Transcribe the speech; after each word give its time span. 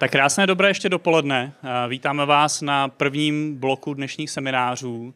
Tak 0.00 0.10
krásné 0.10 0.46
dobré 0.46 0.68
ještě 0.68 0.88
dopoledne. 0.88 1.52
Vítáme 1.88 2.26
vás 2.26 2.62
na 2.62 2.88
prvním 2.88 3.56
bloku 3.56 3.94
dnešních 3.94 4.30
seminářů 4.30 5.14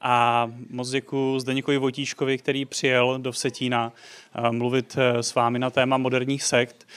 a 0.00 0.46
moc 0.70 0.90
děkuji 0.90 1.40
Zdeněkovi 1.40 1.78
Vojtíškovi, 1.78 2.38
který 2.38 2.64
přijel 2.64 3.18
do 3.18 3.32
Vsetína 3.32 3.92
mluvit 4.50 4.96
e, 4.98 5.22
s 5.22 5.34
vámi 5.34 5.58
na 5.58 5.70
téma 5.70 5.96
moderních 5.96 6.42
sekt. 6.42 6.88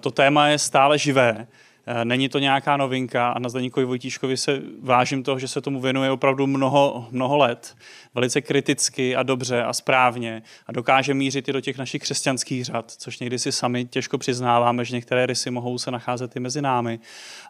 To 0.00 0.10
téma 0.10 0.48
je 0.48 0.58
stále 0.58 0.98
živé. 0.98 1.46
Eh, 1.90 2.04
není 2.04 2.28
to 2.28 2.38
nějaká 2.38 2.76
novinka 2.76 3.28
a 3.28 3.38
na 3.38 3.48
Zdeníkovi 3.48 3.86
Vojtíškovi 3.86 4.36
se 4.36 4.62
vážím 4.82 5.22
toho, 5.22 5.38
že 5.38 5.48
se 5.48 5.60
tomu 5.60 5.80
věnuje 5.80 6.10
opravdu 6.10 6.46
mnoho, 6.46 7.08
mnoho 7.10 7.36
let, 7.36 7.76
velice 8.14 8.40
kriticky 8.40 9.16
a 9.16 9.22
dobře 9.22 9.62
a 9.62 9.72
správně 9.72 10.42
a 10.66 10.72
dokáže 10.72 11.14
mířit 11.14 11.48
i 11.48 11.52
do 11.52 11.60
těch 11.60 11.78
našich 11.78 12.02
křesťanských 12.02 12.64
řad, 12.64 12.90
což 12.90 13.18
někdy 13.18 13.38
si 13.38 13.52
sami 13.52 13.84
těžko 13.84 14.18
přiznáváme, 14.18 14.84
že 14.84 14.94
některé 14.94 15.26
rysy 15.26 15.50
mohou 15.50 15.78
se 15.78 15.90
nacházet 15.90 16.36
i 16.36 16.40
mezi 16.40 16.62
námi. 16.62 16.98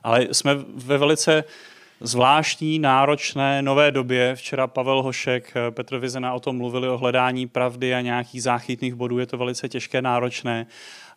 Ale 0.02 0.26
jsme 0.32 0.54
ve 0.74 0.98
velice 0.98 1.44
zvláštní, 2.00 2.78
náročné, 2.78 3.62
nové 3.62 3.90
době. 3.90 4.36
Včera 4.36 4.66
Pavel 4.66 5.02
Hošek, 5.02 5.52
eh, 5.56 5.70
Petr 5.70 5.98
Vizena 5.98 6.32
o 6.32 6.40
tom 6.40 6.56
mluvili 6.56 6.88
o 6.88 6.98
hledání 6.98 7.46
pravdy 7.46 7.94
a 7.94 8.00
nějakých 8.00 8.42
záchytných 8.42 8.94
bodů. 8.94 9.18
Je 9.18 9.26
to 9.26 9.38
velice 9.38 9.68
těžké, 9.68 10.02
náročné 10.02 10.66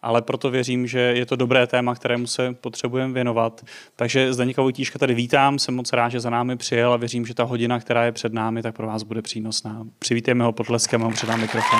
ale 0.02 0.22
proto 0.22 0.50
věřím, 0.50 0.88
že 0.88 1.00
je 1.00 1.26
to 1.26 1.36
dobré 1.36 1.68
téma, 1.68 1.96
kterému 1.96 2.28
se 2.28 2.54
potřebujeme 2.54 3.14
věnovat. 3.14 3.62
Takže 3.96 4.34
Zdeníka 4.34 4.62
Vojtíška 4.62 5.00
tady 5.00 5.14
vítám, 5.14 5.60
jsem 5.60 5.76
moc 5.76 5.94
rád, 5.94 6.10
že 6.10 6.20
za 6.20 6.30
námi 6.30 6.58
přijel 6.58 6.94
a 6.94 6.98
věřím, 6.98 7.26
že 7.26 7.34
ta 7.34 7.44
hodina, 7.44 7.80
která 7.80 8.06
je 8.06 8.12
před 8.12 8.34
námi, 8.34 8.62
tak 8.62 8.76
pro 8.76 8.88
vás 8.88 9.04
bude 9.04 9.22
přínosná. 9.22 9.84
Přivítejme 10.00 10.44
ho 10.44 10.52
potleskem 10.52 11.04
a 11.04 11.10
předám 11.10 11.42
mikrofon. 11.42 11.80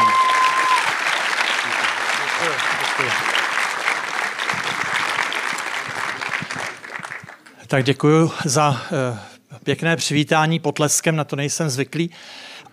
Tak 7.68 7.84
děkuji 7.84 8.32
za 8.46 8.70
uh, 8.70 9.18
pěkné 9.64 9.96
přivítání 9.96 10.60
potleskem, 10.60 11.16
na 11.16 11.24
to 11.24 11.36
nejsem 11.36 11.70
zvyklý. 11.70 12.12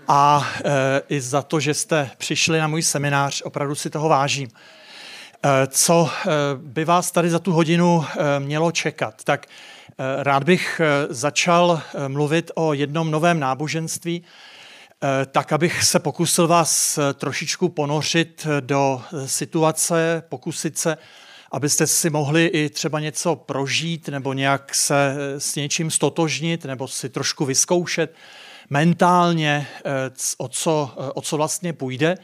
A 0.09 0.39
uh, 0.39 0.71
i 1.09 1.21
za 1.21 1.43
to, 1.43 1.61
že 1.61 1.75
jste 1.75 2.11
přišli 2.19 2.59
na 2.59 2.67
můj 2.67 2.83
seminář, 2.83 3.43
opravdu 3.43 3.75
si 3.75 3.91
toho 3.91 4.09
vážím. 4.09 4.49
Eh, 5.42 5.67
co 5.67 6.11
eh, 6.11 6.31
by 6.56 6.84
vás 6.84 7.11
tady 7.11 7.31
za 7.31 7.39
tu 7.39 7.53
hodinu 7.53 8.05
eh, 8.05 8.41
mělo 8.41 8.72
čekat? 8.72 9.25
Tak 9.25 9.47
rád 10.19 10.44
bych 10.44 10.81
začal 11.08 11.83
mluvit 12.08 12.50
o 12.55 12.72
jednom 12.72 13.11
novém 13.11 13.41
náboženství, 13.41 14.25
tak 15.31 15.53
abych 15.53 15.84
se 15.84 15.98
pokusil 15.98 16.48
vás 16.48 16.98
trošičku 17.14 17.69
ponořit 17.69 18.47
do 18.61 19.03
situace, 19.27 20.22
pokusit 20.28 20.78
se, 20.78 20.97
abyste 21.53 21.86
si 21.86 22.11
mohli 22.11 22.47
i 22.47 22.69
třeba 22.69 23.00
něco 23.00 23.36
prožít 23.36 24.09
nebo 24.09 24.33
nějak 24.33 24.75
se 24.75 25.14
s 25.39 25.55
něčím 25.55 25.91
stotožnit 25.91 26.64
nebo 26.64 26.89
si 26.89 27.09
trošku 27.09 27.44
vyzkoušet 27.44 28.14
mentálně, 28.70 29.66
o 30.39 30.48
co, 30.48 30.91
o 31.14 31.20
co 31.20 31.36
vlastně 31.36 31.72
půjde. 31.72 32.19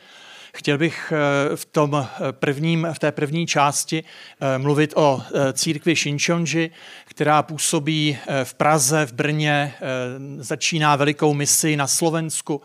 Chtěl 0.56 0.78
bych 0.78 1.12
eh, 1.12 1.56
v, 1.56 1.64
tom 1.64 2.06
eh, 2.08 2.33
prvním, 2.33 2.88
v 2.92 2.98
té 2.98 3.12
první 3.12 3.47
části 3.47 4.05
eh, 4.05 4.58
mluvit 4.58 4.92
o 4.97 5.22
církvi 5.52 5.97
Shinchonji, 5.97 6.70
která 7.05 7.42
působí 7.42 8.19
v 8.44 8.55
Praze, 8.55 9.06
v 9.06 9.12
Brně, 9.12 9.75
začíná 10.38 10.97
velikou 10.97 11.34
misi 11.34 11.77
na 11.77 11.86
Slovensku 11.86 12.62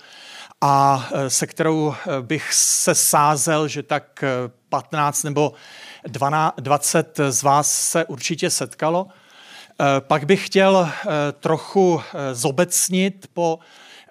a 0.61 1.09
se 1.27 1.47
kterou 1.47 1.95
bych 2.21 2.53
se 2.53 2.95
sázel, 2.95 3.67
že 3.67 3.83
tak 3.83 4.23
15 4.69 5.23
nebo 5.23 5.53
12, 6.07 6.55
20 6.59 7.19
z 7.29 7.43
vás 7.43 7.71
se 7.71 8.05
určitě 8.05 8.49
setkalo. 8.49 9.07
Pak 9.99 10.25
bych 10.25 10.45
chtěl 10.45 10.89
trochu 11.39 12.01
zobecnit 12.33 13.29
po 13.33 13.59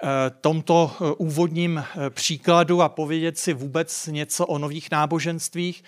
Eh, 0.02 0.30
tomto 0.40 0.90
eh, 0.92 1.04
úvodním 1.18 1.78
eh, 1.78 2.10
příkladu 2.10 2.82
a 2.82 2.88
povědět 2.88 3.38
si 3.38 3.52
vůbec 3.52 4.06
něco 4.06 4.46
o 4.46 4.58
nových 4.58 4.90
náboženstvích. 4.90 5.84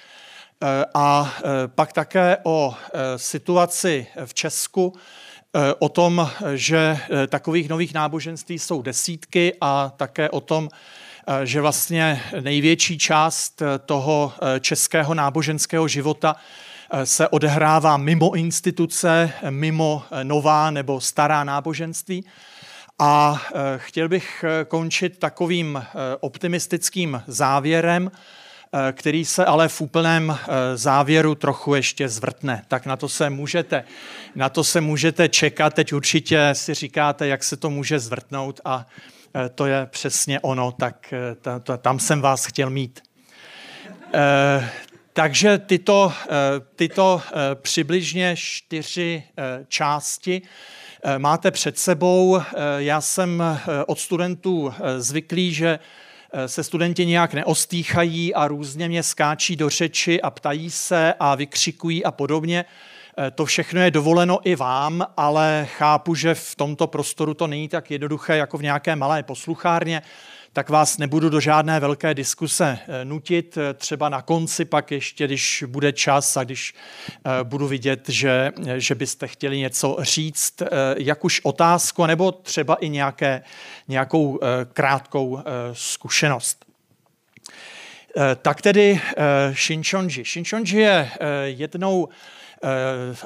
A 0.95 1.35
pak 1.67 1.93
také 1.93 2.37
o 2.43 2.75
situaci 3.17 4.07
v 4.25 4.35
Česku, 4.35 4.93
o 5.79 5.89
tom, 5.89 6.31
že 6.55 6.99
takových 7.29 7.69
nových 7.69 7.95
náboženství 7.95 8.59
jsou 8.59 8.83
desítky 8.83 9.55
a 9.61 9.93
také 9.97 10.31
o 10.31 10.41
tom, 10.41 10.69
že 11.45 11.61
vlastně 11.61 12.23
největší 12.41 12.99
část 12.99 13.63
toho 13.87 14.33
českého 14.61 15.15
náboženského 15.15 15.89
života 15.89 16.37
se 17.05 17.29
odehrává 17.29 17.97
mimo 17.97 18.35
instituce, 18.35 19.33
mimo 19.51 20.03
nová 20.23 20.71
nebo 20.71 21.01
stará 21.01 21.45
náboženství. 21.45 22.25
A 23.03 23.43
eh, 23.55 23.59
chtěl 23.77 24.09
bych 24.09 24.45
eh, 24.45 24.65
končit 24.65 25.19
takovým 25.19 25.77
eh, 25.77 26.17
optimistickým 26.21 27.23
závěrem, 27.27 28.11
který 28.93 29.25
se 29.25 29.45
ale 29.45 29.69
v 29.69 29.81
úplném 29.81 30.39
závěru 30.75 31.35
trochu 31.35 31.75
ještě 31.75 32.09
zvrtne. 32.09 32.65
Tak 32.69 32.87
na 32.87 32.97
to 32.97 33.09
se 33.09 33.31
můžete, 33.31 33.85
na 34.35 34.49
to 34.49 34.65
se 34.65 34.81
můžete 34.81 35.29
čekat. 35.29 35.75
Teď 35.75 35.93
určitě 35.93 36.49
si 36.53 36.75
říkáte, 36.75 37.27
jak 37.27 37.45
se 37.45 37.57
to 37.57 37.71
může 37.71 37.99
zvrtnout 37.99 38.61
a 38.65 38.87
to 39.55 39.67
je 39.67 39.87
přesně 39.87 40.41
ono, 40.41 40.73
tak 40.73 41.15
tam 41.81 41.99
jsem 41.99 42.21
vás 42.21 42.45
chtěl 42.45 42.71
mít. 42.71 43.03
Takže 45.13 45.59
tyto, 45.59 46.13
tyto 46.77 47.23
přibližně 47.63 48.35
čtyři 48.37 49.23
části 49.69 50.43
Eh, 51.03 51.19
máte 51.19 51.51
před 51.51 51.79
sebou. 51.79 52.39
Eh, 52.39 52.45
já 52.77 53.01
jsem 53.01 53.43
eh, 53.43 53.85
od 53.87 53.99
studentů 53.99 54.75
zvyklý, 54.99 55.55
že 55.55 55.79
se 56.47 56.65
studenti 56.65 57.07
nějak 57.07 57.35
neostýchají 57.35 58.35
a 58.35 58.49
různě 58.49 58.89
mě 58.89 59.03
skáčí 59.03 59.57
do 59.57 59.69
řeči 59.69 60.23
a 60.23 60.31
ptají 60.31 60.71
se 60.71 61.15
a 61.21 61.35
vykřikují 61.35 62.05
a 62.05 62.11
podobně. 62.11 62.65
To 63.35 63.45
všechno 63.45 63.81
je 63.81 63.91
dovoleno 63.91 64.39
i 64.45 64.57
vám, 64.57 65.07
ale 65.17 65.69
chápu, 65.77 66.15
že 66.15 66.35
v 66.35 66.55
tomto 66.55 66.87
prostoru 66.87 67.35
to 67.35 67.47
není 67.47 67.69
tak 67.69 67.91
jednoduché 67.91 68.37
jako 68.37 68.59
v 68.59 68.63
nějaké 68.63 68.97
malé 68.97 69.23
posluchárně 69.23 70.03
tak 70.53 70.69
vás 70.69 70.99
nebudu 70.99 71.29
do 71.29 71.41
žádné 71.41 71.81
velké 71.81 72.15
diskuse 72.15 72.79
eh, 72.89 73.05
nutit. 73.05 73.57
Eh, 73.57 73.75
třeba 73.75 74.09
na 74.09 74.23
konci 74.23 74.65
pak 74.65 74.91
ještě, 74.91 75.27
když 75.27 75.65
bude 75.67 75.93
čas 75.93 76.37
a 76.37 76.45
když 76.45 76.75
eh, 77.15 77.45
budu 77.45 77.69
vidět, 77.69 78.09
že, 78.09 78.53
že 78.77 78.95
byste 78.95 79.27
chtěli 79.27 79.59
něco 79.59 79.97
říct, 80.01 80.63
jak 80.97 81.25
už 81.25 81.41
otázku, 81.45 82.07
nebo 82.07 82.33
třeba 82.33 82.75
i 82.75 82.89
nějaké, 82.89 83.43
nějakou 83.89 84.41
krátkou 84.73 85.43
zkušenost. 85.73 86.65
Tak 88.43 88.63
tedy 88.63 89.01
Shinchonji. 89.53 90.25
Shinchonji 90.25 90.81
je 90.81 91.11
jednou 91.45 92.09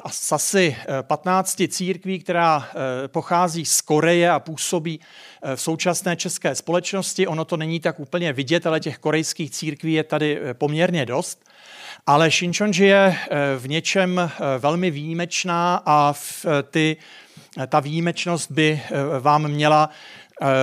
asi 0.03 0.75
15 1.01 1.61
církví, 1.67 2.19
která 2.19 2.67
pochází 3.07 3.65
z 3.65 3.81
Koreje 3.81 4.31
a 4.31 4.39
působí 4.39 4.99
v 5.55 5.61
současné 5.61 6.15
české 6.15 6.55
společnosti. 6.55 7.27
Ono 7.27 7.45
to 7.45 7.57
není 7.57 7.79
tak 7.79 7.99
úplně 7.99 8.33
vidět, 8.33 8.67
ale 8.67 8.79
těch 8.79 8.97
korejských 8.97 9.51
církví 9.51 9.93
je 9.93 10.03
tady 10.03 10.39
eh, 10.41 10.53
poměrně 10.53 11.05
dost. 11.05 11.45
Ale 12.07 12.31
Shinchonji 12.31 12.87
je 12.87 13.17
eh, 13.17 13.37
v 13.57 13.67
něčem 13.69 14.19
eh, 14.19 14.29
velmi 14.59 14.91
výjimečná 14.91 15.83
a 15.85 16.13
ty, 16.69 16.97
ta 17.67 17.79
výjimečnost 17.79 18.51
by 18.51 18.81
vám 19.19 19.47
měla 19.47 19.89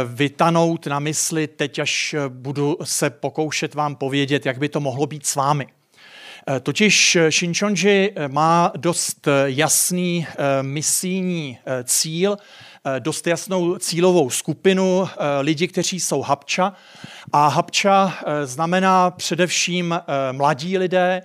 vytanout 0.04 0.86
na 0.86 0.98
mysli 0.98 1.46
teď, 1.46 1.78
až 1.78 2.14
budu 2.28 2.76
se 2.84 3.10
pokoušet 3.10 3.74
vám 3.74 3.96
povědět, 3.96 4.46
jak 4.46 4.58
by 4.58 4.68
to 4.68 4.80
mohlo 4.80 5.06
být 5.06 5.26
s 5.26 5.34
vámi. 5.34 5.66
Totiž 6.62 7.18
Shinchonji 7.30 8.14
má 8.28 8.72
dost 8.76 9.28
jasný 9.46 10.26
misijní 10.62 11.58
cíl, 11.84 12.36
Eh, 12.84 13.00
dost 13.00 13.26
jasnou 13.26 13.78
cílovou 13.78 14.30
skupinu 14.30 15.08
eh, 15.08 15.40
lidí, 15.40 15.68
kteří 15.68 16.00
jsou 16.00 16.22
hapča. 16.22 16.72
A 17.32 17.48
hapča 17.48 18.18
eh, 18.26 18.46
znamená 18.46 19.10
především 19.10 20.00
mladí 20.32 20.78
lidé, 20.78 21.22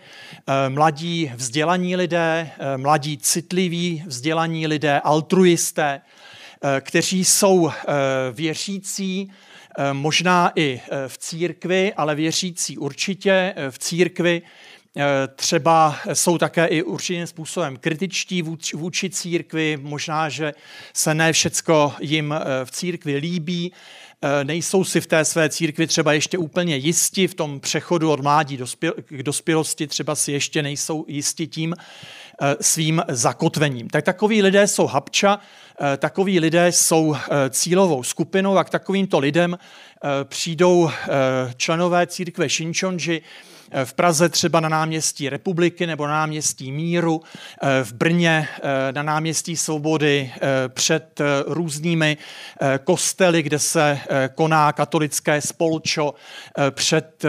mladí 0.70 1.32
vzdělaní 1.36 1.96
lidé, 1.96 2.52
mladí 2.78 3.18
citliví 3.18 4.04
vzdělaní 4.06 4.68
lidé, 4.68 5.00
altruisté, 5.00 6.02
kteří 6.82 7.26
jsou 7.26 7.72
věřící, 8.32 9.32
možná 9.92 10.52
i 10.56 10.82
v 11.08 11.18
církvi, 11.18 11.94
ale 11.94 12.16
věřící 12.16 12.78
určitě 12.78 13.56
v 13.70 13.80
církvi, 13.80 14.42
Eh, 14.42 14.67
třeba 15.36 15.96
jsou 16.14 16.38
také 16.38 16.66
i 16.66 16.84
určitým 16.84 17.28
způsobem 17.28 17.78
kritičtí 17.78 18.44
vůči 18.74 19.10
církvi, 19.10 19.78
možná, 19.82 20.30
že 20.30 20.54
se 20.94 21.14
ne 21.14 21.34
všecko 21.34 21.94
jim 22.00 22.34
eh, 22.34 22.66
v 22.66 22.72
církvi 22.72 23.16
líbí, 23.16 23.74
eh, 24.22 24.44
nejsou 24.44 24.84
si 24.84 25.02
v 25.02 25.08
té 25.08 25.26
své 25.26 25.50
církvi 25.50 25.88
třeba 25.88 26.14
ještě 26.14 26.38
úplně 26.38 26.76
jisti 26.76 27.28
v 27.28 27.34
tom 27.34 27.60
přechodu 27.60 28.12
od 28.12 28.20
mládí 28.20 28.60
k 29.06 29.24
dospělosti, 29.24 29.88
třeba 29.88 30.16
si 30.16 30.32
ještě 30.32 30.64
nejsou 30.64 31.06
jisti 31.08 31.48
tím, 31.48 31.76
svým 32.62 33.04
zakotvením. 33.08 33.90
Tak 33.90 34.06
takoví 34.06 34.42
lidé 34.42 34.68
jsou 34.68 34.88
Habča, 34.88 35.40
takoví 35.98 36.40
lidé 36.40 36.72
jsou 36.72 37.16
cílovou 37.50 38.04
skupinou 38.04 38.58
a 38.58 38.64
k 38.64 38.70
takovýmto 38.70 39.20
lidem 39.20 39.58
přijdou 40.24 40.92
členové 41.58 42.08
církve 42.08 42.50
Shinchonji, 42.50 43.22
Eh, 43.22 43.57
v 43.86 43.94
Praze 43.94 44.30
třeba 44.30 44.60
na 44.60 44.70
náměstí 44.70 45.30
Republiky 45.30 45.88
nebo 45.88 46.08
na 46.08 46.14
náměstí 46.14 46.72
Míru, 46.72 47.22
eh, 47.62 47.84
v 47.84 47.94
Brně 47.94 48.48
eh, 48.64 48.92
na 48.92 49.04
náměstí 49.04 49.58
Svobody 49.58 50.34
před 50.68 51.22
různými 51.48 52.18
kostely, 52.84 53.44
kde 53.44 53.60
se 53.60 54.00
koná 54.36 54.74
katolické 54.74 55.42
spolčo, 55.42 56.14
před 56.72 57.26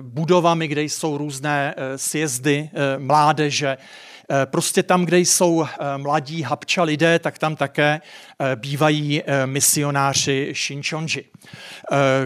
budovami, 0.00 0.68
kde 0.68 0.82
jsou 0.82 1.18
různé 1.18 1.74
sjezdy 1.96 2.70
mládeže, 2.98 3.76
Eh, 3.76 4.13
prostě 4.44 4.82
tam, 4.82 5.04
kde 5.04 5.18
jsou 5.18 5.64
eh, 5.64 5.98
mladí 5.98 6.42
habča 6.42 6.82
lidé, 6.82 7.18
tak 7.18 7.38
tam 7.38 7.56
také 7.56 8.00
eh, 8.00 8.56
bývají 8.56 9.22
misionáři 9.44 10.52
Shinchonji. 10.56 11.30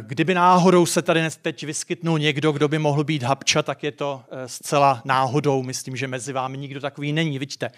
Kdyby 0.01 0.35
náhodou 0.35 0.87
se 0.87 1.03
tady 1.03 1.29
teď 1.43 1.65
vyskytnul 1.65 2.19
někdo, 2.19 2.53
kdo 2.53 2.69
by 2.69 2.79
mohl 2.79 3.05
být 3.05 3.23
habča, 3.23 3.63
tak 3.63 3.83
je 3.83 3.93
to 3.93 4.23
zcela 4.47 5.03
náhodou. 5.05 5.63
Myslím, 5.63 5.97
že 5.97 6.09
mezi 6.09 6.33
vámi 6.33 6.59
nikdo 6.59 6.81
takový 6.81 7.13
není, 7.13 7.39
vidíte. 7.39 7.71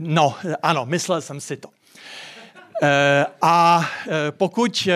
No, 0.00 0.34
ano, 0.62 0.86
myslel 0.86 1.20
jsem 1.20 1.40
si 1.40 1.56
to. 1.56 1.68
A 3.42 3.86
pokud 4.30 4.88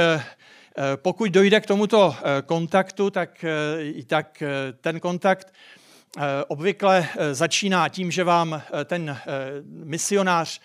pokud 0.97 1.31
dojde 1.31 1.61
k 1.61 1.67
tomuto 1.67 2.17
kontaktu, 2.47 3.11
tak, 3.11 3.45
tak 4.07 4.43
ten 4.81 5.01
kontakt 5.01 5.53
Eh, 5.53 5.82
obvykle 6.49 7.09
eh, 7.17 7.35
začíná 7.35 7.89
tím, 7.89 8.11
že 8.11 8.25
vám 8.25 8.55
eh, 8.55 8.85
ten 8.85 9.19
misionář, 9.67 10.61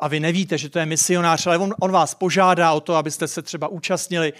a 0.00 0.08
vy 0.08 0.20
nevíte, 0.20 0.58
že 0.58 0.68
to 0.68 0.78
je 0.78 0.86
misionář, 0.86 1.46
ale 1.46 1.58
on, 1.58 1.74
on 1.80 1.92
vás 1.92 2.14
požádá 2.14 2.72
o 2.72 2.80
to, 2.80 2.94
abyste 2.94 3.28
se 3.28 3.42
třeba 3.42 3.68
účastnili 3.68 4.32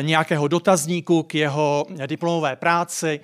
nějakého 0.00 0.48
dotazníku 0.48 1.22
k 1.22 1.34
jeho 1.34 1.86
diplomové 2.06 2.56
práci, 2.56 3.20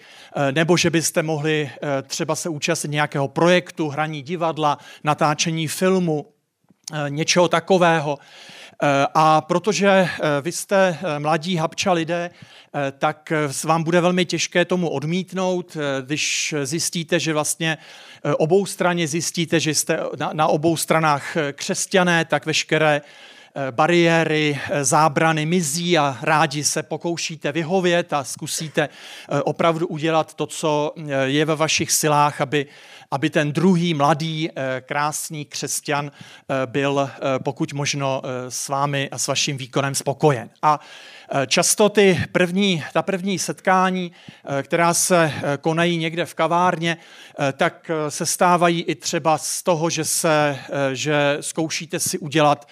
nebo 0.51 0.77
že 0.77 0.91
byste 0.91 1.23
mohli 1.23 1.71
třeba 2.07 2.35
se 2.35 2.49
účastnit 2.49 2.91
nějakého 2.91 3.29
projektu, 3.29 3.89
hraní 3.89 4.23
divadla, 4.23 4.79
natáčení 5.05 5.69
filmu, 5.69 6.27
něčeho 7.09 7.49
takového. 7.49 8.19
A 9.15 9.41
protože 9.41 10.09
vy 10.43 10.53
jste 10.53 10.99
mladí 11.19 11.57
habča 11.57 11.93
lidé, 11.93 12.31
Eh, 12.77 12.93
tak 12.99 13.33
eh, 13.33 13.67
vám 13.67 13.83
bude 13.83 14.01
velmi 14.01 14.25
těžké 14.25 14.65
tomu 14.65 14.89
odmítnout, 14.89 15.77
eh, 15.77 16.03
když 16.03 16.55
zjistíte, 16.63 17.21
že 17.21 17.33
vlastně 17.33 17.79
obou 18.37 18.67
straně 18.67 19.09
zjistíte, 19.09 19.61
že 19.61 19.75
jste 19.75 20.01
na 20.33 20.47
obou 20.47 20.77
stranách 20.77 21.37
křesťané, 21.53 22.25
tak 22.25 22.47
veškeré 22.47 23.03
bariéry, 23.71 24.61
zábrany 24.83 25.47
mizí 25.47 25.99
a 25.99 26.19
rádi 26.23 26.65
se 26.65 26.83
pokoušíte 26.83 27.53
vyhovět 27.53 28.13
a 28.13 28.25
zkusíte 28.25 28.89
opravdu 29.45 29.87
udělat 29.87 30.35
to, 30.35 30.47
co 30.47 30.93
je 31.25 31.45
ve 31.45 31.57
vašich 31.57 31.93
silách, 31.93 32.41
aby, 32.41 32.67
aby 33.11 33.31
ten 33.31 33.53
druhý 33.53 33.95
mladý, 33.95 34.51
krásný 34.81 35.45
křesťan 35.45 36.11
byl 36.67 37.11
pokud 37.45 37.73
možno 37.73 38.23
s 38.49 38.69
vámi 38.69 39.11
a 39.11 39.19
s 39.19 39.27
vaším 39.27 39.57
výkonem 39.57 39.95
spokojen. 39.95 40.51
A 40.63 40.81
Eh, 40.81 41.16
často 41.47 41.89
ty 41.89 42.21
první, 42.33 42.85
ta 42.93 43.03
první 43.03 43.39
setkání, 43.39 44.13
eh, 44.59 44.63
která 44.63 44.95
se 44.95 45.33
eh, 45.35 45.57
konají 45.61 45.99
někde 45.99 46.27
v 46.27 46.35
kavárně, 46.35 46.97
tak 47.57 47.91
se 48.09 48.27
stávají 48.27 48.83
i 48.83 48.95
třeba 48.95 49.39
z 49.39 49.63
toho, 49.63 49.91
že, 49.91 50.05
se, 50.05 50.59
že 50.93 51.37
zkoušíte 51.41 52.01
si 52.01 52.19
udělat 52.19 52.69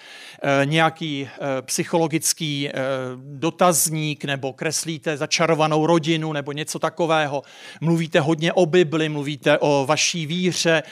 nějaký 0.65 1.29
psychologický 1.61 2.69
dotazník 3.15 4.25
nebo 4.25 4.53
kreslíte 4.53 5.17
začarovanou 5.17 5.85
rodinu 5.85 6.33
nebo 6.33 6.51
něco 6.51 6.79
takového. 6.79 7.43
Mluvíte 7.81 8.19
hodně 8.19 8.53
o 8.53 8.65
Bibli, 8.65 9.09
mluvíte 9.09 9.57
o 9.57 9.85
vaší 9.85 10.25
víře. 10.25 10.83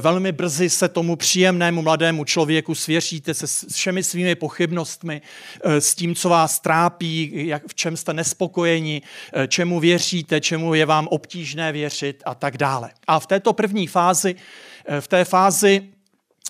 Velmi 0.00 0.32
brzy 0.32 0.70
se 0.70 0.88
tomu 0.88 1.16
příjemnému 1.16 1.82
mladému 1.82 2.24
člověku 2.24 2.74
svěříte 2.74 3.34
se 3.34 3.66
všemi 3.72 4.02
svými 4.02 4.34
pochybnostmi, 4.34 5.22
s 5.64 5.94
tím, 5.94 6.14
co 6.14 6.28
vás 6.28 6.60
trápí, 6.60 6.99
trápí, 7.00 7.46
jak, 7.46 7.62
v 7.66 7.74
čem 7.74 7.96
jste 7.96 8.12
nespokojeni, 8.12 9.02
eh, 9.32 9.48
čemu 9.48 9.80
věříte, 9.80 10.40
čemu 10.40 10.74
je 10.74 10.86
vám 10.86 11.08
obtížné 11.08 11.72
věřit 11.72 12.22
a 12.26 12.34
tak 12.34 12.56
dále. 12.56 12.90
A 13.06 13.20
v 13.20 13.26
této 13.26 13.52
první 13.52 13.86
fázi, 13.86 14.34
eh, 14.86 15.00
v 15.00 15.08
té 15.08 15.24
fázi 15.24 15.88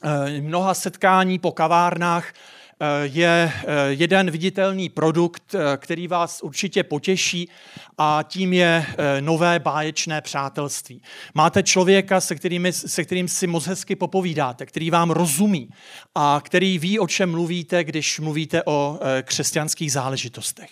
eh, 0.03 0.41
mnoha 0.41 0.75
setkání 0.75 1.39
po 1.39 1.53
kavárnách, 1.53 2.33
je 3.03 3.53
jeden 3.89 4.31
viditelný 4.31 4.89
produkt, 4.89 5.55
který 5.77 6.09
vás 6.09 6.43
určitě 6.43 6.83
potěší 6.83 7.49
a 7.99 8.25
tím 8.29 8.53
je 8.53 8.87
nové 9.21 9.59
báječné 9.59 10.21
přátelství. 10.21 11.03
Máte 11.35 11.63
člověka, 11.63 12.21
se, 12.21 12.35
kterými, 12.35 12.73
se 12.73 13.05
kterým 13.05 13.29
si 13.29 13.47
moc 13.47 13.67
hezky 13.67 13.97
popovídáte, 13.97 14.67
který 14.67 14.91
vám 14.91 15.11
rozumí 15.11 15.69
a 16.15 16.41
který 16.45 16.79
ví, 16.79 16.99
o 16.99 17.07
čem 17.07 17.31
mluvíte, 17.31 17.85
když 17.85 18.21
mluvíte 18.21 18.63
o 18.67 18.99
křesťanských 19.23 19.93
záležitostech. 19.93 20.71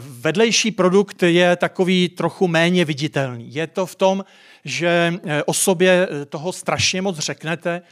Vedlejší 0.00 0.70
produkt 0.70 1.22
je 1.22 1.56
takový 1.56 2.08
trochu 2.08 2.48
méně 2.48 2.84
viditelný. 2.84 3.54
Je 3.54 3.66
to 3.66 3.86
v 3.86 3.94
tom, 3.94 4.24
že 4.64 5.14
o 5.46 5.54
sobě 5.54 6.08
toho 6.28 6.52
strašně 6.52 7.02
moc 7.02 7.18
řeknete, 7.18 7.82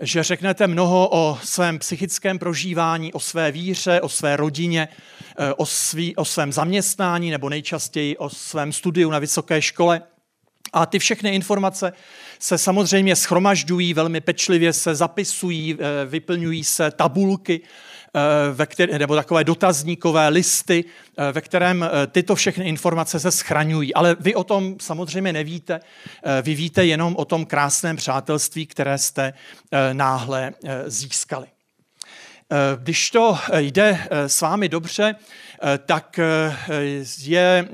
že 0.00 0.22
řeknete 0.22 0.66
mnoho 0.66 1.08
o 1.12 1.38
svém 1.42 1.78
psychickém 1.78 2.38
prožívání, 2.38 3.12
o 3.12 3.20
své 3.20 3.52
víře, 3.52 4.00
o 4.00 4.08
své 4.08 4.36
rodině, 4.36 4.88
eh, 5.38 5.54
o, 5.54 5.66
svý, 5.66 6.16
o 6.16 6.24
svém 6.24 6.52
zaměstnání 6.52 7.30
nebo 7.30 7.48
nejčastěji 7.48 8.16
o 8.16 8.30
svém 8.30 8.72
studiu 8.72 9.10
na 9.10 9.18
vysoké 9.18 9.62
škole. 9.62 10.02
A 10.72 10.86
ty 10.86 10.98
všechny 10.98 11.34
informace 11.34 11.92
se 12.38 12.58
samozřejmě 12.58 13.16
schromažďují, 13.16 13.94
velmi 13.94 14.20
pečlivě 14.20 14.72
se 14.72 14.94
zapisují, 14.94 15.74
eh, 15.74 16.06
vyplňují 16.06 16.64
se 16.64 16.90
tabulky, 16.90 17.60
ve 18.52 18.66
který, 18.66 18.98
nebo 18.98 19.14
takové 19.14 19.44
dotazníkové 19.44 20.28
listy, 20.28 20.84
eh, 21.18 21.32
ve 21.32 21.40
kterém 21.40 21.82
eh, 21.82 22.06
tyto 22.06 22.34
všechny 22.34 22.64
informace 22.64 23.20
se 23.20 23.30
schraňují. 23.30 23.94
Ale 23.94 24.16
vy 24.20 24.34
o 24.34 24.44
tom 24.44 24.76
samozřejmě 24.80 25.32
nevíte, 25.32 25.80
vy 26.42 26.54
víte 26.54 26.86
jenom 26.86 27.16
o 27.16 27.24
tom 27.24 27.46
krásném 27.46 27.96
přátelství, 27.96 28.66
které 28.66 28.98
jste 28.98 29.32
náhle 29.92 30.52
získali. 30.86 31.46
Když 32.82 33.10
to 33.10 33.38
jde 33.56 34.06
s 34.10 34.40
vámi 34.40 34.68
dobře, 34.68 35.14
tak 35.86 36.20
je 37.18 37.68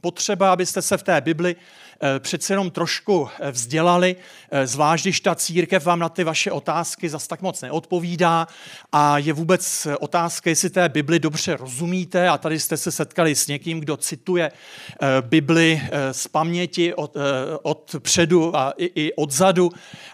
potřeba, 0.00 0.52
abyste 0.52 0.82
se 0.82 0.96
v 0.96 1.02
té 1.02 1.20
Bibli 1.20 1.56
Eh, 1.56 1.89
přece 2.18 2.52
jenom 2.52 2.70
trošku 2.70 3.28
eh, 3.40 3.50
vzdělali, 3.50 4.16
eh, 4.50 4.66
zvlášť 4.66 5.04
když 5.04 5.20
ta 5.20 5.34
církev 5.34 5.84
vám 5.84 5.98
na 5.98 6.08
ty 6.08 6.24
vaše 6.24 6.52
otázky 6.52 7.08
zas 7.08 7.26
tak 7.26 7.42
moc 7.42 7.60
neodpovídá 7.62 8.46
a 8.92 9.18
je 9.18 9.32
vůbec 9.32 9.86
otázka, 10.00 10.50
jestli 10.50 10.70
té 10.70 10.88
Bibli 10.88 11.18
dobře 11.18 11.56
rozumíte 11.56 12.28
a 12.28 12.38
tady 12.38 12.60
jste 12.60 12.76
se 12.76 12.92
setkali 12.92 13.34
s 13.34 13.46
někým, 13.46 13.80
kdo 13.80 13.96
cituje 13.96 14.52
Bibli 15.20 15.82
z 16.12 16.28
paměti 16.28 16.94
od, 16.94 17.16
od 17.62 17.96
předu 17.98 18.56
a 18.56 18.72
i, 18.76 18.84
i 18.84 19.12
odzadu 19.12 19.70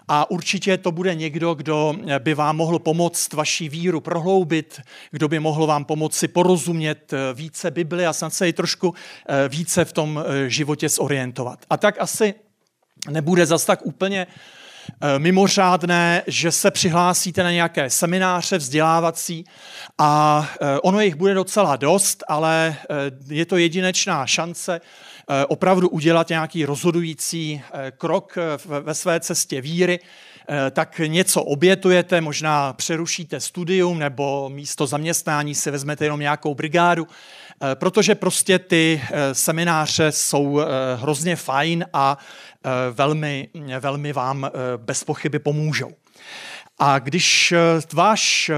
a 0.07 0.31
určitě 0.31 0.77
to 0.77 0.91
bude 0.91 1.15
někdo, 1.15 1.53
kdo 1.53 1.95
by 2.19 2.33
vám 2.33 2.55
mohl 2.55 2.79
pomoct 2.79 3.33
vaši 3.33 3.69
víru 3.69 4.01
prohloubit, 4.01 4.81
kdo 5.11 5.27
by 5.27 5.39
mohl 5.39 5.67
vám 5.67 5.85
pomoci 5.85 6.27
porozumět 6.27 7.13
více 7.33 7.71
Bibli 7.71 8.05
a 8.05 8.13
snad 8.13 8.33
se 8.33 8.47
i 8.47 8.53
trošku 8.53 8.93
více 9.49 9.85
v 9.85 9.93
tom 9.93 10.23
životě 10.47 10.89
zorientovat. 10.89 11.59
A 11.69 11.76
tak 11.77 11.95
asi 11.99 12.33
nebude 13.09 13.45
zas 13.45 13.65
tak 13.65 13.85
úplně 13.85 14.27
eh, 15.01 15.19
mimořádné, 15.19 16.23
že 16.27 16.51
se 16.51 16.71
přihlásíte 16.71 17.43
na 17.43 17.51
nějaké 17.51 17.89
semináře 17.89 18.57
vzdělávací 18.57 19.45
a 19.97 20.45
eh, 20.61 20.79
ono 20.79 21.01
jich 21.01 21.15
bude 21.15 21.33
docela 21.33 21.75
dost, 21.75 22.23
ale 22.27 22.75
eh, 22.77 22.95
je 23.33 23.45
to 23.45 23.57
jedinečná 23.57 24.25
šance 24.25 24.81
opravdu 25.47 25.89
udělat 25.89 26.29
nějaký 26.29 26.65
rozhodující 26.65 27.61
krok 27.97 28.37
ve 28.65 28.93
své 28.93 29.19
cestě 29.19 29.61
víry, 29.61 29.99
tak 30.71 30.99
něco 30.99 31.43
obětujete, 31.43 32.21
možná 32.21 32.73
přerušíte 32.73 33.39
studium 33.39 33.99
nebo 33.99 34.49
místo 34.49 34.87
zaměstnání 34.87 35.55
si 35.55 35.71
vezmete 35.71 36.05
jenom 36.05 36.19
nějakou 36.19 36.55
brigádu, 36.55 37.07
protože 37.73 38.15
prostě 38.15 38.59
ty 38.59 39.01
eh, 39.11 39.35
semináře 39.35 40.11
jsou 40.11 40.59
eh, 40.59 40.65
hrozně 40.95 41.35
fajn 41.35 41.85
a 41.93 42.17
velmi, 42.91 43.49
velmi 43.79 44.13
vám 44.13 44.51
bez 44.77 45.03
pochyby 45.03 45.39
pomůžou. 45.39 45.91
A 46.79 46.99
když 46.99 47.53
váš, 47.93 48.51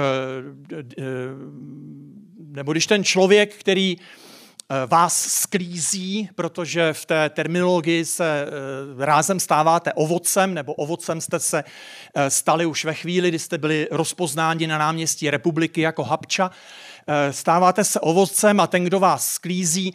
nebo 2.40 2.72
když 2.72 2.88
ten 2.88 3.04
člověk, 3.04 3.56
který 3.56 3.98
vás 4.88 5.28
sklízí, 5.28 6.30
protože 6.36 6.94
v 6.94 7.06
té 7.06 7.30
terminologii 7.30 8.06
se 8.06 8.46
rázem 8.98 9.40
stáváte 9.40 9.94
ovocem, 9.94 10.54
nebo 10.54 10.74
ovocem 10.74 11.22
jste 11.22 11.40
se 11.40 11.64
stali 12.30 12.66
už 12.66 12.86
ve 12.86 12.94
chvíli, 12.94 13.30
kdy 13.30 13.40
jste 13.40 13.58
byli 13.58 13.88
rozpoznáni 13.92 14.68
na 14.68 14.78
náměstí 14.78 15.30
republiky 15.30 15.82
jako 15.82 16.04
Habča. 16.04 16.52
Stáváte 17.32 17.84
se 17.84 18.00
ovocem 18.00 18.60
a 18.60 18.68
ten, 18.68 18.84
kdo 18.84 19.00
vás 19.00 19.32
sklízí, 19.32 19.94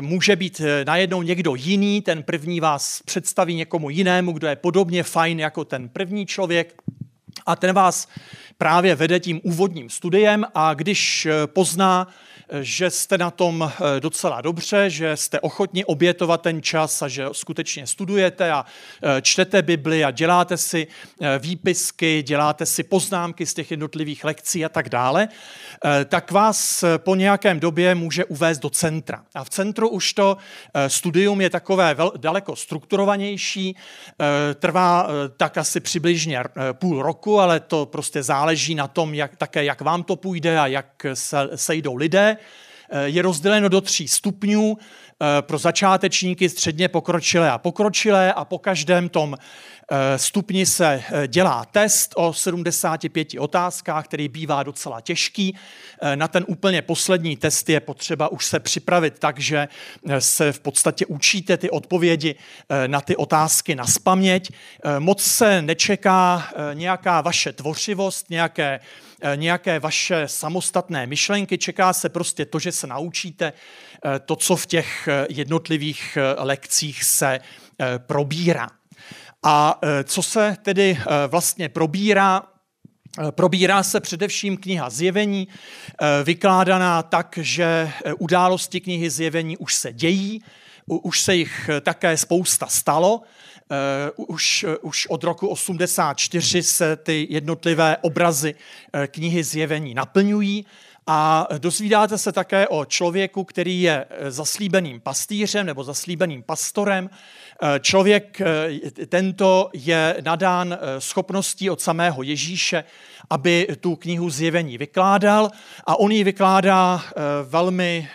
může 0.00 0.36
být 0.36 0.60
najednou 0.84 1.22
někdo 1.22 1.54
jiný. 1.54 2.02
Ten 2.02 2.22
první 2.22 2.60
vás 2.60 3.02
představí 3.04 3.54
někomu 3.54 3.90
jinému, 3.90 4.32
kdo 4.32 4.46
je 4.46 4.56
podobně 4.56 5.02
fajn 5.02 5.40
jako 5.40 5.64
ten 5.64 5.88
první 5.88 6.26
člověk. 6.26 6.74
A 7.46 7.56
ten 7.56 7.72
vás 7.72 8.08
právě 8.58 8.94
vede 8.94 9.20
tím 9.20 9.40
úvodním 9.42 9.90
studiem 9.90 10.44
a 10.54 10.74
když 10.74 11.26
eh, 11.26 11.46
pozná, 11.46 12.08
eh, 12.10 12.27
že 12.60 12.90
jste 12.90 13.18
na 13.18 13.30
tom 13.30 13.72
eh, 13.96 14.00
docela 14.00 14.40
dobře, 14.40 14.90
že 14.90 15.16
jste 15.16 15.40
ochotni 15.40 15.84
obětovat 15.84 16.42
ten 16.42 16.62
čas 16.62 17.02
a 17.02 17.08
že 17.08 17.26
skutečně 17.32 17.86
studujete 17.86 18.52
a 18.52 18.64
čtete 19.22 19.62
Bibli 19.62 20.04
a 20.04 20.10
děláte 20.10 20.56
si 20.56 20.86
výpisky, 21.38 22.22
děláte 22.22 22.66
si 22.66 22.82
poznámky 22.82 23.46
z 23.46 23.54
těch 23.54 23.70
jednotlivých 23.70 24.24
lekcí 24.24 24.64
a 24.64 24.68
tak 24.68 24.88
dále, 24.88 25.28
tak 26.04 26.30
vás 26.30 26.84
po 26.96 27.14
nějakém 27.14 27.60
době 27.60 27.94
může 27.94 28.24
uvést 28.24 28.58
do 28.58 28.70
centra. 28.70 29.24
A 29.34 29.44
v 29.44 29.50
centru 29.50 29.88
už 29.88 30.12
to 30.12 30.36
studium 30.88 31.40
je 31.40 31.50
takové 31.50 31.96
daleko 32.16 32.56
strukturovanější, 32.56 33.76
trvá 34.54 35.08
tak 35.36 35.58
asi 35.58 35.80
přibližně 35.80 36.42
půl 36.72 37.02
roku, 37.02 37.40
ale 37.40 37.60
to 37.60 37.86
prostě 37.86 38.22
záleží 38.22 38.48
záleží 38.48 38.74
na 38.74 38.88
tom, 38.88 39.14
jak, 39.14 39.36
také, 39.36 39.64
jak 39.64 39.80
vám 39.80 40.02
to 40.02 40.16
půjde 40.16 40.58
a 40.58 40.66
jak 40.66 41.06
se 41.14 41.36
sejdou 41.54 41.96
lidé. 41.96 42.36
Eh, 42.90 43.08
je 43.08 43.22
rozděleno 43.22 43.68
do 43.68 43.80
tří 43.80 44.08
stupňů. 44.08 44.78
Eh, 44.78 45.42
pro 45.42 45.58
začátečníky, 45.58 46.48
středně 46.48 46.88
pokročilé 46.88 47.50
a 47.50 47.58
pokročilé 47.58 48.32
a 48.32 48.44
po 48.44 48.58
každém 48.58 49.08
tom 49.08 49.36
stupni 50.16 50.66
se 50.66 51.04
eh, 51.12 51.28
dělá 51.28 51.64
test 51.64 52.12
o 52.16 52.32
75 52.32 53.28
otázkách, 53.38 54.04
který 54.04 54.28
bývá 54.28 54.62
docela 54.62 55.00
těžký. 55.00 55.56
Eh, 56.00 56.16
na 56.16 56.28
ten 56.28 56.44
úplně 56.48 56.82
poslední 56.82 57.36
test 57.36 57.68
je 57.68 57.80
potřeba 57.80 58.28
už 58.28 58.44
se 58.44 58.60
připravit 58.60 59.18
tak, 59.18 59.38
že 59.38 59.68
se 60.18 60.52
v 60.52 60.60
podstatě 60.60 61.06
učíte 61.06 61.56
ty 61.56 61.70
odpovědi 61.70 62.34
na 62.86 63.00
ty 63.00 63.16
otázky 63.16 63.74
na 63.74 63.86
spaměť. 63.86 64.50
Moc 64.98 65.22
se 65.22 65.62
nečeká 65.62 66.48
nějaká 66.74 67.20
vaše 67.20 67.52
tvořivost, 67.52 68.30
nějaké, 68.30 68.80
nějaké 69.34 69.78
vaše 69.78 70.28
samostatné 70.28 71.06
myšlenky, 71.06 71.58
čeká 71.58 71.92
se 71.92 72.08
prostě 72.08 72.44
to, 72.44 72.58
že 72.58 72.72
se 72.72 72.86
naučíte 72.86 73.52
to, 74.24 74.36
co 74.36 74.56
v 74.56 74.66
těch 74.66 75.08
jednotlivých 75.28 76.18
lekcích 76.38 77.04
se 77.04 77.40
probírá. 78.06 78.68
A 79.42 79.78
e, 79.82 80.04
co 80.04 80.22
se 80.22 80.56
tedy 80.62 80.90
e, 80.90 81.26
vlastně 81.26 81.68
probírá, 81.68 82.42
e, 83.28 83.32
Probírá 83.32 83.82
se 83.82 84.00
především 84.00 84.56
kniha 84.56 84.90
Zjevení, 84.90 85.48
vykládaná 86.24 87.02
tak, 87.02 87.38
že 87.42 87.90
události 88.18 88.80
knihy 88.80 89.10
Zjevení 89.10 89.56
už 89.56 89.74
se 89.74 89.92
dějí, 89.92 90.42
už 90.86 91.20
se 91.20 91.34
jich 91.34 91.70
také 91.80 92.16
spousta 92.16 92.66
stalo. 92.66 93.22
Už, 94.16 94.66
už 94.82 95.06
od 95.06 95.24
roku 95.24 95.48
84 95.48 96.62
se 96.62 96.96
ty 96.96 97.26
jednotlivé 97.30 97.96
obrazy 97.96 98.54
knihy 99.06 99.44
Zjevení 99.44 99.94
naplňují 99.94 100.66
a 101.06 101.48
dozvídáte 101.58 102.18
se 102.18 102.32
také 102.32 102.68
o 102.68 102.84
člověku, 102.84 103.44
který 103.44 103.82
je 103.82 104.06
zaslíbeným 104.28 105.00
pastýřem 105.00 105.66
nebo 105.66 105.84
zaslíbeným 105.84 106.42
pastorem, 106.42 107.10
člověk 107.80 108.40
eh, 108.40 109.06
tento 109.06 109.70
je 109.72 110.16
nadán 110.24 110.72
eh, 110.72 111.00
schopností 111.00 111.70
od 111.70 111.80
samého 111.80 112.22
Ježíše, 112.22 112.84
aby 113.30 113.68
tu 113.80 113.96
knihu 113.96 114.30
zjevení 114.30 114.78
vykládal 114.78 115.50
a 115.86 115.98
on 115.98 116.12
ji 116.12 116.24
vykládá 116.24 117.02
velmi 117.42 118.08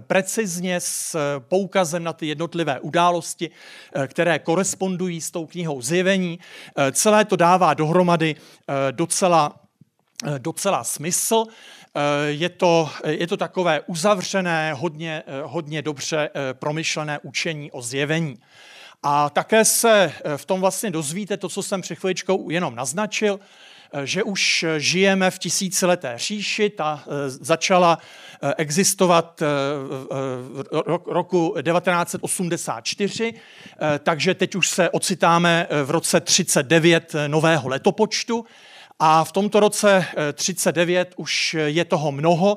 precizně 0.00 0.80
s 0.80 1.16
poukazem 1.38 2.04
na 2.04 2.12
ty 2.12 2.26
jednotlivé 2.26 2.80
události, 2.80 3.50
které 4.06 4.38
korespondují 4.38 5.20
s 5.20 5.30
tou 5.30 5.46
knihou 5.46 5.82
zjevení. 5.82 6.38
Celé 6.92 7.24
to 7.24 7.36
dává 7.36 7.74
dohromady 7.74 8.36
docela, 8.90 9.60
docela 10.38 10.84
smysl. 10.84 11.44
Je 12.26 12.48
to, 12.48 12.90
je 13.06 13.26
to 13.26 13.36
takové 13.36 13.80
uzavřené, 13.80 14.74
hodně, 14.74 15.22
hodně 15.42 15.82
dobře 15.82 16.30
promyšlené 16.52 17.18
učení 17.22 17.70
o 17.70 17.82
zjevení. 17.82 18.38
A 19.02 19.30
také 19.30 19.64
se 19.64 20.12
eh, 20.24 20.36
v 20.36 20.44
tom 20.44 20.60
vlastně 20.60 20.90
dozvíte 20.90 21.36
to, 21.36 21.48
co 21.48 21.62
jsem 21.62 21.80
před 21.80 21.94
chviličkou 21.94 22.50
jenom 22.50 22.74
naznačil, 22.74 23.40
eh, 23.92 24.06
že 24.06 24.22
už 24.22 24.64
žijeme 24.78 25.30
v 25.30 25.38
tisícileté 25.38 26.14
říši, 26.16 26.70
ta 26.70 27.04
eh, 27.06 27.30
začala 27.30 27.98
existovat 28.56 29.42
roku 31.06 31.54
1984, 31.62 33.34
takže 33.98 34.34
teď 34.34 34.54
už 34.54 34.68
se 34.68 34.90
ocitáme 34.90 35.66
v 35.84 35.90
roce 35.90 36.20
39 36.20 37.14
nového 37.26 37.68
letopočtu. 37.68 38.44
A 38.98 39.24
v 39.24 39.32
tomto 39.32 39.60
roce 39.60 40.04
39 40.32 41.14
už 41.16 41.56
je 41.64 41.84
toho 41.84 42.12
mnoho 42.12 42.56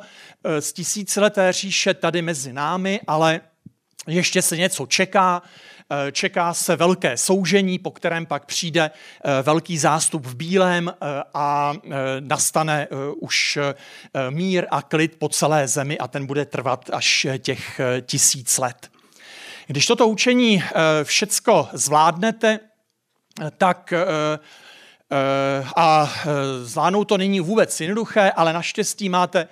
z 0.59 0.73
tisícileté 0.73 1.53
říše 1.53 1.93
tady 1.93 2.21
mezi 2.21 2.53
námi, 2.53 2.99
ale 3.07 3.41
ještě 4.07 4.41
se 4.41 4.57
něco 4.57 4.85
čeká, 4.85 5.41
Eh, 5.74 5.74
čeká 6.11 6.53
se 6.53 6.75
velké 6.75 7.17
soužení, 7.17 7.79
po 7.79 7.91
kterém 7.91 8.25
pak 8.25 8.45
přijde 8.45 8.91
eh, 8.91 9.41
velký 9.41 9.77
zástup 9.77 10.25
v 10.25 10.35
bílém 10.35 10.89
eh, 10.89 11.23
a 11.33 11.73
nastane 12.19 12.87
už 13.19 13.59
mír 14.29 14.65
a 14.71 14.81
klid 14.81 15.15
po 15.19 15.29
celé 15.29 15.67
zemi 15.67 15.97
a 15.97 16.07
ten 16.07 16.25
bude 16.25 16.45
trvat 16.45 16.89
až 16.93 17.27
těch 17.37 17.81
tisíc 18.01 18.57
let. 18.57 18.89
Když 19.67 19.85
toto 19.85 20.07
učení 20.07 20.63
všecko 21.03 21.67
zvládnete, 21.73 22.59
tak 23.57 23.93
a 25.75 26.13
zvládnout 26.63 27.05
to 27.05 27.17
není 27.17 27.39
vůbec 27.39 27.81
jednoduché, 27.81 28.31
ale 28.31 28.53
naštěstí 28.53 29.09
máte 29.09 29.47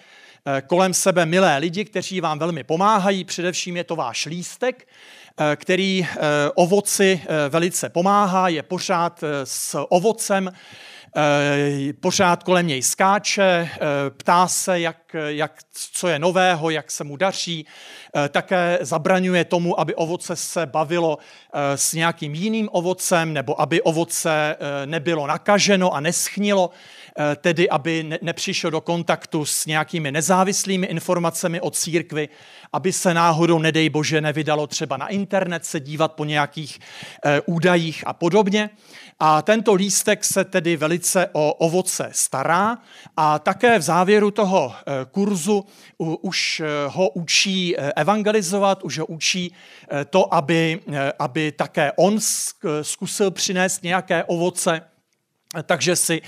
kolem 0.67 0.93
sebe 0.93 1.25
milé 1.25 1.57
lidi, 1.57 1.85
kteří 1.85 2.21
vám 2.21 2.39
velmi 2.39 2.63
pomáhají, 2.63 3.23
především 3.23 3.77
je 3.77 3.83
to 3.83 3.95
váš 3.95 4.25
lístek, 4.25 4.87
Eh, 5.22 5.22
který 5.55 6.07
eh, 6.09 6.17
ovoci 6.55 7.21
eh, 7.23 7.49
velice 7.49 7.89
pomáhá, 7.89 8.47
je 8.47 8.63
pořád 8.63 9.23
s 9.43 9.85
ovocem, 9.89 10.51
pořád 11.99 12.43
kolem 12.43 12.67
něj 12.67 12.81
skáče, 12.81 13.69
ptá 14.17 14.47
se, 14.47 14.79
jak, 14.79 15.15
jak, 15.27 15.59
co 15.91 16.07
je 16.07 16.19
nového, 16.19 16.69
jak 16.69 16.91
se 16.91 17.03
mu 17.03 17.17
daří. 17.17 17.65
Také 18.29 18.79
zabraňuje 18.81 19.45
tomu, 19.45 19.79
aby 19.79 19.95
ovoce 19.95 20.35
se 20.35 20.65
bavilo 20.65 21.17
s 21.75 21.93
nějakým 21.93 22.35
jiným 22.35 22.69
ovocem, 22.71 23.33
nebo 23.33 23.61
aby 23.61 23.81
ovoce 23.81 24.55
nebylo 24.85 25.27
nakaženo 25.27 25.93
a 25.93 25.99
neschnilo. 25.99 26.69
Eh, 27.17 27.35
tedy 27.35 27.69
aby 27.69 28.17
nepřišel 28.21 28.71
do 28.71 28.81
kontaktu 28.81 29.45
s 29.45 29.65
nějakými 29.65 30.11
nezávislými 30.11 30.87
informacemi 30.87 31.61
o 31.61 31.71
církvi, 31.71 32.29
aby 32.73 32.93
se 32.93 33.13
náhodou, 33.13 33.59
nedej 33.59 33.89
bože, 33.89 34.21
nevydalo 34.21 34.67
třeba 34.67 34.97
na 34.97 35.07
internet 35.07 35.65
se 35.65 35.79
dívat 35.79 36.13
po 36.13 36.25
nějakých 36.25 36.79
eh, 37.25 37.41
údajích 37.45 38.03
a 38.07 38.13
podobně. 38.13 38.69
A 39.19 39.41
tento 39.41 39.73
lístek 39.73 40.23
se 40.23 40.43
tedy 40.43 40.77
velice 40.77 41.29
o 41.33 41.53
ovoce 41.53 42.09
stará 42.11 42.77
a 43.17 43.39
také 43.39 43.79
v 43.79 43.81
závěru 43.81 44.31
toho 44.31 44.73
eh, 44.75 44.91
kurzu 45.11 45.65
už 46.21 46.61
ho 46.87 47.09
učí 47.09 47.77
evangelizovat, 47.77 48.83
už 48.83 48.99
ho 48.99 49.05
učí 49.05 49.53
to, 50.09 50.33
aby, 50.33 50.79
aby 51.19 51.51
také 51.51 51.91
on 51.95 52.17
zkusil 52.81 53.31
přinést 53.31 53.83
nějaké 53.83 54.23
ovoce, 54.23 54.81
takže 55.63 55.95
si 55.95 56.21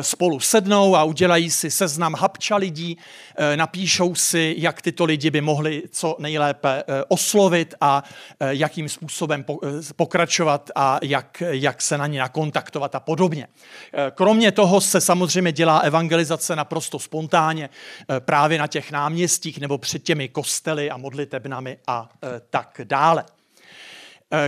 spolu 0.00 0.40
sednou 0.40 0.96
a 0.96 1.04
udělají 1.04 1.50
si 1.50 1.70
seznam 1.70 2.14
hapča 2.14 2.56
lidí, 2.56 2.98
eh, 3.36 3.56
napíšou 3.56 4.14
si, 4.14 4.54
jak 4.58 4.82
tyto 4.82 5.04
lidi 5.04 5.30
by 5.30 5.40
mohli 5.40 5.82
co 5.90 6.16
nejlépe 6.18 6.84
eh, 6.88 7.04
oslovit 7.08 7.74
a 7.80 8.02
jakým 8.40 8.88
způsobem 8.88 9.44
pokračovat 9.96 10.70
a 10.74 10.98
jak, 11.02 11.42
jak 11.50 11.82
se 11.82 11.98
na 11.98 12.06
ně 12.06 12.20
nakontaktovat 12.20 12.94
a 12.94 13.00
podobně. 13.00 13.48
Kromě 14.14 14.52
toho 14.52 14.80
se 14.80 15.00
samozřejmě 15.00 15.52
dělá 15.52 15.78
evangelizace 15.78 16.56
naprosto 16.56 16.98
spontánně 16.98 17.70
právě 18.18 18.58
na 18.58 18.66
těch 18.66 18.92
náměstích 18.92 19.60
nebo 19.60 19.78
před 19.78 20.02
těmi 20.02 20.28
kostely 20.28 20.90
a 20.90 20.96
modlitebnami 20.96 21.78
a 21.86 22.08
tak 22.50 22.80
dále. 22.84 23.24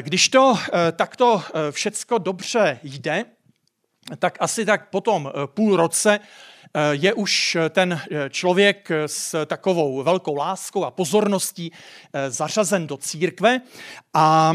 Když 0.00 0.28
to 0.28 0.58
takto 0.96 1.42
všecko 1.70 2.18
dobře 2.18 2.78
jde, 2.82 3.24
tak 4.18 4.36
asi 4.40 4.64
tak 4.64 4.90
potom 4.90 5.30
eh, 5.30 5.46
půl 5.46 5.76
roce 5.76 6.20
je 6.90 7.14
už 7.14 7.56
ten 7.70 8.00
člověk 8.30 8.90
s 9.06 9.46
takovou 9.46 10.02
velkou 10.02 10.36
láskou 10.36 10.84
a 10.84 10.90
pozorností 10.90 11.72
zařazen 12.28 12.86
do 12.86 12.96
církve. 12.96 13.60
A, 14.14 14.54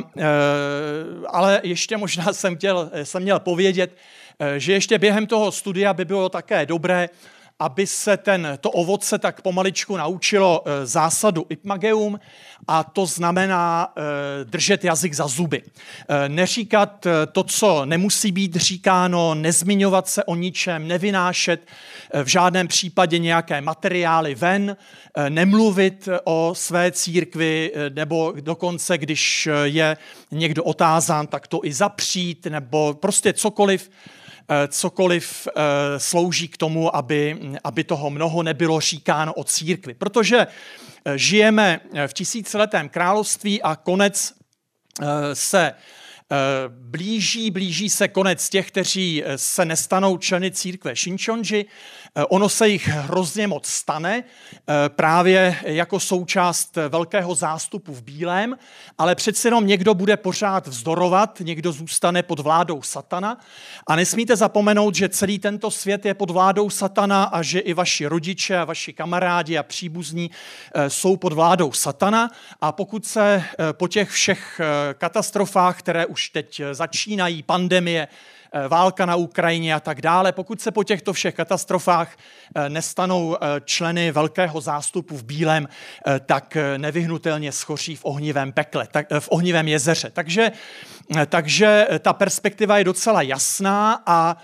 ale 1.28 1.62
ještě 1.64 1.98
možná 1.98 2.34
jsem, 2.34 2.56
chtěl, 2.56 2.92
jsem 3.04 3.24
měl 3.24 3.40
povědět, 3.40 3.98
že 4.58 4.74
ještě 4.74 5.00
během 5.00 5.28
toho 5.28 5.52
studia 5.52 5.94
by 5.94 6.06
bylo 6.06 6.30
také 6.30 6.66
dobré 6.66 7.10
aby 7.64 7.88
se 7.88 8.18
ten, 8.18 8.58
to 8.62 8.72
ovoce 8.72 9.20
tak 9.20 9.42
pomaličku 9.42 9.98
naučilo 9.98 10.64
e, 10.66 10.86
zásadu 10.86 11.46
ipmageum 11.50 12.20
a 12.68 12.84
to 12.84 13.06
znamená 13.06 13.94
e, 13.96 14.46
držet 14.46 14.84
jazyk 14.84 15.14
za 15.14 15.28
zuby. 15.28 15.62
E, 15.64 16.30
neříkat 16.30 17.08
to, 17.32 17.44
co 17.44 17.86
nemusí 17.86 18.32
být 18.32 18.56
říkáno, 18.56 19.36
nezmiňovat 19.36 20.08
se 20.08 20.24
o 20.24 20.36
ničem, 20.36 20.88
nevynášet 20.88 21.68
v 22.24 22.28
žádném 22.28 22.68
případě 22.68 23.20
nějaké 23.20 23.62
materiály 23.62 24.36
ven, 24.36 24.78
nemluvit 25.30 26.10
o 26.24 26.54
své 26.56 26.92
církvi, 26.92 27.72
nebo 27.94 28.34
dokonce, 28.42 28.98
když 28.98 29.50
je 29.64 29.98
někdo 30.32 30.64
otázán, 30.64 31.28
tak 31.28 31.48
to 31.48 31.60
i 31.64 31.74
zapřít, 31.74 32.46
nebo 32.46 32.94
prostě 32.94 33.34
cokoliv, 33.34 33.90
Eh, 33.90 34.22
cokoliv 34.68 35.48
eh, 35.48 36.00
slouží 36.00 36.48
k 36.48 36.58
tomu, 36.58 36.96
aby, 36.96 37.40
aby 37.64 37.84
toho 37.84 38.10
mnoho 38.10 38.44
nebylo 38.44 38.80
říkáno 38.80 39.34
o 39.34 39.44
církvi. 39.44 39.94
Protože 39.94 40.48
eh, 41.06 41.18
žijeme 41.18 41.80
v 42.08 42.14
tisíciletém 42.14 42.90
království 42.90 43.62
a 43.62 43.76
konec 43.76 44.34
se 45.34 45.74
blíží, 46.68 47.52
blíží 47.52 47.90
se 47.90 48.08
konec 48.08 48.50
těch, 48.50 48.68
kteří 48.68 49.24
se 49.36 49.66
nestanou 49.66 50.18
členy 50.18 50.52
církve 50.52 50.96
Shinchonji. 50.96 51.66
Eh, 52.16 52.26
ono 52.26 52.50
se 52.50 52.70
jich 52.70 52.88
hrozně 52.88 53.48
moc 53.48 53.68
stane 53.68 54.24
eh, 54.24 54.90
právě 54.90 55.58
jako 55.66 56.00
součást 56.00 56.78
velkého 56.90 57.36
zástupu 57.36 57.94
v 57.94 58.04
bílém, 58.04 58.58
ale 58.98 59.16
přeci 59.16 59.48
jenom 59.48 59.68
někdo 59.68 59.94
bude 59.94 60.18
pořád 60.18 60.68
vzdorovat, 60.68 61.40
někdo 61.40 61.72
zůstane 61.72 62.24
pod 62.24 62.40
vládou 62.40 62.82
satana. 62.82 63.38
A 63.88 63.96
nesmíte 63.96 64.36
zapomenout, 64.36 64.96
že 64.96 65.10
celý 65.10 65.40
tento 65.40 65.72
svět 65.72 66.06
je 66.06 66.14
pod 66.14 66.30
vládou 66.30 66.70
satana 66.70 67.24
a 67.24 67.42
že 67.42 67.60
i 67.60 67.74
vaši 67.74 68.06
rodiče 68.06 68.58
a 68.58 68.66
vaši 68.66 68.94
kamarádi 68.94 69.58
a 69.58 69.64
příbuzní 69.64 70.32
eh, 70.76 70.90
jsou 70.90 71.18
pod 71.18 71.34
vládou 71.34 71.72
satana. 71.72 72.30
A 72.62 72.72
pokud 72.72 73.06
se 73.06 73.44
po 73.72 73.88
těch 73.88 74.10
všech 74.10 74.62
katastrofách, 74.98 75.80
které 75.80 76.06
už 76.06 76.30
teď 76.30 76.62
začínají, 76.72 77.44
pandemie, 77.44 78.08
válka 78.68 79.06
na 79.06 79.16
Ukrajině 79.16 79.76
a 79.76 79.80
tak 79.80 80.02
dále. 80.02 80.32
Pokud 80.32 80.62
se 80.62 80.72
po 80.72 80.84
těchto 80.84 81.14
všech 81.14 81.36
katastrofách 81.36 82.18
eh, 82.56 82.70
nestanou 82.70 83.36
eh, 83.36 83.62
členy 83.66 84.12
velkého 84.12 84.62
zástupu 84.62 85.18
v 85.18 85.24
Bílém, 85.24 85.68
tak 86.26 86.58
nevyhnutelně 86.78 87.52
schoří 87.52 87.96
v 87.96 88.06
ohnivém 88.06 88.52
pekle, 88.52 88.88
v 89.20 89.28
ohnivém 89.32 89.68
jezeře. 89.68 90.10
Takže, 90.10 90.52
takže 91.26 91.88
ta 92.00 92.14
perspektiva 92.14 92.78
je 92.78 92.84
docela 92.84 93.22
jasná 93.22 94.04
a 94.06 94.38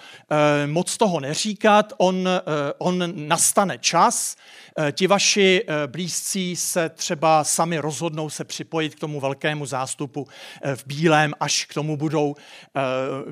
moc 0.66 0.98
toho 0.98 1.20
neříkat. 1.20 1.94
On, 1.98 2.30
on 2.78 3.14
nastane 3.16 3.78
čas, 3.78 4.36
Eh, 4.36 4.59
ti 4.92 5.08
vaši 5.08 5.64
eh, 5.68 5.88
blízcí 5.88 6.56
se 6.56 6.90
třeba 6.90 7.44
sami 7.44 7.80
rozhodnou 7.80 8.30
se 8.30 8.44
připojit 8.44 8.96
k 8.96 9.00
tomu 9.00 9.20
velkému 9.20 9.66
zástupu 9.66 10.28
eh, 10.62 10.76
v 10.76 10.86
bílém, 10.86 11.34
až 11.40 11.66
k 11.66 11.74
tomu 11.74 11.98
budou 11.98 12.36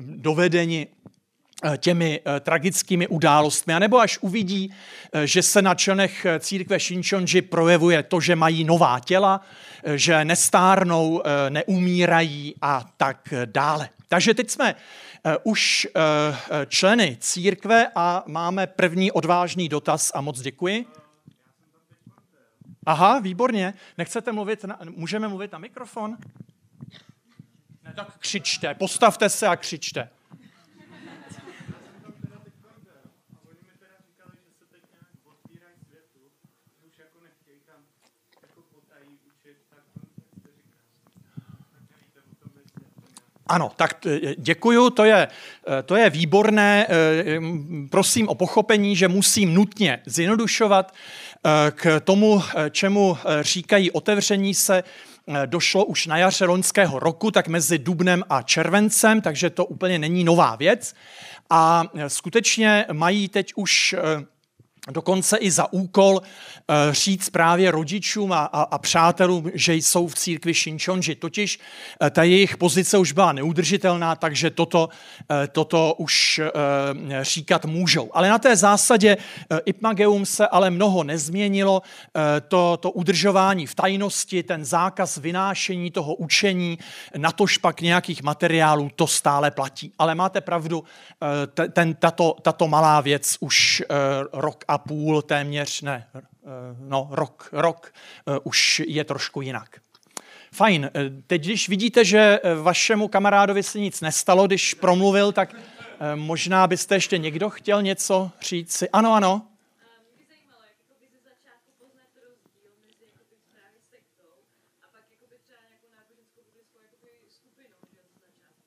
dovedeni 0.00 0.86
těmi 1.78 2.20
tragickými 2.40 3.06
událostmi, 3.06 3.74
anebo 3.74 3.98
až 3.98 4.18
uvidí, 4.20 4.74
že 5.24 5.42
se 5.42 5.62
na 5.62 5.74
členech 5.74 6.26
církve 6.38 6.78
Shinchonji 6.78 7.42
projevuje 7.42 8.02
to, 8.02 8.20
že 8.20 8.36
mají 8.36 8.64
nová 8.64 9.00
těla, 9.00 9.40
že 9.94 10.24
nestárnou, 10.24 11.22
neumírají 11.48 12.54
a 12.62 12.84
tak 12.96 13.34
dále. 13.44 13.88
Takže 14.08 14.34
teď 14.34 14.50
jsme 14.50 14.74
už 15.42 15.88
členy 16.68 17.16
církve 17.20 17.86
a 17.94 18.24
máme 18.26 18.66
první 18.66 19.12
odvážný 19.12 19.68
dotaz 19.68 20.12
a 20.14 20.20
moc 20.20 20.40
děkuji. 20.40 20.86
Aha, 22.88 23.18
výborně. 23.18 23.74
Nechcete 23.98 24.32
mluvit, 24.32 24.64
na, 24.64 24.78
můžeme 24.84 25.28
mluvit 25.28 25.52
na 25.52 25.58
mikrofon? 25.58 26.16
Ne, 27.84 27.92
tak 27.96 28.18
křičte, 28.18 28.74
postavte 28.74 29.28
se 29.28 29.46
a 29.46 29.56
křičte. 29.56 30.08
Ano, 43.46 43.72
tak 43.76 44.06
děkuju, 44.38 44.90
to 44.90 45.04
je, 45.04 45.28
to 45.84 45.96
je 45.96 46.10
výborné. 46.10 46.86
Prosím 47.90 48.28
o 48.28 48.34
pochopení, 48.34 48.96
že 48.96 49.08
musím 49.08 49.54
nutně 49.54 50.02
zjednodušovat. 50.06 50.94
K 51.70 52.00
tomu, 52.00 52.42
čemu 52.70 53.18
říkají 53.40 53.90
otevření 53.90 54.54
se, 54.54 54.84
došlo 55.46 55.84
už 55.84 56.06
na 56.06 56.18
jaře 56.18 56.44
loňského 56.44 56.98
roku, 56.98 57.30
tak 57.30 57.48
mezi 57.48 57.78
dubnem 57.78 58.24
a 58.30 58.42
červencem, 58.42 59.20
takže 59.20 59.50
to 59.50 59.64
úplně 59.64 59.98
není 59.98 60.24
nová 60.24 60.56
věc. 60.56 60.94
A 61.50 61.84
skutečně 62.08 62.86
mají 62.92 63.28
teď 63.28 63.52
už 63.56 63.94
dokonce 64.90 65.36
i 65.36 65.50
za 65.50 65.72
úkol 65.72 66.20
eh, 66.22 66.74
říct 66.94 67.30
právě 67.30 67.70
rodičům 67.70 68.32
a, 68.32 68.44
a, 68.44 68.62
a 68.62 68.78
přátelům, 68.78 69.50
že 69.54 69.74
jsou 69.74 70.06
v 70.06 70.14
církvi 70.14 70.54
Shinchonji. 70.54 71.14
Totiž 71.14 71.58
eh, 72.02 72.10
ta 72.10 72.22
jejich 72.22 72.56
pozice 72.56 72.98
už 72.98 73.12
byla 73.12 73.32
neudržitelná, 73.32 74.16
takže 74.16 74.50
toto, 74.50 74.88
eh, 75.30 75.48
toto 75.48 75.94
už 75.98 76.40
říkat 77.20 77.64
můžou. 77.64 78.10
Ale 78.12 78.28
na 78.28 78.38
té 78.38 78.56
zásadě 78.56 79.16
Ipmageum 79.64 80.26
se 80.26 80.46
ale 80.46 80.70
mnoho 80.70 81.04
nezměnilo. 81.04 81.82
To, 82.48 82.76
to 82.76 82.90
udržování 82.90 83.66
v 83.66 83.74
tajnosti, 83.74 84.42
ten 84.42 84.64
zákaz 84.64 85.16
vynášení 85.16 85.90
toho 85.90 86.14
učení, 86.14 86.78
na 87.16 87.32
to 87.32 87.46
špak 87.46 87.80
nějakých 87.80 88.22
materiálů, 88.22 88.90
to 88.96 89.06
stále 89.06 89.50
platí. 89.50 89.92
Ale 89.98 90.14
máte 90.14 90.40
pravdu, 90.40 90.84
ten, 91.72 91.94
tato, 91.94 92.36
tato 92.42 92.68
malá 92.68 93.00
věc 93.00 93.36
už 93.40 93.82
rok 94.32 94.64
a 94.68 94.78
půl 94.78 95.22
téměř, 95.22 95.82
ne, 95.82 96.06
eh, 96.14 96.20
no 96.78 97.08
rok, 97.10 97.48
rok 97.52 97.92
eh, 98.28 98.38
už 98.44 98.82
je 98.86 99.04
trošku 99.04 99.40
jinak. 99.40 99.80
Fajn, 100.52 100.90
eh, 100.94 101.10
teď 101.26 101.44
když 101.44 101.68
vidíte, 101.68 102.04
že 102.04 102.40
vašemu 102.62 103.08
kamarádovi 103.08 103.62
se 103.62 103.78
nic 103.80 104.00
nestalo, 104.00 104.46
když 104.46 104.74
promluvil, 104.74 105.32
tak 105.32 105.54
možná 106.14 106.66
byste 106.66 106.94
ještě 106.94 107.18
někdo 107.18 107.50
chtěl 107.50 107.82
něco 107.82 108.30
říct 108.40 108.72
si. 108.72 108.88
Ano, 108.88 109.14
ano. 109.14 109.42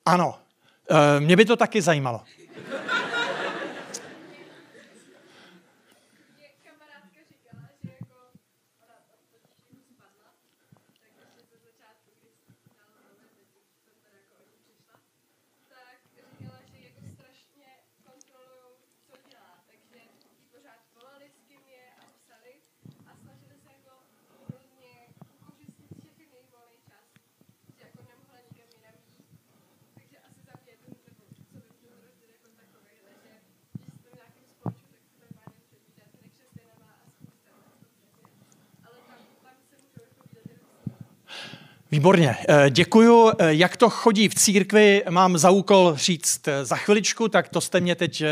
Ano, 0.06 0.38
mě 1.18 1.36
by 1.36 1.44
to 1.44 1.56
taky 1.56 1.82
zajímalo. 1.82 2.24
Výborně, 41.92 42.36
eh, 42.48 42.70
děkuju. 42.70 43.32
Eh, 43.38 43.54
jak 43.54 43.76
to 43.76 43.90
chodí 43.90 44.28
v 44.28 44.34
církvi, 44.34 45.02
mám 45.10 45.38
za 45.38 45.50
úkol 45.50 45.94
říct 45.96 46.48
eh, 46.48 46.64
za 46.64 46.76
chviličku, 46.76 47.28
tak 47.28 47.48
to 47.48 47.60
jste 47.60 47.80
mě 47.80 47.94
teď 47.94 48.24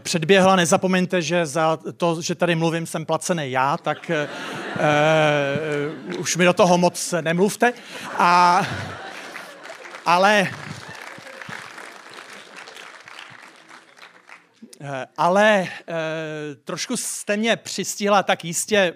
předběhla. 0.00 0.56
Nezapomeňte, 0.56 1.22
že 1.22 1.46
za 1.46 1.78
to, 1.96 2.22
že 2.22 2.34
tady 2.34 2.54
mluvím, 2.54 2.86
jsem 2.86 3.06
placený 3.06 3.50
já, 3.50 3.76
tak 3.76 4.10
uh, 4.10 6.20
už 6.20 6.36
mi 6.36 6.44
do 6.44 6.52
toho 6.52 6.78
moc 6.78 7.14
nemluvte. 7.20 7.72
A, 8.18 8.66
ale 10.06 10.48
ale 15.16 15.68
trošku 16.64 16.96
jste 16.96 17.36
mě 17.36 17.56
přistihla, 17.56 18.22
tak 18.22 18.44
jistě 18.44 18.94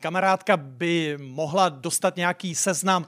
kamarádka 0.00 0.56
by 0.56 1.18
mohla 1.20 1.68
dostat 1.68 2.16
nějaký 2.16 2.54
seznam 2.54 3.06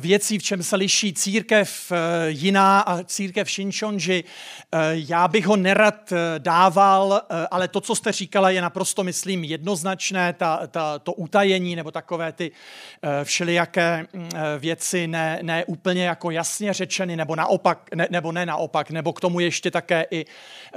věcí, 0.00 0.38
v 0.38 0.42
čem 0.42 0.62
se 0.62 0.76
liší 0.76 1.12
církev 1.12 1.92
eh, 1.92 2.30
jiná 2.30 2.80
a 2.80 3.04
církev 3.04 3.50
Shinchonji. 3.50 4.24
Eh, 4.72 4.78
já 4.92 5.28
bych 5.28 5.46
ho 5.46 5.56
nerad 5.56 6.12
eh, 6.12 6.38
dával, 6.38 7.22
ale 7.50 7.68
to, 7.68 7.80
co 7.80 7.94
jste 7.94 8.12
říkala, 8.12 8.50
je 8.50 8.62
naprosto, 8.62 9.04
myslím, 9.04 9.44
jednoznačné, 9.44 10.32
ta, 10.32 10.66
ta, 10.66 10.98
to 10.98 11.12
utajení 11.12 11.76
nebo 11.76 11.90
takové 11.90 12.32
ty 12.32 12.50
všelijaké 13.24 14.06
mm, 14.12 14.30
věci 14.58 15.06
ne, 15.06 15.38
ne 15.42 15.64
úplně 15.64 16.04
jako 16.04 16.30
jasně 16.30 16.72
řečeny, 16.72 17.16
nebo 17.16 17.36
naopak, 17.36 17.78
ne, 17.94 18.08
nebo 18.10 18.32
ne 18.32 18.46
naopak, 18.46 18.90
nebo 18.90 19.12
k 19.12 19.20
tomu 19.20 19.40
ještě 19.40 19.70
také 19.70 20.06
i 20.10 20.26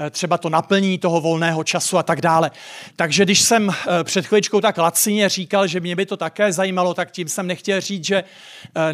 třeba 0.09 0.37
to 0.37 0.49
naplní 0.49 0.97
toho 0.97 1.21
volného 1.21 1.63
času 1.63 1.97
a 1.97 2.03
tak 2.03 2.21
dále. 2.21 2.51
Takže 2.95 3.23
když 3.23 3.41
jsem 3.41 3.71
před 4.03 4.25
chvíličkou 4.25 4.61
tak 4.61 4.77
lacině 4.77 5.29
říkal, 5.29 5.67
že 5.67 5.79
mě 5.79 5.95
by 5.95 6.05
to 6.05 6.17
také 6.17 6.53
zajímalo, 6.53 6.93
tak 6.93 7.11
tím 7.11 7.27
jsem 7.27 7.47
nechtěl 7.47 7.81
říct, 7.81 8.05
že 8.05 8.23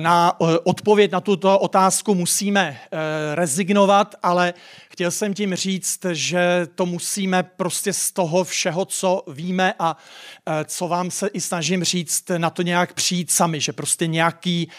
na 0.07 0.33
eh, 0.41 0.59
odpověď 0.63 1.11
na 1.11 1.21
tuto 1.21 1.59
otázku 1.59 2.15
musíme 2.15 2.77
eh, 2.79 3.35
rezignovat, 3.35 4.15
ale 4.23 4.53
chtěl 4.97 5.11
jsem 5.11 5.33
tím 5.33 5.55
říct, 5.55 6.05
že 6.11 6.67
to 6.75 6.85
musíme 6.85 7.43
prostě 7.43 7.93
z 7.93 8.11
toho 8.11 8.43
všeho, 8.43 8.85
co 8.85 9.23
víme 9.27 9.73
a 9.79 9.97
eh, 10.45 10.65
co 10.65 10.87
vám 10.87 11.11
se 11.11 11.27
i 11.27 11.41
snažím 11.41 11.83
říct, 11.83 12.23
na 12.37 12.49
to 12.49 12.61
nějak 12.61 12.93
přijít 12.93 13.31
sami, 13.31 13.59
že 13.59 13.73
prostě 13.73 14.07
nějaký, 14.07 14.69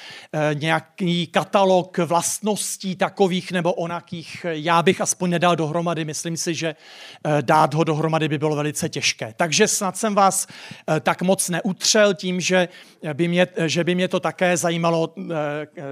nějaký 0.54 1.26
katalog 1.26 1.98
vlastností 1.98 2.96
takových 2.96 3.52
nebo 3.52 3.72
onakých 3.72 4.46
já 4.48 4.82
bych 4.82 5.00
aspoň 5.00 5.30
nedal 5.30 5.56
dohromady. 5.56 6.04
Myslím 6.04 6.36
si, 6.36 6.54
že 6.54 6.76
dát 7.40 7.74
ho 7.74 7.84
dohromady 7.84 8.28
by 8.28 8.38
bylo 8.38 8.56
velice 8.56 8.88
těžké. 8.88 9.34
Takže 9.36 9.68
snad 9.68 9.96
jsem 9.96 10.14
vás 10.14 10.46
tak 11.00 11.22
moc 11.22 11.48
neutřel 11.48 12.14
tím, 12.14 12.40
že 12.40 12.68
by 13.12 13.28
mě, 13.28 13.46
že 13.66 13.84
by 13.84 13.94
mě 13.94 14.08
to 14.08 14.20
také 14.20 14.56
zajímalo 14.56 15.14
Eh, 15.78 15.82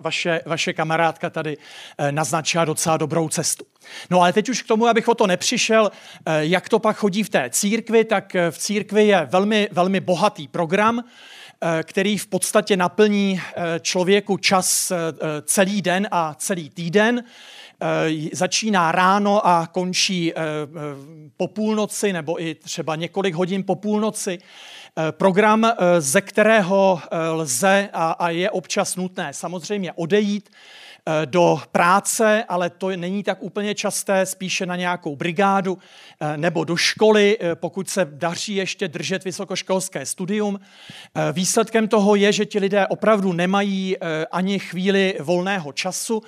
vaše, 0.00 0.40
vaše 0.46 0.72
kamarádka 0.72 1.30
tady 1.30 1.56
eh, 1.98 2.12
naznačila 2.12 2.64
docela 2.64 2.96
dobrou 2.96 3.28
cestu. 3.28 3.69
No 4.10 4.20
ale 4.20 4.32
teď 4.32 4.48
už 4.48 4.62
k 4.62 4.66
tomu, 4.66 4.86
abych 4.86 5.08
o 5.08 5.14
to 5.14 5.26
nepřišel, 5.26 5.90
eh, 6.26 6.32
jak 6.40 6.68
to 6.68 6.78
pak 6.78 6.96
chodí 6.96 7.22
v 7.22 7.28
té 7.28 7.50
církvi, 7.50 8.04
tak 8.04 8.36
v 8.50 8.58
církvi 8.58 9.06
je 9.06 9.28
velmi, 9.30 9.68
velmi 9.72 10.00
bohatý 10.00 10.48
program, 10.48 11.04
který 11.82 12.18
v 12.18 12.26
podstatě 12.26 12.76
naplní 12.76 13.40
člověku 13.80 14.36
čas 14.36 14.92
celý 15.44 15.82
den 15.82 16.08
a 16.10 16.34
celý 16.34 16.70
týden. 16.70 17.24
Začíná 18.32 18.92
ráno 18.92 19.46
a 19.46 19.66
končí 19.66 20.32
po 21.36 21.48
půlnoci 21.48 22.12
nebo 22.12 22.42
i 22.42 22.54
třeba 22.54 22.96
několik 22.96 23.34
hodin 23.34 23.64
po 23.64 23.74
půlnoci. 23.74 24.38
Eh, 24.98 25.12
program, 25.12 25.64
eh, 25.64 26.00
ze 26.00 26.20
kterého 26.20 27.00
eh, 27.02 27.28
lze 27.28 27.88
a 27.92 28.30
je 28.30 28.50
občas 28.50 28.96
nutné 28.96 29.32
samozřejmě 29.32 29.92
odejít, 29.92 30.50
Eh, 30.50 30.89
do 31.24 31.62
práce, 31.72 32.44
ale 32.48 32.70
to 32.70 32.88
není 32.88 33.22
tak 33.22 33.42
úplně 33.42 33.74
časté, 33.74 34.26
spíše 34.26 34.66
na 34.66 34.76
nějakou 34.76 35.16
brigádu 35.16 35.78
eh, 36.20 36.36
nebo 36.36 36.64
do 36.64 36.76
školy, 36.76 37.38
eh, 37.40 37.54
pokud 37.54 37.90
se 37.90 38.08
daří 38.10 38.54
ještě 38.54 38.88
držet 38.88 39.24
vysokoškolské 39.24 40.06
studium. 40.06 40.60
Výsledkem 41.32 41.88
toho 41.88 42.14
je, 42.14 42.32
že 42.32 42.46
ti 42.46 42.58
lidé 42.58 42.86
opravdu 42.86 43.32
nemají 43.32 43.96
ani 44.32 44.58
chvíli 44.58 45.16
volného 45.20 45.72
času. 45.72 46.22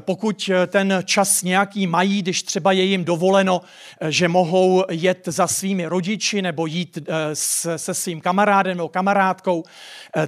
Pokud 0.00 0.50
ten 0.66 1.02
čas 1.04 1.42
nějaký 1.42 1.86
mají, 1.86 2.22
když 2.22 2.42
třeba 2.42 2.72
je 2.72 2.82
jim 2.82 3.04
dovoleno, 3.04 3.60
že 4.08 4.28
mohou 4.28 4.84
jet 4.90 5.22
za 5.26 5.46
svými 5.46 5.86
rodiči 5.86 6.42
nebo 6.42 6.66
jít 6.66 6.98
se 7.34 7.94
svým 7.94 8.20
kamarádem 8.20 8.76
nebo 8.76 8.88
kamarádkou, 8.88 9.64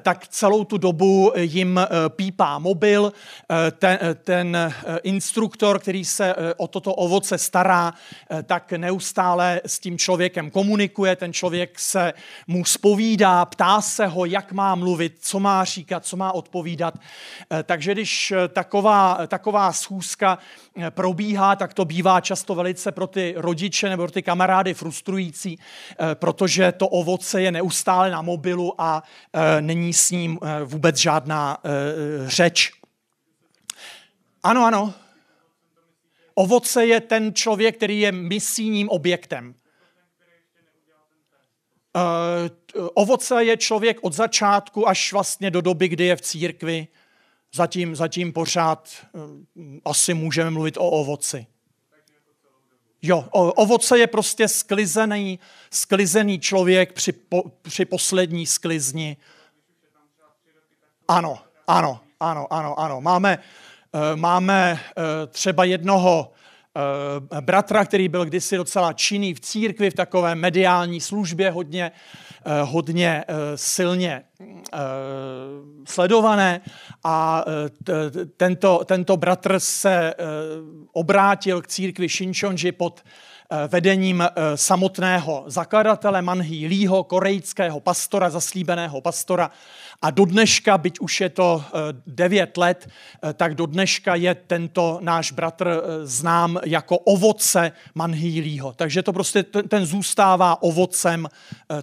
tak 0.00 0.28
celou 0.28 0.64
tu 0.64 0.78
dobu 0.78 1.32
jim 1.36 1.80
pípá 2.08 2.58
mobil, 2.58 3.12
ten 4.24 4.56
eh, 4.56 4.72
instruktor, 5.02 5.78
který 5.78 6.04
se 6.04 6.34
eh, 6.34 6.54
o 6.56 6.68
toto 6.68 6.94
ovoce 6.94 7.38
stará, 7.38 7.94
eh, 8.30 8.42
tak 8.42 8.72
neustále 8.72 9.60
s 9.66 9.78
tím 9.78 9.98
člověkem 9.98 10.50
komunikuje, 10.50 11.16
ten 11.16 11.32
člověk 11.32 11.78
se 11.78 12.12
mu 12.46 12.64
spovídá, 12.64 13.44
ptá 13.44 13.80
se 13.80 14.06
ho, 14.06 14.24
jak 14.24 14.52
má 14.52 14.74
mluvit, 14.74 15.16
co 15.20 15.40
má 15.40 15.64
říkat, 15.64 16.04
co 16.04 16.16
má 16.16 16.32
odpovídat. 16.32 16.94
Takže 17.62 17.92
když 17.92 18.32
taková, 18.48 19.26
taková 19.26 19.72
schůzka 19.72 20.38
probíhá, 20.90 21.56
tak 21.56 21.74
to 21.74 21.84
bývá 21.84 22.20
často 22.20 22.54
velice 22.54 22.92
pro 22.92 23.06
ty 23.06 23.34
rodiče 23.36 23.88
nebo 23.88 24.02
pro 24.02 24.12
ty 24.12 24.22
kamarády 24.22 24.74
frustrující, 24.74 25.58
protože 26.14 26.72
to 26.72 26.88
ovoce 26.88 27.42
je 27.42 27.52
neustále 27.52 28.10
na 28.10 28.22
mobilu 28.22 28.74
a 28.78 29.02
není 29.60 29.92
s 29.92 30.10
ním 30.10 30.38
vůbec 30.64 30.96
žádná 30.96 31.58
řeč. 32.26 32.77
Ano, 34.42 34.64
ano. 34.64 34.94
Ovoce 36.34 36.86
je 36.86 37.00
ten 37.00 37.34
člověk, 37.34 37.76
který 37.76 38.00
je 38.00 38.12
misijním 38.12 38.88
objektem. 38.88 39.54
Uh, 41.96 42.88
ovoce 42.94 43.44
je 43.44 43.56
člověk 43.56 43.98
od 44.02 44.12
začátku 44.12 44.88
až 44.88 45.12
vlastně 45.12 45.50
do 45.50 45.60
doby, 45.60 45.88
kdy 45.88 46.04
je 46.04 46.16
v 46.16 46.20
církvi. 46.20 46.88
Zatím, 47.54 47.96
zatím 47.96 48.32
pořád 48.32 48.88
uh, 49.12 49.22
asi 49.84 50.14
můžeme 50.14 50.50
mluvit 50.50 50.76
o 50.76 50.90
ovoci. 50.90 51.46
Jo, 53.02 53.28
ovoce 53.32 53.98
je 53.98 54.06
prostě 54.06 54.48
sklizený, 54.48 55.38
sklizený 55.70 56.40
člověk 56.40 56.92
při, 56.92 57.12
po, 57.12 57.42
při 57.62 57.84
poslední 57.84 58.46
sklizni. 58.46 59.16
Ano, 61.08 61.38
ano, 61.66 62.00
ano, 62.20 62.52
ano, 62.52 62.80
ano. 62.80 63.00
Máme, 63.00 63.38
Eh, 63.38 63.67
máme 64.14 64.80
eh, 64.80 65.02
třeba 65.26 65.64
jednoho 65.64 66.32
eh, 67.32 67.40
bratra, 67.40 67.84
který 67.84 68.08
byl 68.08 68.24
kdysi 68.24 68.56
docela 68.56 68.92
činný 68.92 69.34
v 69.34 69.40
církvi, 69.40 69.90
v 69.90 69.94
takové 69.94 70.34
mediální 70.34 71.00
službě, 71.00 71.50
hodně, 71.50 71.92
hodně 72.64 73.24
silně 73.54 74.22
sledované. 75.84 76.60
A 77.04 77.44
tento, 78.36 78.80
tento 78.84 79.16
bratr 79.16 79.60
se 79.60 80.14
obrátil 80.92 81.62
k 81.62 81.66
církvi 81.66 82.08
Shinchonji 82.08 82.72
pod 82.72 83.02
vedením 83.68 84.24
samotného 84.54 85.44
zakladatele 85.46 86.22
Manhý 86.22 86.66
Lího, 86.66 87.04
korejského 87.04 87.80
pastora, 87.80 88.30
zaslíbeného 88.30 89.00
pastora, 89.00 89.50
a 90.02 90.10
do 90.10 90.24
dneška, 90.24 90.78
byť 90.78 91.00
už 91.00 91.20
je 91.20 91.28
to 91.28 91.58
eh, 91.58 91.70
devět 92.06 92.56
let, 92.56 92.86
eh, 92.88 93.32
tak 93.32 93.54
do 93.54 93.66
dneška 93.66 94.14
je 94.14 94.34
tento 94.34 94.98
náš 95.02 95.32
bratr 95.32 95.66
eh, 95.68 96.06
znám 96.06 96.58
jako 96.64 96.98
ovoce 96.98 97.72
Manhýlího. 97.94 98.72
Takže 98.72 99.02
to 99.02 99.12
prostě 99.12 99.42
ten 99.42 99.86
zůstává 99.86 100.62
ovocem 100.62 101.28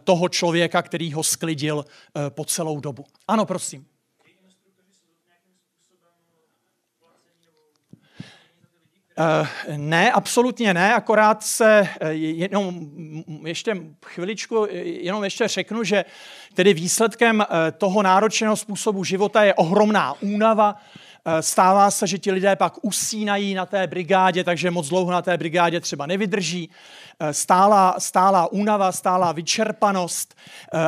toho 0.03 0.29
člověka, 0.29 0.81
který 0.81 1.13
ho 1.13 1.23
sklidil 1.23 1.85
po 2.29 2.45
celou 2.45 2.79
dobu. 2.79 3.05
Ano, 3.27 3.45
prosím. 3.45 3.85
Ne, 9.77 10.11
absolutně 10.11 10.73
ne, 10.73 10.93
akorát 10.93 11.43
se 11.43 11.87
uh, 12.01 12.07
jenom 12.17 12.79
ještě 13.45 13.77
chviličku, 14.05 14.67
jenom 14.83 15.23
ještě 15.23 15.47
řeknu, 15.47 15.83
že 15.83 16.05
tedy 16.53 16.73
výsledkem 16.73 17.45
toho 17.77 18.03
náročného 18.03 18.55
způsobu 18.55 19.03
života 19.03 19.43
je 19.43 19.53
ohromná 19.53 20.13
únava, 20.21 20.75
Stává 21.41 21.91
se, 21.91 22.07
že 22.07 22.17
ti 22.17 22.31
lidé 22.31 22.55
pak 22.55 22.73
usínají 22.81 23.53
na 23.53 23.65
té 23.65 23.87
brigádě, 23.87 24.43
takže 24.43 24.71
moc 24.71 24.89
dlouho 24.89 25.11
na 25.11 25.21
té 25.21 25.37
brigádě 25.37 25.79
třeba 25.79 26.05
nevydrží. 26.05 26.69
Stálá, 27.31 27.95
stálá 27.99 28.51
únava, 28.51 28.91
stálá 28.91 29.31
vyčerpanost 29.31 30.35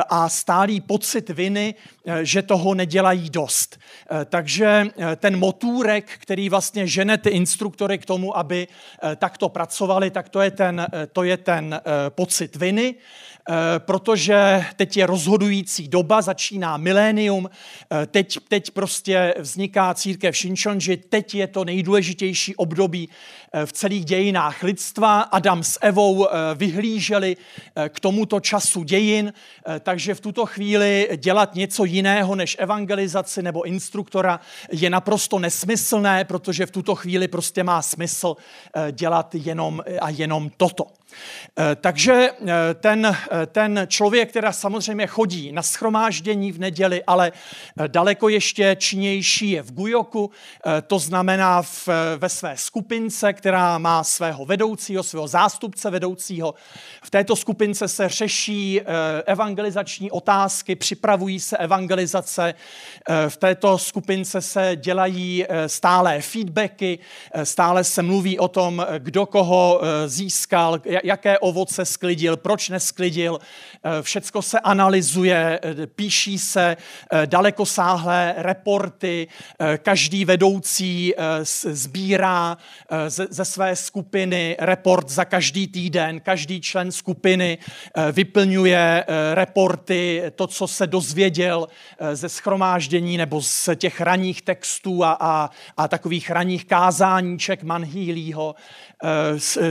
a 0.08 0.28
stálý 0.28 0.80
pocit 0.80 1.30
viny, 1.30 1.74
že 2.22 2.42
toho 2.42 2.74
nedělají 2.74 3.30
dost. 3.30 3.78
Takže 4.24 4.86
ten 5.16 5.38
motůrek, 5.38 6.10
který 6.18 6.48
vlastně 6.48 6.86
žene 6.86 7.18
ty 7.18 7.30
instruktory 7.30 7.98
k 7.98 8.06
tomu, 8.06 8.38
aby 8.38 8.68
takto 9.16 9.48
pracovali, 9.48 10.10
tak 10.10 10.28
to 10.28 10.40
je 10.40 10.50
ten, 10.50 10.86
to 11.12 11.22
je 11.22 11.36
ten 11.36 11.80
pocit 12.08 12.56
viny. 12.56 12.94
Eh, 13.50 13.78
protože 13.78 14.64
teď 14.76 14.96
je 14.96 15.06
rozhodující 15.06 15.88
doba, 15.88 16.22
začíná 16.22 16.76
milénium, 16.76 17.50
eh, 17.50 18.06
teď, 18.06 18.38
teď 18.48 18.70
prostě 18.70 19.34
vzniká 19.38 19.94
církev 19.94 20.36
Shinchonji, 20.36 20.96
teď 20.96 21.34
je 21.34 21.46
to 21.46 21.64
nejdůležitější 21.64 22.56
období 22.56 23.08
v 23.64 23.72
celých 23.72 24.04
dějinách 24.04 24.62
lidstva. 24.62 25.20
Adam 25.20 25.62
s 25.62 25.78
Evou 25.80 26.28
vyhlíželi 26.54 27.36
k 27.88 28.00
tomuto 28.00 28.40
času 28.40 28.82
dějin, 28.82 29.32
takže 29.80 30.14
v 30.14 30.20
tuto 30.20 30.46
chvíli 30.46 31.08
dělat 31.16 31.54
něco 31.54 31.84
jiného 31.84 32.34
než 32.34 32.56
evangelizaci 32.58 33.42
nebo 33.42 33.62
instruktora 33.62 34.40
je 34.72 34.90
naprosto 34.90 35.38
nesmyslné, 35.38 36.24
protože 36.24 36.66
v 36.66 36.70
tuto 36.70 36.94
chvíli 36.94 37.28
prostě 37.28 37.64
má 37.64 37.82
smysl 37.82 38.36
dělat 38.92 39.34
jenom 39.34 39.82
a 40.00 40.10
jenom 40.10 40.50
toto. 40.56 40.86
Eh, 41.60 41.76
takže 41.76 42.30
eh, 42.30 42.74
ten, 42.74 43.06
eh, 43.06 43.46
ten 43.46 43.86
člověk, 43.86 44.30
která 44.30 44.52
samozřejmě 44.52 45.06
chodí 45.06 45.52
na 45.52 45.62
schromáždění 45.62 46.52
v 46.52 46.58
neděli, 46.58 47.02
ale 47.06 47.32
daleko 47.86 48.28
ještě 48.28 48.76
činnější 48.78 49.50
je 49.50 49.62
v 49.62 49.72
Gujoku, 49.72 50.30
to 50.86 50.98
znamená 50.98 51.62
v, 51.62 51.88
ve 52.16 52.28
své 52.28 52.56
skupince, 52.56 53.32
která 53.32 53.78
má 53.78 54.04
svého 54.04 54.44
vedoucího, 54.44 55.02
svého 55.02 55.28
zástupce 55.28 55.90
vedoucího. 55.90 56.54
V 57.02 57.10
této 57.10 57.36
skupince 57.36 57.88
se 57.88 58.08
řeší 58.08 58.80
evangelizační 59.26 60.10
otázky, 60.10 60.76
připravují 60.76 61.40
se 61.40 61.56
evangelizace. 61.56 62.54
V 63.28 63.36
této 63.36 63.78
skupince 63.78 64.40
se 64.40 64.72
dělají 64.76 65.44
stále 65.66 66.20
feedbacky, 66.20 66.98
stále 67.44 67.84
se 67.84 68.02
mluví 68.02 68.38
o 68.38 68.48
tom, 68.48 68.86
kdo 68.98 69.26
koho 69.26 69.80
získal, 70.06 70.80
jaké 71.08 71.38
ovoce 71.38 71.84
sklidil, 71.84 72.36
proč 72.36 72.68
nesklidil. 72.68 73.38
Eh, 73.40 74.02
všecko 74.02 74.42
se 74.42 74.60
analyzuje, 74.60 75.60
eh, 75.62 75.86
píší 75.86 76.38
se 76.38 76.76
eh, 76.76 77.26
dalekosáhlé 77.26 78.34
reporty, 78.36 79.28
každý 79.82 80.24
vedoucí 80.24 81.14
sbírá 81.72 82.56
ze 83.08 83.44
své 83.44 83.76
skupiny 83.76 84.56
report 84.58 85.08
za 85.10 85.24
každý 85.24 85.66
týden, 85.66 86.20
každý 86.20 86.60
člen 86.60 86.92
skupiny 86.92 87.58
vyplňuje 88.12 89.04
reporty, 89.34 90.22
to, 90.34 90.46
co 90.46 90.66
se 90.66 90.86
dozvěděl 90.86 91.68
ze 92.12 92.28
schromáždění 92.28 93.16
nebo 93.16 93.42
z 93.42 93.68
těch 93.76 94.00
raných 94.00 94.42
textů 94.42 95.04
a, 95.04 95.16
a, 95.20 95.50
a 95.76 95.88
takových 95.88 96.30
raných 96.30 96.64
kázáníček 96.64 97.62
Manhýlího. 97.62 98.54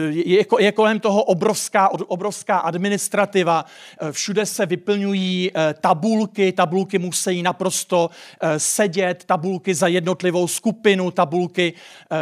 Je, 0.09 0.45
je 0.59 0.71
kolem 0.71 0.99
toho 0.99 1.16
obrovská, 1.23 1.89
obrovská 1.89 2.57
administrativa, 2.57 3.65
eh, 3.99 4.11
všude 4.11 4.45
se 4.45 4.65
vyplňují 4.65 5.51
eh, 5.55 5.73
tabulky, 5.81 6.51
tabulky 6.51 6.99
musí 6.99 7.43
naprosto 7.43 8.09
eh, 8.41 8.59
sedět, 8.59 9.23
tabulky 9.25 9.73
za 9.73 9.87
jednotlivou 9.87 10.47
skupinu, 10.47 11.11
tabulky 11.11 11.73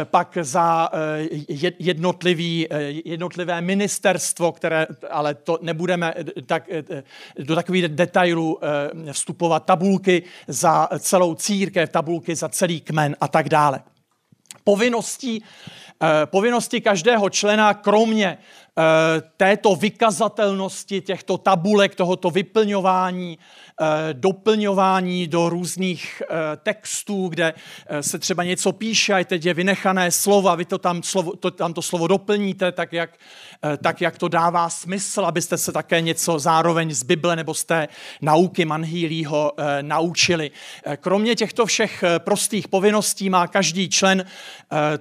pak 0.04 0.38
za 0.40 0.90
jednotlivý, 1.78 2.66
jednotlivé 3.04 3.60
ministerstvo, 3.60 4.52
které, 4.52 4.86
ale 5.10 5.34
to 5.34 5.58
nebudeme 5.62 6.14
tak, 6.46 6.68
do 7.38 7.54
takových 7.54 7.88
detailů 7.88 8.58
vstupovat, 9.12 9.64
tabulky 9.64 10.22
za 10.48 10.88
celou 10.98 11.34
církev, 11.34 11.90
tabulky 11.90 12.34
za 12.34 12.48
celý 12.48 12.80
kmen 12.80 13.16
a 13.20 13.28
tak 13.28 13.48
dále. 13.48 13.80
Povinností, 14.64 15.42
povinnosti 16.30 16.80
každého 16.80 17.30
člena, 17.30 17.74
kromě 17.74 18.38
této 19.36 19.74
vykazatelnosti 19.76 21.00
těchto 21.00 21.38
tabulek, 21.38 21.94
tohoto 21.94 22.30
vyplňování, 22.30 23.38
eh, 23.38 23.65
doplňování 24.12 25.26
do 25.26 25.48
různých 25.48 26.22
eh, 26.22 26.34
textů, 26.56 27.28
kde 27.28 27.54
se 28.00 28.18
třeba 28.18 28.44
něco 28.44 28.72
píše 28.72 29.14
a 29.14 29.24
teď 29.24 29.44
je 29.44 29.54
vynechané 29.54 30.10
slova, 30.10 30.54
vy 30.54 30.64
to 30.64 30.78
tam, 30.78 31.02
slovo, 31.02 31.36
to, 31.36 31.50
tam 31.50 31.74
to 31.74 31.82
slovo 31.82 32.06
doplníte 32.06 32.72
tak 32.72 32.92
jak, 32.92 33.10
tak, 33.82 34.00
jak 34.00 34.18
to 34.18 34.28
dává 34.28 34.68
smysl, 34.68 35.26
abyste 35.26 35.58
se 35.58 35.72
také 35.72 36.00
něco 36.00 36.38
zároveň 36.38 36.94
z 36.94 37.02
Bible 37.02 37.36
nebo 37.36 37.54
z 37.54 37.64
té 37.64 37.88
nauky 38.22 38.64
Manhýlího 38.64 39.52
naučili. 39.82 40.50
Kromě 40.96 41.34
těchto 41.34 41.66
všech 41.66 42.04
prostých 42.18 42.68
povinností 42.68 43.30
má 43.30 43.46
každý 43.46 43.88
člen 43.88 44.24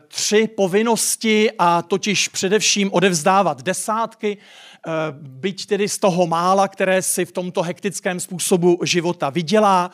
tři 0.08 0.48
povinnosti 0.48 1.52
a 1.60 1.82
totiž 1.82 2.28
především 2.28 2.90
odevzdávat 2.94 3.62
desátky 3.62 4.38
Eh, 4.75 4.75
byť 5.12 5.65
tedy 5.65 5.89
z 5.89 5.98
toho 5.98 6.28
mála, 6.28 6.67
které 6.67 7.02
si 7.02 7.26
v 7.26 7.32
tomto 7.32 7.62
hektickém 7.62 8.19
způsobu 8.19 8.80
života 8.84 9.30
vydělá, 9.30 9.91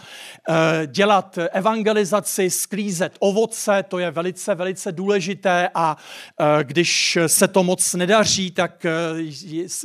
eh, 0.49 0.87
dělat 0.87 1.37
evangelizaci, 1.51 2.49
sklízet 2.49 3.15
ovoce, 3.19 3.83
to 3.87 3.99
je 3.99 4.11
velice, 4.11 4.55
velice 4.55 4.91
důležité 4.91 5.69
a 5.75 5.97
eh, 6.39 6.63
když 6.63 7.17
se 7.27 7.47
to 7.47 7.63
moc 7.63 7.93
nedaří, 7.93 8.51
tak 8.51 8.85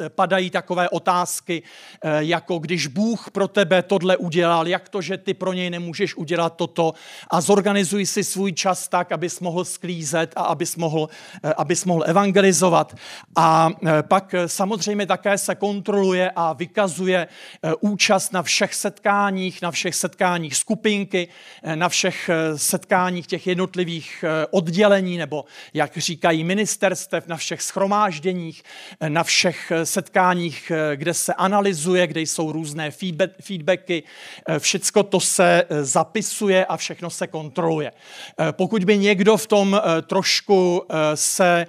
padají 0.09 0.51
takové 0.51 0.89
otázky, 0.89 1.63
jako 2.19 2.59
když 2.59 2.87
Bůh 2.87 3.31
pro 3.31 3.49
tebe 3.49 3.83
tohle 3.83 4.17
udělal, 4.17 4.69
jak 4.69 4.89
to, 4.89 5.03
že 5.03 5.19
ty 5.19 5.35
pro 5.35 5.53
něj 5.53 5.71
nemůžeš 5.71 6.17
udělat 6.17 6.57
toto 6.57 6.95
a 7.31 7.41
zorganizuj 7.41 8.07
si 8.07 8.25
svůj 8.25 8.53
čas 8.53 8.89
tak, 8.89 9.13
abys 9.13 9.41
mohl 9.41 9.65
sklízet 9.65 10.33
a 10.37 10.43
abys 10.43 10.77
mohl, 10.77 11.09
abys 11.57 11.85
mohl 11.85 12.05
evangelizovat. 12.07 12.95
A 13.37 13.71
pak 14.03 14.35
samozřejmě 14.47 14.96
samozřejmě 14.97 15.07
také 15.07 15.39
se 15.39 15.55
kontroluje 15.55 16.31
a 16.37 16.53
vykazuje 16.53 17.29
eh, 17.29 17.75
účast 17.81 18.33
na 18.33 18.43
všech 18.43 18.75
setkáních, 18.75 19.63
na 19.63 19.71
všech 19.71 19.95
setkáních 19.95 20.57
skupinky, 20.57 21.29
eh, 21.63 21.77
na 21.77 21.89
všech 21.89 22.29
eh, 22.29 22.59
setkáních 22.59 23.27
těch 23.27 23.47
jednotlivých 23.47 24.25
oddělení, 24.51 25.19
nebo 25.19 25.45
jak 25.75 25.97
říkají 25.97 26.45
ministerstev, 26.45 27.27
na 27.27 27.37
všech 27.37 27.63
schromážděních, 27.63 28.63
na 29.09 29.25
všech 29.25 29.73
setkáních, 29.85 30.73
kde 30.95 31.15
se 31.15 31.35
analyzuje, 31.35 32.07
kde 32.07 32.21
jsou 32.21 32.53
různé 32.53 32.91
feedbacky. 33.41 34.03
Všecko 34.59 35.03
to 35.03 35.21
se 35.21 35.65
zapisuje 35.81 36.67
a 36.67 36.77
všechno 36.77 37.11
se 37.11 37.27
kontroluje. 37.27 37.93
Pokud 38.51 38.85
by 38.85 38.99
někdo 38.99 39.37
v 39.37 39.47
tom 39.47 39.81
trošku 40.07 40.83
se 41.15 41.67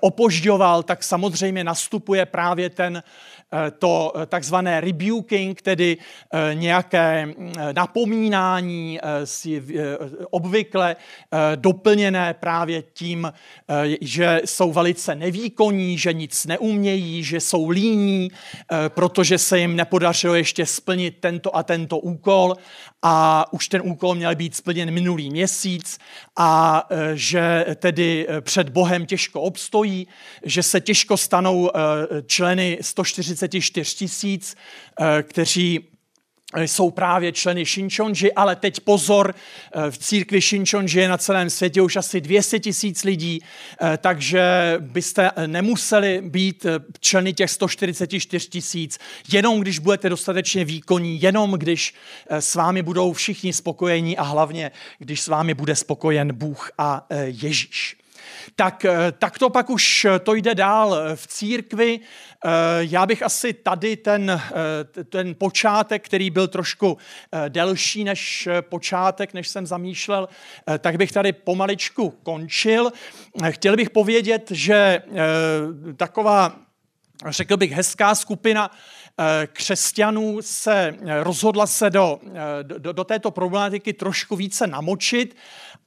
opožďoval, 0.00 0.82
tak 0.82 1.04
samozřejmě 1.04 1.64
nastupuje 1.64 2.26
právě 2.26 2.67
ten 2.70 3.02
Eh, 3.52 3.70
to 3.70 4.12
eh, 4.14 4.26
takzvané 4.26 4.80
rebuking, 4.80 5.62
tedy 5.62 5.96
eh, 5.96 6.54
nějaké 6.54 7.26
mm, 7.26 7.52
napomínání 7.72 9.00
obvykle 10.30 10.96
doplněné 11.56 12.34
právě 12.34 12.82
tím, 12.82 13.32
že 14.00 14.40
jsou 14.44 14.72
velice 14.72 15.14
nevýkonní, 15.14 15.98
že 15.98 16.12
nic 16.12 16.46
neumějí, 16.46 17.24
že 17.24 17.40
jsou 17.40 17.68
líní, 17.68 18.30
protože 18.88 19.38
se 19.38 19.58
jim 19.58 19.76
nepodařilo 19.76 20.34
ještě 20.34 20.66
splnit 20.66 21.16
tento 21.20 21.56
a 21.56 21.62
tento 21.62 21.98
úkol 21.98 22.54
a 23.02 23.46
už 23.52 23.68
ten 23.68 23.82
úkol 23.84 24.14
měl 24.14 24.34
být 24.34 24.56
splněn 24.56 24.90
minulý 24.90 25.30
měsíc 25.30 25.98
a 26.36 26.82
že 27.14 27.66
tedy 27.76 28.26
před 28.40 28.68
Bohem 28.68 29.06
těžko 29.06 29.40
obstojí, 29.40 30.06
že 30.42 30.62
se 30.62 30.80
těžko 30.80 31.16
stanou 31.16 31.70
členy 32.26 32.78
140 32.80 33.48
44 33.48 33.96
tisíc, 33.96 34.56
kteří 35.22 35.88
jsou 36.56 36.90
právě 36.90 37.32
členy 37.32 37.64
Shinchonji, 37.64 38.32
ale 38.32 38.56
teď 38.56 38.80
pozor, 38.80 39.34
eh, 39.34 39.90
v 39.90 39.98
církvi 39.98 40.40
Shinchonji 40.40 40.98
je 40.98 41.08
na 41.08 41.18
celém 41.18 41.50
světě 41.50 41.82
už 41.82 41.96
asi 41.96 42.20
200 42.20 42.60
tisíc 42.60 43.04
lidí, 43.04 43.42
eh, 43.82 43.96
takže 43.96 44.76
byste 44.80 45.30
nemuseli 45.46 46.22
být 46.24 46.66
členy 47.00 47.32
těch 47.32 47.50
144 47.50 48.48
tisíc, 48.48 48.98
jenom 49.32 49.60
když 49.60 49.78
budete 49.78 50.08
dostatečně 50.08 50.64
výkonní, 50.64 51.22
jenom 51.22 51.52
když 51.52 51.94
s 52.30 52.54
vámi 52.54 52.82
budou 52.82 53.12
všichni 53.12 53.52
spokojení 53.52 54.16
a 54.16 54.22
hlavně, 54.22 54.70
když 54.98 55.20
s 55.20 55.28
vámi 55.28 55.54
bude 55.54 55.76
spokojen 55.76 56.34
Bůh 56.34 56.70
a 56.78 57.06
Ježíš 57.24 57.96
tak, 58.56 58.84
eh, 58.84 59.12
tak 59.18 59.38
to 59.38 59.50
pak 59.50 59.70
už 59.70 60.04
eh, 60.04 60.18
to 60.18 60.34
jde 60.34 60.54
dál 60.54 60.94
eh, 60.94 61.16
v 61.16 61.26
církvi. 61.26 62.00
Já 62.78 63.06
bych 63.06 63.22
asi 63.22 63.52
tady 63.52 63.96
ten, 63.96 64.40
ten 65.08 65.34
počátek, 65.34 66.04
který 66.04 66.30
byl 66.30 66.48
trošku 66.48 66.98
delší 67.48 68.04
než 68.04 68.48
počátek, 68.60 69.34
než 69.34 69.48
jsem 69.48 69.66
zamýšlel, 69.66 70.28
tak 70.78 70.96
bych 70.96 71.12
tady 71.12 71.32
pomaličku 71.32 72.10
končil. 72.22 72.92
Chtěl 73.50 73.76
bych 73.76 73.90
povědět, 73.90 74.50
že 74.50 75.02
taková, 75.96 76.56
řekl 77.26 77.56
bych, 77.56 77.72
hezká 77.72 78.14
skupina 78.14 78.70
křesťanů 79.52 80.38
se 80.40 80.94
rozhodla 81.22 81.66
se 81.66 81.90
do, 81.90 82.20
do, 82.62 82.92
do 82.92 83.04
této 83.04 83.30
problematiky 83.30 83.92
trošku 83.92 84.36
více 84.36 84.66
namočit 84.66 85.36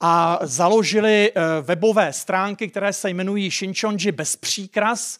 a 0.04 0.38
založili 0.42 1.32
webové 1.62 2.12
stránky, 2.12 2.68
které 2.68 2.92
se 2.92 3.10
jmenují 3.10 3.50
Shinchonji 3.50 4.12
bez 4.12 4.36
příkras. 4.36 5.18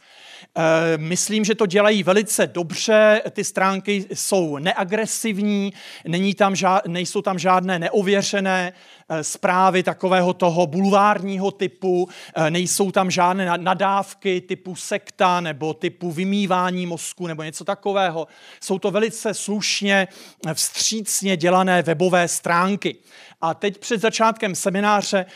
Myslím, 0.96 1.44
že 1.44 1.54
to 1.54 1.66
dělají 1.66 2.02
velice 2.02 2.46
dobře, 2.46 3.22
ty 3.30 3.44
stránky 3.44 4.06
jsou 4.14 4.58
neagresivní, 4.58 5.72
není 6.06 6.34
tam 6.34 6.56
žád, 6.56 6.86
nejsou 6.86 7.22
tam 7.22 7.38
žádné 7.38 7.78
neověřené 7.78 8.72
Eh, 9.14 9.24
zprávy 9.24 9.82
takového 9.82 10.32
toho 10.32 10.66
bulvárního 10.66 11.50
typu, 11.50 12.08
eh, 12.34 12.50
nejsou 12.50 12.90
tam 12.90 13.10
žádné 13.10 13.58
nadávky 13.58 14.40
typu 14.40 14.76
sekta 14.76 15.40
nebo 15.40 15.74
typu 15.74 16.12
vymývání 16.12 16.86
mozku 16.86 17.26
nebo 17.26 17.42
něco 17.42 17.64
takového. 17.64 18.26
Jsou 18.60 18.78
to 18.78 18.90
velice 18.90 19.34
slušně, 19.34 20.08
eh, 20.46 20.54
vstřícně 20.54 21.36
dělané 21.36 21.82
webové 21.82 22.28
stránky. 22.28 22.96
A 23.40 23.54
teď 23.54 23.78
před 23.78 24.00
začátkem 24.00 24.54
semináře 24.54 25.26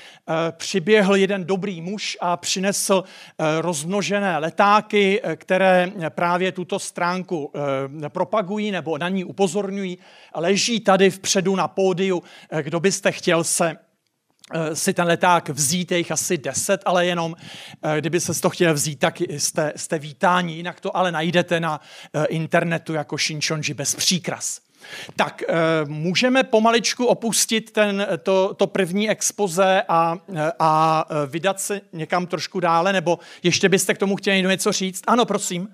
přiběhl 0.50 1.16
jeden 1.16 1.44
dobrý 1.44 1.80
muž 1.80 2.18
a 2.20 2.36
přinesl 2.36 3.04
rozmnožené 3.60 4.38
letáky, 4.38 4.95
které 5.36 5.92
právě 6.08 6.52
tuto 6.52 6.78
stránku 6.78 7.52
propagují 8.08 8.70
nebo 8.70 8.98
na 8.98 9.08
ní 9.08 9.24
upozorňují. 9.24 9.98
Leží 10.34 10.80
tady 10.80 11.10
vpředu 11.10 11.56
na 11.56 11.68
pódiu, 11.68 12.22
kdo 12.62 12.80
byste 12.80 13.12
chtěl 13.12 13.44
se 13.44 13.76
Eh, 14.52 14.76
si 14.76 14.94
ten 14.94 15.06
leták 15.06 15.48
vzít, 15.48 15.92
je 15.92 15.98
jich 15.98 16.12
asi 16.12 16.38
deset, 16.38 16.82
ale 16.84 17.06
jenom 17.06 17.36
eh, 17.82 18.00
kdyby 18.00 18.20
se 18.20 18.40
to 18.40 18.50
chtěl 18.50 18.74
vzít, 18.74 18.98
tak 18.98 19.20
jste, 19.20 19.72
jste 19.76 19.98
vítáni. 19.98 20.54
Jinak 20.54 20.80
to 20.80 20.96
ale 20.96 21.12
najdete 21.12 21.60
na 21.60 21.80
eh, 22.14 22.26
internetu 22.26 22.92
jako 22.92 23.18
Shinchonji 23.18 23.74
bez 23.74 23.94
příkras. 23.94 24.60
Tak 25.16 25.42
můžeme 25.86 26.44
pomaličku 26.44 27.06
opustit 27.06 27.70
ten, 27.70 28.06
to, 28.22 28.54
to 28.54 28.66
první 28.66 29.10
expoze 29.10 29.82
a, 29.88 30.18
a 30.58 31.04
vydat 31.26 31.60
se 31.60 31.80
někam 31.92 32.26
trošku 32.26 32.60
dále, 32.60 32.92
nebo 32.92 33.18
ještě 33.42 33.68
byste 33.68 33.94
k 33.94 33.98
tomu 33.98 34.16
chtěli 34.16 34.42
něco 34.42 34.72
říct? 34.72 35.02
Ano, 35.06 35.24
prosím. 35.24 35.68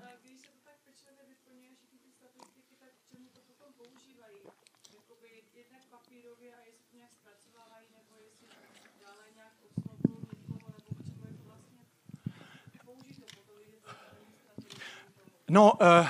No, 15.53 15.73
uh, 15.73 16.07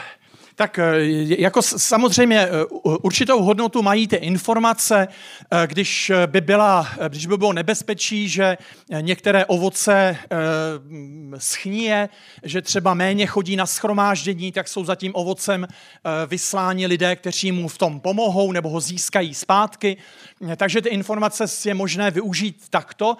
tak 0.55 0.79
eh, 0.79 0.95
jako 1.37 1.61
samozřejmě 1.61 2.39
eh, 2.39 2.49
určitou 2.83 3.43
hodnotu 3.43 3.81
mají 3.81 4.07
ty 4.07 4.15
informace, 4.15 5.07
eh, 5.51 5.67
když 5.67 6.11
by, 6.25 6.41
byla, 6.41 6.87
když 7.07 7.25
by 7.25 7.37
bylo 7.37 7.53
nebezpečí, 7.53 8.29
že 8.29 8.57
některé 9.01 9.45
ovoce 9.45 10.17
schníje, 11.37 12.09
že 12.43 12.61
třeba 12.61 12.93
méně 12.93 13.25
chodí 13.25 13.55
na 13.55 13.65
schromáždění, 13.65 14.51
tak 14.51 14.67
jsou 14.67 14.85
za 14.85 14.95
tím 14.95 15.11
ovocem 15.15 15.67
vysláni 16.27 16.87
lidé, 16.87 17.15
kteří 17.15 17.51
mu 17.51 17.67
v 17.67 17.77
tom 17.77 17.99
pomohou 17.99 18.51
nebo 18.51 18.69
ho 18.69 18.79
získají 18.79 19.33
zpátky. 19.33 19.97
Takže 20.55 20.81
ty 20.81 20.89
informace 20.89 21.45
je 21.65 21.73
možné 21.73 22.11
využít 22.11 22.63
takto, 22.69 23.17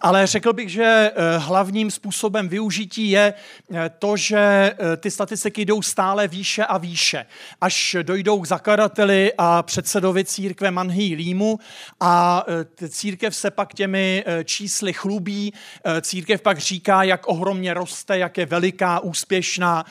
ale 0.00 0.26
řekl 0.26 0.52
bych, 0.52 0.68
že 0.68 1.10
hlavním 1.38 1.90
způsobem 1.90 2.48
využití 2.48 3.10
je 3.10 3.34
to, 3.98 4.16
že 4.16 4.72
ty 4.96 5.10
statistiky 5.10 5.64
jdou 5.64 5.82
stále 5.82 6.28
výše 6.28 6.64
a 6.70 6.78
výše, 6.78 7.26
až 7.60 7.96
dojdou 8.02 8.40
k 8.40 8.46
zakladateli 8.46 9.32
a 9.38 9.62
předsedovi 9.62 10.24
církve 10.24 10.70
Manhý 10.70 11.14
Límu 11.14 11.58
a 12.00 12.44
e, 12.82 12.88
církev 12.88 13.36
se 13.36 13.50
pak 13.50 13.74
těmi 13.74 14.24
e, 14.26 14.44
čísly 14.44 14.92
chlubí, 14.92 15.52
e, 15.84 16.00
církev 16.00 16.42
pak 16.42 16.58
říká, 16.58 17.02
jak 17.02 17.28
ohromně 17.28 17.74
roste, 17.74 18.18
jak 18.18 18.38
je 18.38 18.46
veliká, 18.46 19.00
úspěšná, 19.00 19.84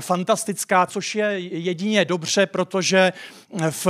fantastická, 0.00 0.86
což 0.86 1.14
je 1.14 1.26
jedině 1.38 2.04
dobře, 2.04 2.46
protože 2.46 3.12
v 3.70 3.86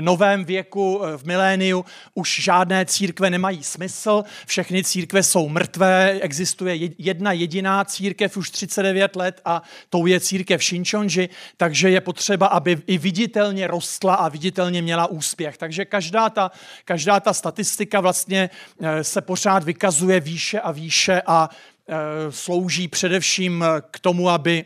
novém 0.00 0.44
věku, 0.44 1.02
v 1.16 1.24
miléniu, 1.24 1.84
už 2.14 2.40
žádné 2.42 2.86
církve 2.86 3.30
nemají 3.30 3.62
smysl, 3.62 4.24
všechny 4.46 4.84
církve 4.84 5.22
jsou 5.22 5.48
mrtvé, 5.48 6.18
existuje 6.20 6.90
jedna 6.98 7.32
jediná 7.32 7.84
církev 7.84 8.36
už 8.36 8.50
39 8.50 9.16
let 9.16 9.40
a 9.44 9.62
tou 9.90 10.06
je 10.06 10.20
církev 10.20 10.64
Shinchonji, 10.64 11.28
takže 11.56 11.79
takže 11.80 11.90
je 11.90 12.00
potřeba, 12.00 12.46
aby 12.46 12.78
i 12.86 12.98
viditelně 12.98 13.66
rostla 13.66 14.14
a 14.14 14.28
viditelně 14.28 14.82
měla 14.82 15.06
úspěch. 15.06 15.56
Takže 15.56 15.84
každá 15.84 16.30
ta, 16.30 16.50
každá 16.84 17.20
ta 17.20 17.32
statistika 17.32 18.00
vlastně 18.00 18.50
eh, 18.80 19.04
se 19.04 19.20
pořád 19.20 19.64
vykazuje 19.64 20.20
výše 20.20 20.60
a 20.60 20.72
výše 20.72 21.22
a 21.26 21.48
eh, 21.88 21.94
slouží 22.30 22.88
především 22.88 23.64
k 23.90 24.00
tomu, 24.00 24.28
aby 24.28 24.64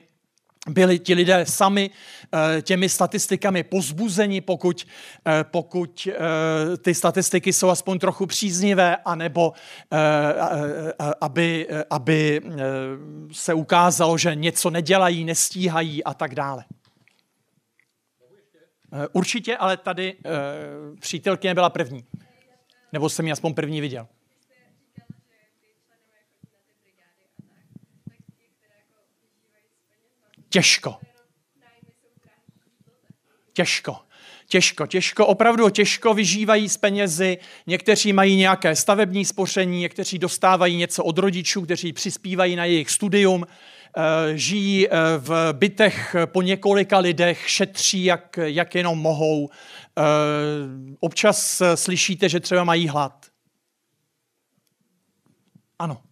byli 0.69 0.99
ti 0.99 1.15
lidé 1.15 1.47
sami 1.47 1.91
eh, 1.91 2.63
těmi 2.63 2.89
statistikami 2.89 3.63
pozbuzeni, 3.63 4.41
pokud, 4.41 4.87
pokud 5.43 6.09
ty 6.83 6.95
statistiky 6.95 7.53
jsou 7.53 7.69
aspoň 7.69 7.99
trochu 7.99 8.27
příznivé, 8.27 8.97
anebo 8.97 9.53
aby, 11.21 11.69
aby 11.91 12.41
se 13.33 13.55
ukázalo, 13.55 14.19
že 14.19 14.35
něco 14.35 14.71
nedělají, 14.71 15.25
nestíhají 15.25 16.05
a 16.05 16.15
tak 16.15 16.35
dále. 16.35 16.65
Eh, 18.97 19.09
určitě, 19.13 19.57
ale 19.57 19.77
tady 19.77 20.15
uh, 20.15 20.99
přítelkyně 20.99 21.55
byla 21.55 21.71
první. 21.71 22.05
Nebo 22.93 23.09
jsem 23.09 23.27
ji 23.27 23.33
aspoň 23.33 23.55
první 23.55 23.81
viděl. 23.81 24.07
Těžko. 30.49 30.97
Těžko. 33.53 33.97
Těžko, 34.49 34.87
těžko, 34.87 35.27
opravdu 35.27 35.71
těžko 35.71 36.15
vyžívají 36.15 36.69
z 36.69 36.77
penězi. 36.77 37.39
Někteří 37.67 38.13
mají 38.13 38.37
nějaké 38.37 38.77
stavební 38.77 39.25
spoření, 39.25 39.81
někteří 39.81 40.19
dostávají 40.19 40.77
něco 40.77 41.05
od 41.05 41.19
rodičů, 41.19 41.63
kteří 41.63 41.93
přispívají 41.93 42.57
na 42.57 42.65
jejich 42.65 42.91
studium. 42.91 43.47
Eh, 43.97 44.39
žijí 44.39 44.89
eh, 44.89 44.97
v 45.19 45.53
bytech 45.53 46.17
po 46.27 46.43
několika 46.43 46.99
lidech, 46.99 47.51
šetří, 47.51 48.05
jak, 48.05 48.39
jak 48.43 48.75
jenom 48.75 48.99
mohou. 48.99 49.49
Eh, 49.99 50.03
občas 51.01 51.63
slyšíte, 51.75 52.29
že 52.29 52.41
třeba 52.41 52.65
mají 52.65 52.89
hlad. 52.89 53.27
Ano. 55.79 56.03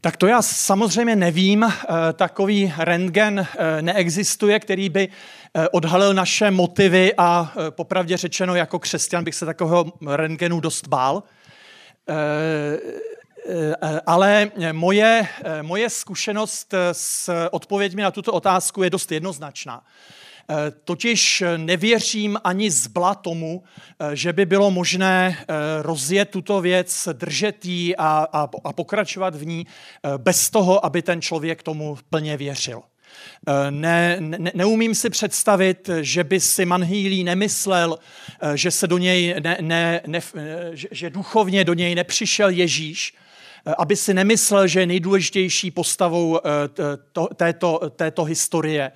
Tak 0.00 0.16
to 0.16 0.26
já 0.26 0.42
samozřejmě 0.42 1.16
nevím. 1.16 1.64
Eh, 1.64 1.72
takový 2.12 2.74
rentgen 2.78 3.46
eh, 3.58 3.82
neexistuje, 3.82 4.60
který 4.60 4.88
by 4.88 5.08
eh, 5.54 5.68
odhalil 5.68 6.14
naše 6.14 6.50
motivy 6.50 7.12
a 7.18 7.52
popravdě 7.70 8.16
řečeno 8.16 8.54
jako 8.54 8.78
křesťan 8.78 9.24
bych 9.24 9.34
se 9.34 9.46
takového 9.46 9.92
rentgenu 10.06 10.60
dost 10.60 10.88
bál. 10.88 11.22
Ale 14.06 14.50
moje, 14.72 15.28
moje 15.62 15.90
zkušenost 15.90 16.74
s 16.92 17.30
odpověďmi 17.50 18.02
na 18.02 18.10
tuto 18.10 18.32
otázku 18.32 18.82
je 18.82 18.90
dost 18.90 19.12
jednoznačná. 19.12 19.82
Eh, 20.50 20.72
totiž 20.84 21.44
nevěřím 21.56 22.38
ani 22.44 22.70
zbla 22.70 23.14
tomu, 23.14 23.62
eh, 24.00 24.16
že 24.16 24.32
by 24.32 24.46
bylo 24.46 24.70
možné 24.70 25.38
eh, 25.38 25.44
rozjet 25.82 26.30
tuto 26.30 26.60
věc, 26.60 27.08
držet 27.12 27.64
ji 27.64 27.96
a, 27.96 28.26
a, 28.32 28.48
a 28.64 28.72
pokračovat 28.72 29.34
v 29.34 29.46
ní 29.46 29.66
bez 30.16 30.50
toho, 30.50 30.84
aby 30.84 31.02
ten 31.02 31.22
člověk 31.22 31.62
tomu 31.62 31.98
plně 32.10 32.36
věřil. 32.36 32.82
Ne, 33.70 34.16
ne, 34.20 34.50
neumím 34.54 34.94
si 34.94 35.10
představit, 35.10 35.90
že 36.00 36.24
by 36.24 36.40
si 36.40 36.64
Manhýlí 36.64 37.24
nemyslel, 37.24 37.98
že 38.54 38.70
se 38.70 38.86
do 38.86 38.98
něj 38.98 39.34
ne, 39.40 39.56
ne, 39.60 40.00
ne, 40.06 40.20
že 40.72 41.10
duchovně 41.10 41.64
do 41.64 41.74
něj 41.74 41.94
nepřišel 41.94 42.50
Ježíš, 42.50 43.14
aby 43.78 43.96
si 43.96 44.14
nemyslel, 44.14 44.66
že 44.66 44.80
je 44.80 44.86
nejdůležitější 44.86 45.70
postavou 45.70 46.40
této, 47.36 47.80
této 47.96 48.24
historie. 48.24 48.92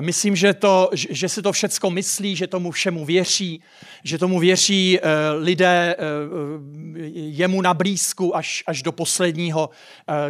Myslím, 0.00 0.36
že, 0.36 0.54
to, 0.54 0.90
že 0.92 1.28
si 1.28 1.42
to 1.42 1.52
všecko 1.52 1.90
myslí, 1.90 2.36
že 2.36 2.46
tomu 2.46 2.70
všemu 2.70 3.04
věří, 3.04 3.62
že 4.04 4.18
tomu 4.18 4.38
věří 4.38 4.98
lidé 5.38 5.96
jemu 7.14 7.62
na 7.62 7.74
blízku 7.74 8.36
až, 8.36 8.64
až 8.66 8.82
do 8.82 8.92
posledního 8.92 9.70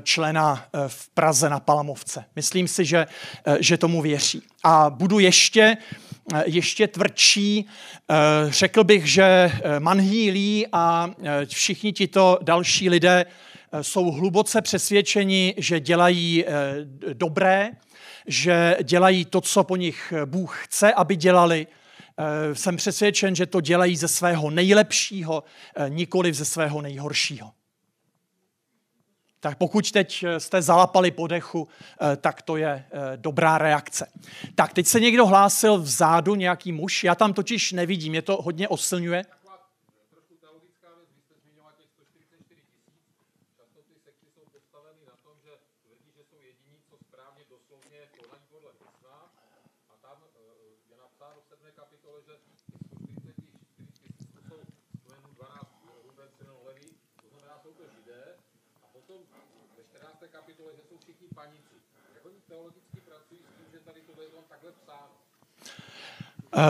člena 0.02 0.64
v 0.86 1.08
Praze 1.08 1.50
na 1.50 1.60
Palamovce. 1.60 2.24
Myslím 2.36 2.68
si, 2.68 2.84
že, 2.84 3.06
že 3.60 3.76
tomu 3.76 4.02
věří. 4.02 4.42
A 4.64 4.90
budu 4.90 5.18
ještě 5.18 5.76
Eh, 6.34 6.42
ještě 6.46 6.86
tvrdší. 6.86 7.66
Eh, 8.10 8.14
řekl 8.48 8.84
bych, 8.84 9.06
že 9.06 9.22
eh, 9.22 9.80
Manhý 9.80 10.66
a 10.72 11.10
všichni 11.46 11.92
tito 11.92 12.38
další 12.42 12.90
lidé 12.90 13.24
jsou 13.82 14.10
hluboce 14.10 14.62
přesvědčeni, 14.62 15.54
že 15.56 15.80
dělají 15.80 16.44
dobré, 17.12 17.70
že 18.26 18.76
dělají 18.82 19.24
to, 19.24 19.40
co 19.40 19.64
po 19.64 19.76
nich 19.76 20.12
Bůh 20.24 20.64
chce, 20.64 20.92
aby 20.92 21.16
dělali. 21.16 21.66
Jsem 22.52 22.76
přesvědčen, 22.76 23.34
že 23.34 23.46
to 23.46 23.60
dělají 23.60 23.96
ze 23.96 24.08
svého 24.08 24.50
nejlepšího, 24.50 25.44
nikoli 25.88 26.32
ze 26.32 26.44
svého 26.44 26.82
nejhoršího. 26.82 27.50
Tak 29.40 29.58
pokud 29.58 29.90
teď 29.90 30.24
eh, 30.24 30.40
jste 30.40 30.62
zalapali 30.62 31.10
po 31.10 31.26
dechu, 31.26 31.68
eh, 32.12 32.16
tak 32.16 32.42
to 32.42 32.56
je 32.56 32.68
eh, 32.68 33.16
dobrá 33.16 33.58
reakce. 33.58 34.06
Tak 34.54 34.72
teď 34.72 34.86
se 34.86 35.00
někdo 35.00 35.26
hlásil 35.26 35.78
vzadu, 35.78 36.34
nějaký 36.34 36.72
muž, 36.72 37.04
já 37.04 37.14
tam 37.14 37.32
totiž 37.32 37.72
nevidím, 37.72 38.14
je 38.14 38.22
to 38.22 38.42
hodně 38.42 38.68
osilňuje. 38.68 39.24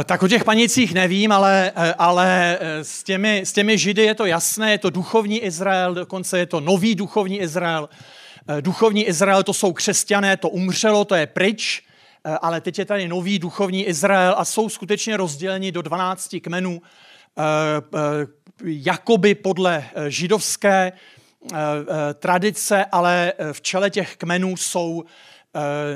Tak 0.05 0.23
o 0.23 0.29
těch 0.29 0.45
panicích 0.45 0.95
nevím, 0.95 1.33
ale, 1.33 1.73
eh, 1.77 1.95
ale 1.99 2.59
eh, 2.61 2.85
s, 2.85 3.03
těmi, 3.03 3.41
s 3.41 3.53
těmi 3.53 3.79
židy 3.79 4.03
je 4.03 4.15
to 4.15 4.27
jasné, 4.27 4.71
je 4.71 4.79
to 4.79 4.91
duchovní 4.91 5.39
Izrael, 5.39 5.95
dokonce 5.95 6.39
je 6.39 6.47
to 6.47 6.61
nový 6.61 6.95
duchovní 6.95 7.41
Izrael. 7.41 7.89
Duchovní 8.61 9.05
Izrael 9.05 9.43
to 9.43 9.53
jsou 9.53 9.73
křesťané, 9.73 10.37
to 10.37 10.49
umřelo, 10.49 11.05
to 11.05 11.15
je 11.15 11.27
pryč, 11.27 11.83
ale 12.43 12.61
teď 12.61 12.79
je 12.79 12.85
tady 12.85 13.09
nový 13.09 13.39
duchovní 13.39 13.85
Izrael 13.85 14.35
a 14.39 14.45
jsou 14.45 14.69
skutečně 14.69 15.17
rozděleni 15.17 15.73
do 15.73 15.83
12 15.83 16.37
kmenů, 16.43 16.83
jakoby 18.65 19.35
podle 19.35 19.85
židovské 20.09 20.93
tradice, 22.15 22.85
ale 22.93 23.33
v 23.53 23.61
čele 23.61 23.91
těch 23.91 24.17
kmenů 24.17 24.57
jsou 24.57 25.05
Eh, 25.05 25.30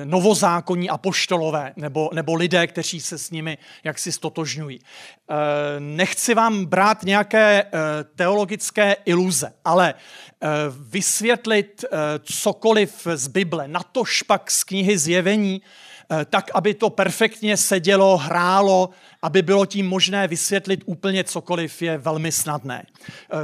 novozákonní 0.04 0.90
apoštolové 0.90 1.72
nebo, 1.76 2.10
nebo 2.12 2.34
lidé, 2.34 2.66
kteří 2.66 3.00
se 3.00 3.18
s 3.18 3.30
nimi 3.30 3.58
jaksi 3.84 4.12
stotožňují. 4.12 4.80
Eh, 4.80 5.34
nechci 5.80 6.34
vám 6.34 6.64
brát 6.64 7.02
nějaké 7.02 7.62
eh, 7.62 7.68
teologické 8.16 8.96
iluze, 9.04 9.52
ale 9.64 9.94
vysvětlit 10.70 11.84
cokoliv 12.22 13.06
z 13.14 13.28
Bible, 13.28 13.68
natož 13.68 14.22
pak 14.22 14.50
z 14.50 14.64
knihy 14.64 14.98
Zjevení, 14.98 15.62
tak, 16.30 16.50
aby 16.54 16.74
to 16.74 16.90
perfektně 16.90 17.56
sedělo, 17.56 18.16
hrálo, 18.16 18.90
aby 19.24 19.42
bylo 19.42 19.66
tím 19.66 19.86
možné 19.86 20.28
vysvětlit 20.28 20.82
úplně 20.86 21.24
cokoliv, 21.24 21.82
je 21.82 21.98
velmi 21.98 22.32
snadné. 22.32 22.86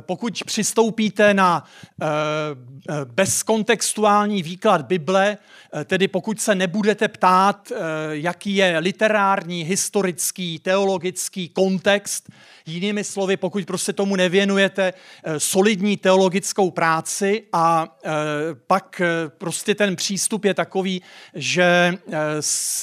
Pokud 0.01 0.43
přistoupíte 0.47 1.35
na 1.35 1.65
bezkontextuální 3.05 4.43
výklad 4.43 4.83
Bible, 4.83 5.39
Eh, 5.73 5.85
tedy 5.85 6.09
pokud 6.09 6.41
se 6.41 6.55
nebudete 6.55 7.09
ptát, 7.09 7.73
eh, 7.73 7.77
jaký 8.11 8.57
je 8.57 8.79
literární, 8.79 9.63
historický, 9.63 10.59
teologický 10.59 11.49
kontext, 11.49 12.31
jinými 12.67 13.05
slovy, 13.05 13.37
pokud 13.37 13.67
prostě 13.67 13.93
tomu 13.93 14.17
nevěnujete 14.17 14.93
eh, 15.25 15.41
solidní 15.41 15.97
teologickou 15.97 16.71
práci 16.71 17.43
a 17.53 17.97
pak 18.67 19.03
prostě 19.39 19.75
ten 19.75 19.97
přístup 19.97 20.45
je 20.45 20.55
takový, 20.55 21.03
že, 21.35 21.95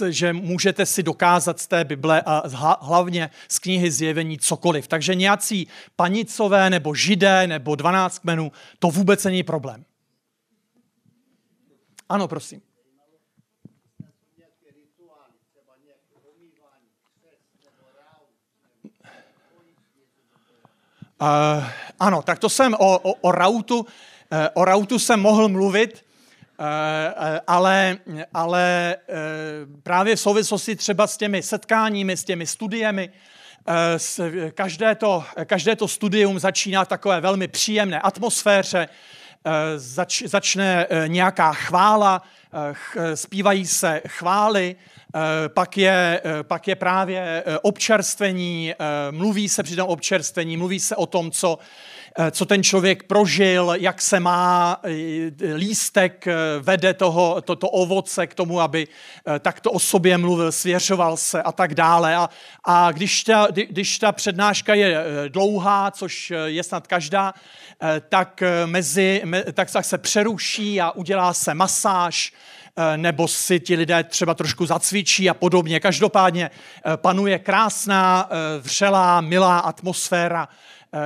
že 0.10 0.34
můžete 0.34 0.86
si 0.86 1.04
dokázat 1.04 1.60
z 1.60 1.68
té 1.68 1.84
Bible 1.84 2.22
a 2.26 2.44
hlavně 2.88 3.30
z 3.50 3.60
knihy 3.60 3.92
Zjevení 3.92 4.38
cokoliv. 4.38 4.88
Takže 4.88 5.16
nějací 5.16 5.68
panicové 5.96 6.70
nebo 6.70 6.96
židé 6.96 7.48
nebo 7.48 7.76
12 7.76 8.20
kmenů, 8.20 8.52
to 8.80 8.88
vůbec 8.88 9.24
není 9.24 9.44
problém. 9.44 9.86
Ano, 12.10 12.28
prosím. 12.28 12.62
Uh, 21.22 21.64
ano, 22.00 22.22
tak 22.22 22.40
to 22.40 22.50
jsem 22.50 22.74
o, 22.74 23.00
o, 23.00 23.14
o 23.14 23.32
rautu, 23.32 23.80
uh, 23.80 23.86
o 24.54 24.66
rautu 24.66 25.00
jsem 25.00 25.20
mohl 25.20 25.50
mluvit, 25.50 26.06
ale, 27.48 27.98
ale 28.34 28.96
uh, 29.10 29.82
právě 29.84 30.16
v 30.16 30.20
souvislosti 30.20 30.76
třeba 30.76 31.08
s 31.08 31.18
těmi 31.18 31.44
setkáními, 31.44 32.18
s 32.18 32.24
těmi 32.24 32.48
studiemi, 32.48 33.10
každé, 34.54 34.96
to, 34.96 35.24
každé 35.46 35.76
to 35.76 35.88
studium 35.88 36.40
začíná 36.40 36.86
v 36.86 36.88
takové 36.88 37.22
velmi 37.22 37.48
příjemné 37.48 38.00
atmosféře, 38.00 38.88
zač, 39.76 40.24
začne 40.26 40.88
nějaká 41.08 41.54
chvála, 41.54 42.22
uh, 42.54 43.04
zpívají 43.14 43.66
se 43.66 44.02
chvály, 44.08 44.76
Eh, 45.16 45.50
pak 45.50 45.78
je, 45.78 46.22
eh, 46.26 46.44
pak 46.44 46.68
je 46.68 46.76
právě 46.76 47.44
eh, 47.46 47.60
občerstvení, 47.60 48.74
mluví 49.12 49.50
se 49.50 49.64
při 49.64 49.76
tom 49.76 49.88
občerstvení, 49.88 50.58
mluví 50.58 50.80
se 50.80 50.96
o 50.96 51.06
tom, 51.06 51.32
co, 51.32 51.60
co 52.32 52.46
ten 52.46 52.64
člověk 52.64 53.04
prožil, 53.04 53.74
jak 53.80 54.02
se 54.02 54.20
má, 54.20 54.82
lístek 55.56 56.28
vede 56.60 56.94
toho, 56.94 57.42
to, 57.42 57.56
to 57.56 57.70
ovoce 57.70 58.28
k 58.28 58.34
tomu, 58.34 58.62
aby 58.62 58.88
takto 59.40 59.72
o 59.72 59.80
sobě 59.80 60.18
mluvil, 60.18 60.52
svěřoval 60.52 61.18
se 61.18 61.42
a 61.42 61.52
tak 61.52 61.76
dále. 61.76 62.16
A, 62.16 62.30
a 62.64 62.92
když, 62.92 63.24
ta, 63.24 63.48
když 63.52 64.00
ta 64.00 64.12
přednáška 64.12 64.74
je 64.74 65.04
dlouhá, 65.28 65.92
což 65.92 66.34
je 66.46 66.64
snad 66.64 66.88
každá, 66.88 67.34
tak, 68.10 68.44
mezi, 68.66 69.24
tak 69.54 69.70
se 69.82 69.98
přeruší 69.98 70.82
a 70.82 70.92
udělá 70.92 71.34
se 71.34 71.54
masáž, 71.54 72.34
Eh, 72.34 72.57
nebo 72.96 73.28
si 73.28 73.60
ti 73.60 73.76
lidé 73.76 74.04
třeba 74.04 74.34
trošku 74.34 74.66
zacvičí 74.66 75.30
a 75.30 75.34
podobně. 75.34 75.80
Každopádně 75.80 76.50
eh, 76.50 76.98
panuje 76.98 77.40
krásná, 77.40 78.30
eh, 78.30 78.60
vřelá, 78.60 79.22
milá 79.22 79.60
atmosféra, 79.60 80.48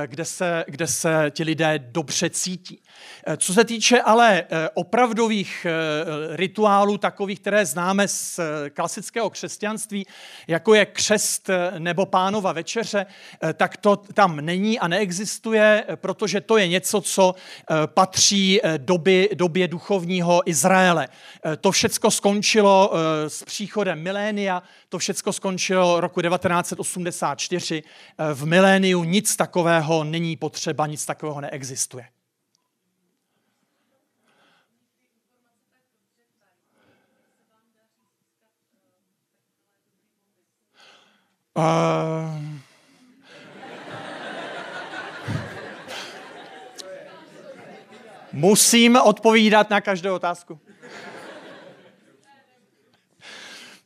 kde 0.06 0.24
se, 0.24 0.64
kde 0.68 0.86
se 0.86 1.30
ti 1.30 1.42
lidé 1.42 1.78
dobře 1.78 2.30
cítí. 2.30 2.82
Eh, 3.26 3.36
co 3.36 3.54
se 3.54 3.64
týče 3.64 4.02
ale 4.02 4.40
eh, 4.42 4.68
opravdových 4.74 5.66
eh, 5.66 6.36
rituálů, 6.36 6.98
takových, 6.98 7.40
které 7.40 7.66
známe 7.66 8.08
z 8.08 8.40
klasického 8.74 9.30
křesťanství, 9.30 10.06
jako 10.46 10.74
je 10.74 10.86
křest 10.86 11.50
nebo 11.78 12.06
pánova 12.06 12.52
večeře, 12.52 13.06
tak 13.54 13.76
to 13.76 13.96
tam 13.96 14.36
není 14.36 14.78
a 14.78 14.88
neexistuje, 14.88 15.84
protože 15.94 16.40
to 16.40 16.56
je 16.56 16.68
něco, 16.68 17.00
co 17.00 17.34
patří 17.86 18.60
doby, 18.76 19.28
době 19.34 19.68
duchovního 19.68 20.42
Izraele. 20.50 21.08
To 21.62 21.70
všecko 21.72 22.10
skončilo 22.10 22.92
s 23.28 23.44
příchodem 23.44 24.02
milénia, 24.02 24.62
to 24.88 24.98
všecko 24.98 25.32
skončilo 25.32 26.00
roku 26.00 26.20
1984. 26.22 27.82
V 28.34 28.46
miléniu 28.46 29.04
nic 29.04 29.36
takového 29.36 30.04
není 30.04 30.36
potřeba, 30.36 30.86
nic 30.86 31.06
takového 31.06 31.40
neexistuje. 31.40 32.08
Uh... 41.56 41.62
Musím 48.32 48.96
odpovídat 48.96 49.70
na 49.70 49.80
každou 49.80 50.14
otázku. 50.14 50.60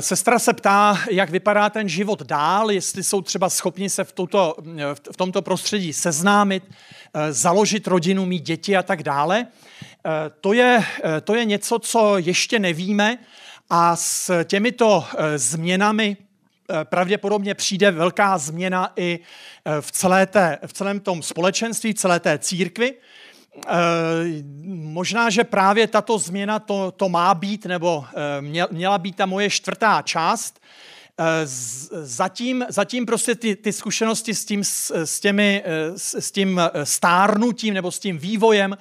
Sestra 0.00 0.38
se 0.38 0.52
ptá, 0.52 0.98
jak 1.10 1.30
vypadá 1.30 1.70
ten 1.70 1.88
život 1.88 2.22
dál, 2.22 2.70
jestli 2.70 3.04
jsou 3.04 3.22
třeba 3.22 3.50
schopni 3.50 3.90
se 3.90 4.04
v, 4.04 4.12
tuto, 4.12 4.56
v 5.12 5.16
tomto 5.16 5.42
prostředí 5.42 5.92
seznámit, 5.92 6.64
založit 7.30 7.86
rodinu, 7.86 8.26
mít 8.26 8.42
děti 8.42 8.76
a 8.76 8.82
tak 8.82 9.02
dále. 9.02 9.46
To 10.40 10.52
je, 10.52 10.84
to 11.24 11.34
je 11.34 11.44
něco, 11.44 11.78
co 11.78 12.18
ještě 12.18 12.58
nevíme 12.58 13.18
a 13.70 13.96
s 13.96 14.44
těmito 14.44 15.04
změnami 15.36 16.16
pravděpodobně 16.84 17.54
přijde 17.54 17.90
velká 17.90 18.38
změna 18.38 18.92
i 18.96 19.18
v, 19.80 19.92
celé 19.92 20.26
té, 20.26 20.58
v 20.66 20.72
celém 20.72 21.00
tom 21.00 21.22
společenství, 21.22 21.94
celé 21.94 22.20
té 22.20 22.38
církvi. 22.38 22.94
E, 23.56 24.42
možná, 24.66 25.30
že 25.30 25.44
právě 25.44 25.86
tato 25.86 26.18
změna 26.18 26.58
to, 26.58 26.90
to 26.90 27.08
má 27.08 27.34
být, 27.34 27.66
nebo 27.66 28.04
e, 28.14 28.66
měla 28.70 28.98
být 28.98 29.16
ta 29.16 29.26
moje 29.26 29.50
čtvrtá 29.50 30.02
část. 30.02 30.60
E, 31.18 31.24
zatím, 32.02 32.64
zatím 32.68 33.06
prostě 33.06 33.34
ty, 33.34 33.56
ty 33.56 33.72
zkušenosti 33.72 34.34
s 34.34 34.44
tím, 34.44 34.64
s, 34.64 35.20
těmi, 35.20 35.64
s 35.96 36.30
tím 36.30 36.60
stárnutím 36.84 37.74
nebo 37.74 37.90
s 37.90 37.98
tím 37.98 38.18
vývojem 38.18 38.78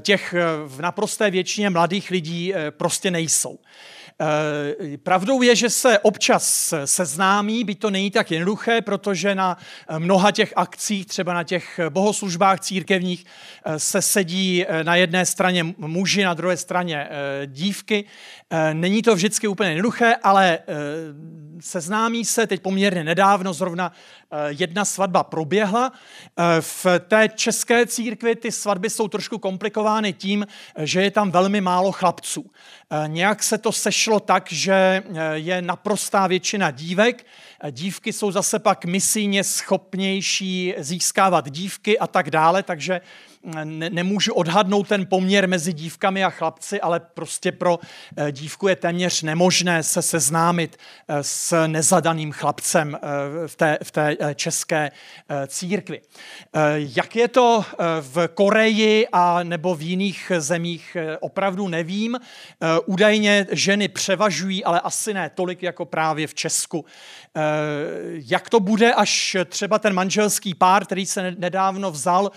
těch 0.00 0.34
v 0.66 0.80
naprosté 0.80 1.30
většině 1.30 1.70
mladých 1.70 2.10
lidí 2.10 2.54
prostě 2.70 3.10
nejsou. 3.10 3.58
Eh, 4.20 4.98
pravdou 4.98 5.42
je, 5.42 5.56
že 5.56 5.70
se 5.70 5.98
občas 5.98 6.74
seznámí, 6.84 7.64
by 7.64 7.74
to 7.74 7.90
není 7.90 8.10
tak 8.10 8.30
jednoduché, 8.30 8.80
protože 8.80 9.34
na 9.34 9.56
mnoha 9.98 10.30
těch 10.30 10.52
akcích, 10.56 11.06
třeba 11.06 11.34
na 11.34 11.42
těch 11.42 11.80
bohoslužbách 11.88 12.60
církevních, 12.60 13.24
eh, 13.64 13.78
se 13.78 14.02
sedí 14.02 14.64
eh, 14.66 14.84
na 14.84 14.96
jedné 14.96 15.26
straně 15.26 15.64
muži, 15.78 16.24
na 16.24 16.34
druhé 16.34 16.56
straně 16.56 17.08
dívky. 17.46 18.04
Není 18.72 19.02
to 19.02 19.14
vždycky 19.14 19.48
úplně 19.48 19.70
jednoduché, 19.70 20.16
ale 20.22 20.58
seznámí 21.60 22.24
se 22.24 22.46
teď 22.46 22.62
poměrně 22.62 23.04
nedávno, 23.04 23.52
zrovna 23.52 23.92
jedna 24.48 24.84
svatba 24.84 25.24
proběhla. 25.24 25.92
V 26.60 26.86
té 27.08 27.28
české 27.34 27.86
církvi 27.86 28.36
ty 28.36 28.52
svatby 28.52 28.90
jsou 28.90 29.08
trošku 29.08 29.38
komplikovány 29.38 30.12
tím, 30.12 30.46
že 30.78 31.02
je 31.02 31.10
tam 31.10 31.30
velmi 31.30 31.60
málo 31.60 31.92
chlapců. 31.92 32.50
Nějak 33.06 33.42
se 33.42 33.58
to 33.58 33.72
sešlo 33.72 34.05
tak, 34.20 34.52
že 34.52 35.02
je 35.34 35.62
naprostá 35.62 36.26
většina 36.26 36.70
dívek. 36.70 37.26
Dívky 37.70 38.12
jsou 38.12 38.30
zase 38.30 38.58
pak 38.58 38.84
misijně 38.84 39.44
schopnější 39.44 40.74
získávat 40.78 41.50
dívky 41.50 41.98
a 41.98 42.06
tak 42.06 42.30
dále, 42.30 42.62
takže 42.62 43.00
ne, 43.46 43.90
nemůžu 43.90 44.34
odhadnout 44.34 44.88
ten 44.88 45.06
poměr 45.06 45.48
mezi 45.48 45.72
dívkami 45.72 46.24
a 46.24 46.30
chlapci, 46.30 46.80
ale 46.80 47.00
prostě 47.00 47.52
pro 47.52 47.78
eh, 48.16 48.32
dívku 48.32 48.68
je 48.68 48.76
téměř 48.76 49.22
nemožné 49.22 49.82
se 49.82 50.02
seznámit 50.02 50.76
eh, 51.08 51.22
s 51.22 51.66
nezadaným 51.66 52.32
chlapcem 52.32 52.94
eh, 52.94 53.48
v 53.48 53.56
té, 53.56 53.78
v 53.82 53.90
té 53.90 54.16
české 54.34 54.90
církvi. 55.46 56.00
Jak 56.74 57.16
je 57.16 57.28
to 57.28 57.64
v 58.00 58.28
Koreji 58.34 59.08
a 59.12 59.42
nebo 59.42 59.74
v 59.74 59.82
jiných 59.82 60.32
zemích, 60.38 60.96
opravdu 61.20 61.68
nevím. 61.68 62.18
Údajně 62.86 63.46
ženy 63.50 63.88
převažují, 63.88 64.64
ale 64.64 64.80
asi 64.80 65.14
ne 65.14 65.30
tolik 65.34 65.62
jako 65.62 65.84
právě 65.84 66.26
v 66.26 66.34
Česku. 66.34 66.84
Jak 68.10 68.50
to 68.50 68.60
bude, 68.60 68.94
až 68.94 69.36
třeba 69.48 69.78
ten 69.78 69.92
manželský 69.92 70.54
pár, 70.54 70.84
který 70.84 71.06
se 71.06 71.34
nedávno 71.38 71.90
vzal, 71.90 72.30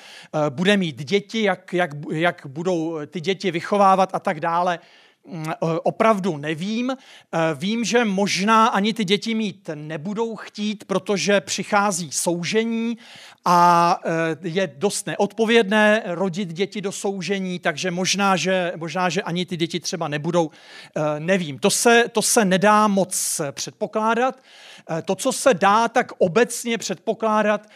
bude 0.50 0.78
mít 0.78 0.99
děti, 1.04 1.44
jak, 1.44 1.74
jak, 1.74 1.92
jak 2.12 2.42
budou 2.46 3.00
ty 3.08 3.22
děti 3.22 3.52
vychovávat 3.52 4.10
a 4.14 4.20
tak 4.20 4.40
dále, 4.40 4.80
mm, 5.28 5.46
opravdu 5.84 6.38
nevím. 6.38 6.98
Vím, 7.56 7.84
že 7.84 8.06
možná 8.06 8.68
ani 8.68 8.94
ty 8.94 9.06
děti 9.06 9.36
mít 9.36 9.70
nebudou 9.76 10.36
chtít, 10.36 10.84
protože 10.88 11.42
přichází 11.42 12.12
soužení 12.12 12.98
a 13.46 14.00
eh, 14.06 14.38
je 14.48 14.74
dost 14.76 15.08
neodpovědné 15.08 16.04
rodit 16.06 16.54
děti 16.54 16.82
do 16.82 16.92
soužení, 16.92 17.60
takže 17.60 17.92
možná, 17.92 18.36
že, 18.36 18.74
možná, 18.76 19.10
že 19.10 19.22
ani 19.22 19.46
ty 19.46 19.58
děti 19.58 19.80
třeba 19.80 20.08
nebudou, 20.08 20.52
eh, 20.96 21.20
nevím. 21.20 21.60
To 21.60 21.70
se, 21.70 22.06
to 22.12 22.22
se 22.22 22.46
nedá 22.46 22.88
moc 22.88 23.42
předpokládat. 23.52 24.42
Eh, 24.90 25.02
to, 25.02 25.16
co 25.16 25.32
se 25.32 25.54
dá 25.54 25.88
tak 25.88 26.12
obecně 26.18 26.78
předpokládat, 26.78 27.68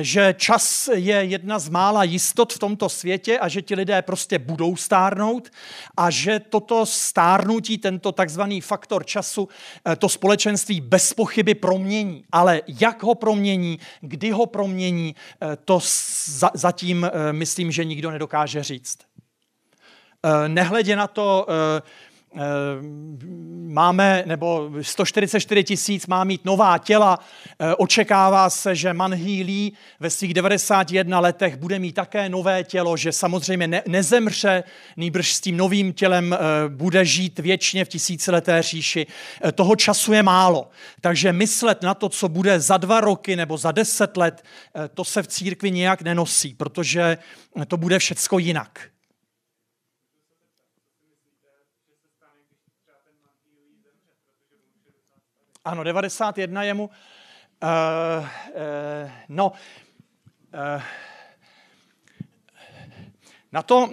že 0.00 0.34
čas 0.38 0.88
je 0.94 1.16
jedna 1.16 1.58
z 1.58 1.68
mála 1.68 2.04
jistot 2.04 2.52
v 2.52 2.58
tomto 2.58 2.88
světě 2.88 3.38
a 3.38 3.48
že 3.48 3.62
ti 3.62 3.74
lidé 3.74 4.02
prostě 4.02 4.38
budou 4.38 4.76
stárnout 4.76 5.50
a 5.96 6.10
že 6.10 6.40
toto 6.40 6.86
stárnutí, 6.86 7.78
tento 7.78 8.12
takzvaný 8.12 8.60
faktor 8.60 9.04
času, 9.04 9.48
to 9.98 10.08
společenství 10.08 10.80
bez 10.80 11.12
pochyby 11.12 11.54
promění. 11.54 12.24
Ale 12.32 12.62
jak 12.66 13.02
ho 13.02 13.14
promění, 13.14 13.78
kdy 14.00 14.30
ho 14.30 14.46
promění, 14.46 15.14
Eh, 15.52 15.56
to 15.64 15.80
zatím 16.54 17.04
eh, 17.04 17.32
myslím, 17.32 17.72
že 17.72 17.84
nikdo 17.84 18.10
nedokáže 18.10 18.62
říct. 18.62 18.98
Eh, 20.22 20.48
nehledě 20.48 20.96
na 20.96 21.06
to, 21.06 21.46
máme, 23.68 24.22
nebo 24.26 24.70
144 24.82 25.64
tisíc 25.64 26.06
má 26.06 26.24
mít 26.24 26.44
nová 26.44 26.78
těla. 26.78 27.18
Očekává 27.78 28.50
se, 28.50 28.74
že 28.74 28.92
Manhý 28.92 29.42
Lee 29.42 29.72
ve 30.00 30.10
svých 30.10 30.34
91 30.34 31.20
letech 31.20 31.56
bude 31.56 31.78
mít 31.78 31.92
také 31.92 32.28
nové 32.28 32.64
tělo, 32.64 32.96
že 32.96 33.12
samozřejmě 33.12 33.66
ne, 33.66 33.82
nezemře, 33.88 34.64
nýbrž 34.96 35.32
s 35.32 35.40
tím 35.40 35.56
novým 35.56 35.92
tělem 35.92 36.36
bude 36.68 37.04
žít 37.04 37.38
věčně 37.38 37.84
v 37.84 37.88
tisícileté 37.88 38.62
říši. 38.62 39.06
Toho 39.54 39.76
času 39.76 40.12
je 40.12 40.22
málo. 40.22 40.68
Takže 41.00 41.32
myslet 41.32 41.82
na 41.82 41.94
to, 41.94 42.08
co 42.08 42.28
bude 42.28 42.60
za 42.60 42.76
dva 42.76 43.00
roky 43.00 43.36
nebo 43.36 43.58
za 43.58 43.72
deset 43.72 44.16
let, 44.16 44.44
to 44.94 45.04
se 45.04 45.22
v 45.22 45.26
církvi 45.26 45.70
nějak 45.70 46.02
nenosí, 46.02 46.54
protože 46.54 47.18
to 47.68 47.76
bude 47.76 47.98
všecko 47.98 48.38
jinak. 48.38 48.80
Ano, 55.66 55.82
91 55.84 56.62
je 56.62 56.74
mu. 56.74 56.84
Uh, 56.84 56.90
uh, 58.20 59.10
no, 59.28 59.52
uh, 60.54 60.82
na 63.52 63.62
to, 63.62 63.90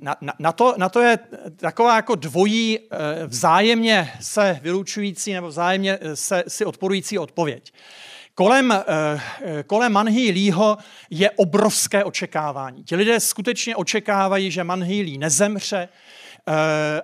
na, 0.00 0.16
na, 0.20 0.32
na, 0.38 0.52
to, 0.52 0.74
na 0.76 0.88
to 0.88 1.00
je 1.00 1.18
taková 1.56 1.96
jako 1.96 2.14
dvojí 2.14 2.78
vzájemně 3.26 4.12
se 4.20 4.58
vylučující 4.62 5.32
nebo 5.32 5.48
vzájemně 5.48 5.98
se 6.14 6.44
si 6.48 6.64
odporující 6.64 7.18
odpověď. 7.18 7.72
Kolem, 8.34 8.74
kolem 9.66 9.92
Manhý 9.92 10.30
Lího 10.30 10.76
je 11.10 11.30
obrovské 11.30 12.04
očekávání. 12.04 12.84
Ti 12.84 12.96
lidé 12.96 13.20
skutečně 13.20 13.76
očekávají, 13.76 14.50
že 14.50 14.64
Manhý 14.64 15.02
Lí 15.02 15.18
nezemře 15.18 15.88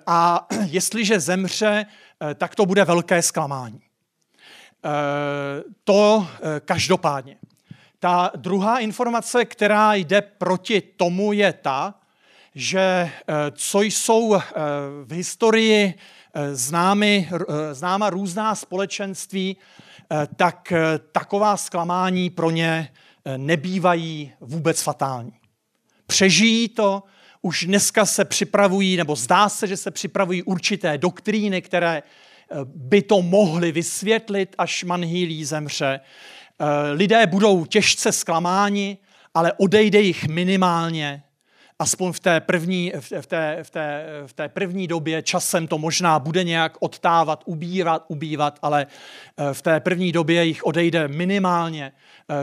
a 0.07 0.47
jestliže 0.67 1.21
zemře, 1.21 1.87
Eh, 1.87 2.06
tak 2.35 2.55
to 2.55 2.67
bude 2.67 2.85
velké 2.85 3.23
zklamání. 3.23 3.81
Eh, 4.85 5.63
to 5.85 6.27
eh, 6.31 6.61
každopádně. 6.65 7.37
Ta 7.99 8.31
druhá 8.37 8.79
informace, 8.79 9.45
která 9.45 9.95
jde 9.95 10.23
proti 10.23 10.81
tomu, 10.81 11.33
je 11.33 11.53
ta, 11.53 11.95
že 12.55 13.11
co 13.53 13.83
jsou 13.83 14.41
v 15.05 15.13
historii 15.13 15.95
známy, 16.53 17.31
známa 17.73 18.11
různá 18.11 18.55
společenství, 18.55 19.57
tak 20.37 20.73
taková 21.13 21.57
zklamání 21.57 22.31
pro 22.31 22.51
ně 22.51 22.93
nebývají 23.37 24.33
vůbec 24.41 24.83
fatální. 24.83 25.33
Přežijí 26.07 26.69
to, 26.69 27.03
už 27.47 27.65
dneska 27.65 28.07
se 28.07 28.25
připravují, 28.25 28.97
nebo 28.97 29.17
zdá 29.17 29.49
se, 29.49 29.67
že 29.67 29.77
se 29.77 29.91
připravují 29.91 30.43
určité 30.43 30.99
doktríny, 30.99 31.63
které 31.63 32.03
eh, 32.03 32.57
by 32.65 33.03
to 33.03 33.23
mohly 33.23 33.73
vysvětlit, 33.73 34.55
až 34.59 34.85
Manhýlí 34.85 35.45
zemře. 35.45 36.01
Eh, 36.01 36.93
lidé 36.93 37.27
budou 37.27 37.65
těžce 37.65 38.13
zklamáni, 38.13 38.99
ale 39.35 39.53
odejde 39.53 40.01
jich 40.01 40.29
minimálně, 40.29 41.23
aspoň 41.79 42.13
v 42.13 42.21
té 42.21 42.41
první, 42.41 42.93
v 43.21 43.27
té, 43.27 43.59
v 43.63 43.71
té, 43.71 44.07
v 44.27 44.33
té 44.33 44.49
první 44.49 44.87
době. 44.87 45.23
Časem 45.23 45.67
to 45.67 45.79
možná 45.79 46.19
bude 46.19 46.45
nějak 46.45 46.77
odtávat, 46.81 47.43
ubírat, 47.47 48.05
ubývat, 48.09 48.59
ale 48.63 48.87
eh, 49.37 49.55
v 49.55 49.63
té 49.63 49.81
první 49.81 50.13
době 50.13 50.45
jich 50.45 50.67
odejde 50.67 51.09
minimálně, 51.09 51.93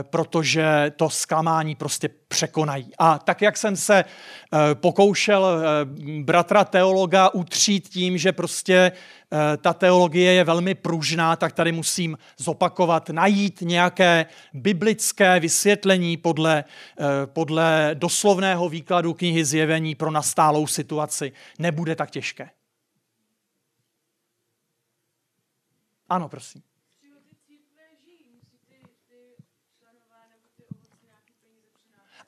protože 0.02 0.92
to 0.96 1.10
zklamání 1.10 1.76
prostě 1.76 2.10
překonají. 2.34 2.92
A 2.98 3.20
tak, 3.20 3.42
jak 3.42 3.58
jsem 3.58 3.76
se 3.76 4.06
eh, 4.06 4.76
pokoušel 4.76 5.46
eh, 5.46 5.86
bratra 6.24 6.64
teologa 6.64 7.30
utřít 7.30 7.90
tím, 7.90 8.18
že 8.18 8.32
prostě 8.32 8.92
eh, 8.92 8.92
ta 9.62 9.74
teologie 9.74 10.34
je 10.34 10.44
velmi 10.44 10.76
pružná, 10.76 11.36
tak 11.36 11.54
tady 11.54 11.72
musím 11.72 12.18
zopakovat, 12.38 13.10
najít 13.10 13.62
nějaké 13.62 14.26
biblické 14.54 15.40
vysvětlení 15.40 16.18
podle, 16.18 16.64
podle 17.26 17.92
doslovného 17.94 18.70
výkladu 18.70 19.14
knihy 19.14 19.46
Zjevení 19.46 19.96
pro 19.96 20.12
nastálou 20.12 20.68
situaci. 20.68 21.32
Nebude 21.60 21.96
tak 21.96 22.12
těžké. 22.12 22.50
Ano, 26.10 26.30
prosím. 26.30 26.73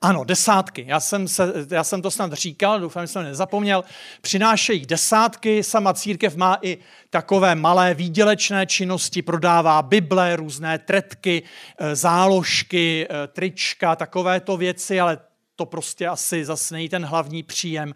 Ano, 0.05 0.23
desátky. 0.23 0.85
Já 0.87 0.99
jsem, 0.99 1.27
se, 1.27 1.53
já 1.71 1.83
jsem 1.83 2.01
to 2.01 2.11
snad 2.11 2.33
říkal, 2.33 2.79
doufám, 2.79 3.03
že 3.03 3.07
jsem 3.07 3.23
nezapomněl. 3.23 3.83
Přinášejí 4.21 4.85
desátky, 4.85 5.63
sama 5.63 5.93
církev 5.93 6.35
má 6.35 6.57
i 6.61 6.77
takové 7.09 7.55
malé 7.55 7.93
výdělečné 7.93 8.65
činnosti, 8.65 9.21
prodává 9.21 9.81
Bible, 9.81 10.35
různé 10.35 10.79
tretky, 10.79 11.43
eh, 11.77 11.95
záložky, 11.95 13.07
eh, 13.09 13.27
trička, 13.27 13.95
takovéto 13.95 14.57
věci, 14.57 14.99
ale 14.99 15.17
to 15.55 15.65
prostě 15.65 16.07
asi 16.07 16.45
zase 16.45 16.75
není 16.75 16.89
ten 16.89 17.05
hlavní 17.05 17.43
příjem. 17.43 17.93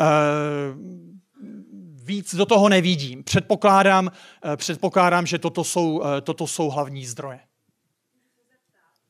Eh, 0.00 0.04
víc 2.04 2.34
do 2.34 2.46
toho 2.46 2.68
nevidím. 2.68 3.24
Předpokládám, 3.24 4.10
předpokládám 4.56 5.26
že 5.26 5.38
toto 5.38 5.64
jsou, 5.64 6.02
toto 6.22 6.46
jsou 6.46 6.70
hlavní 6.70 7.06
zdroje. 7.06 7.40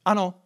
Ano. 0.04 0.45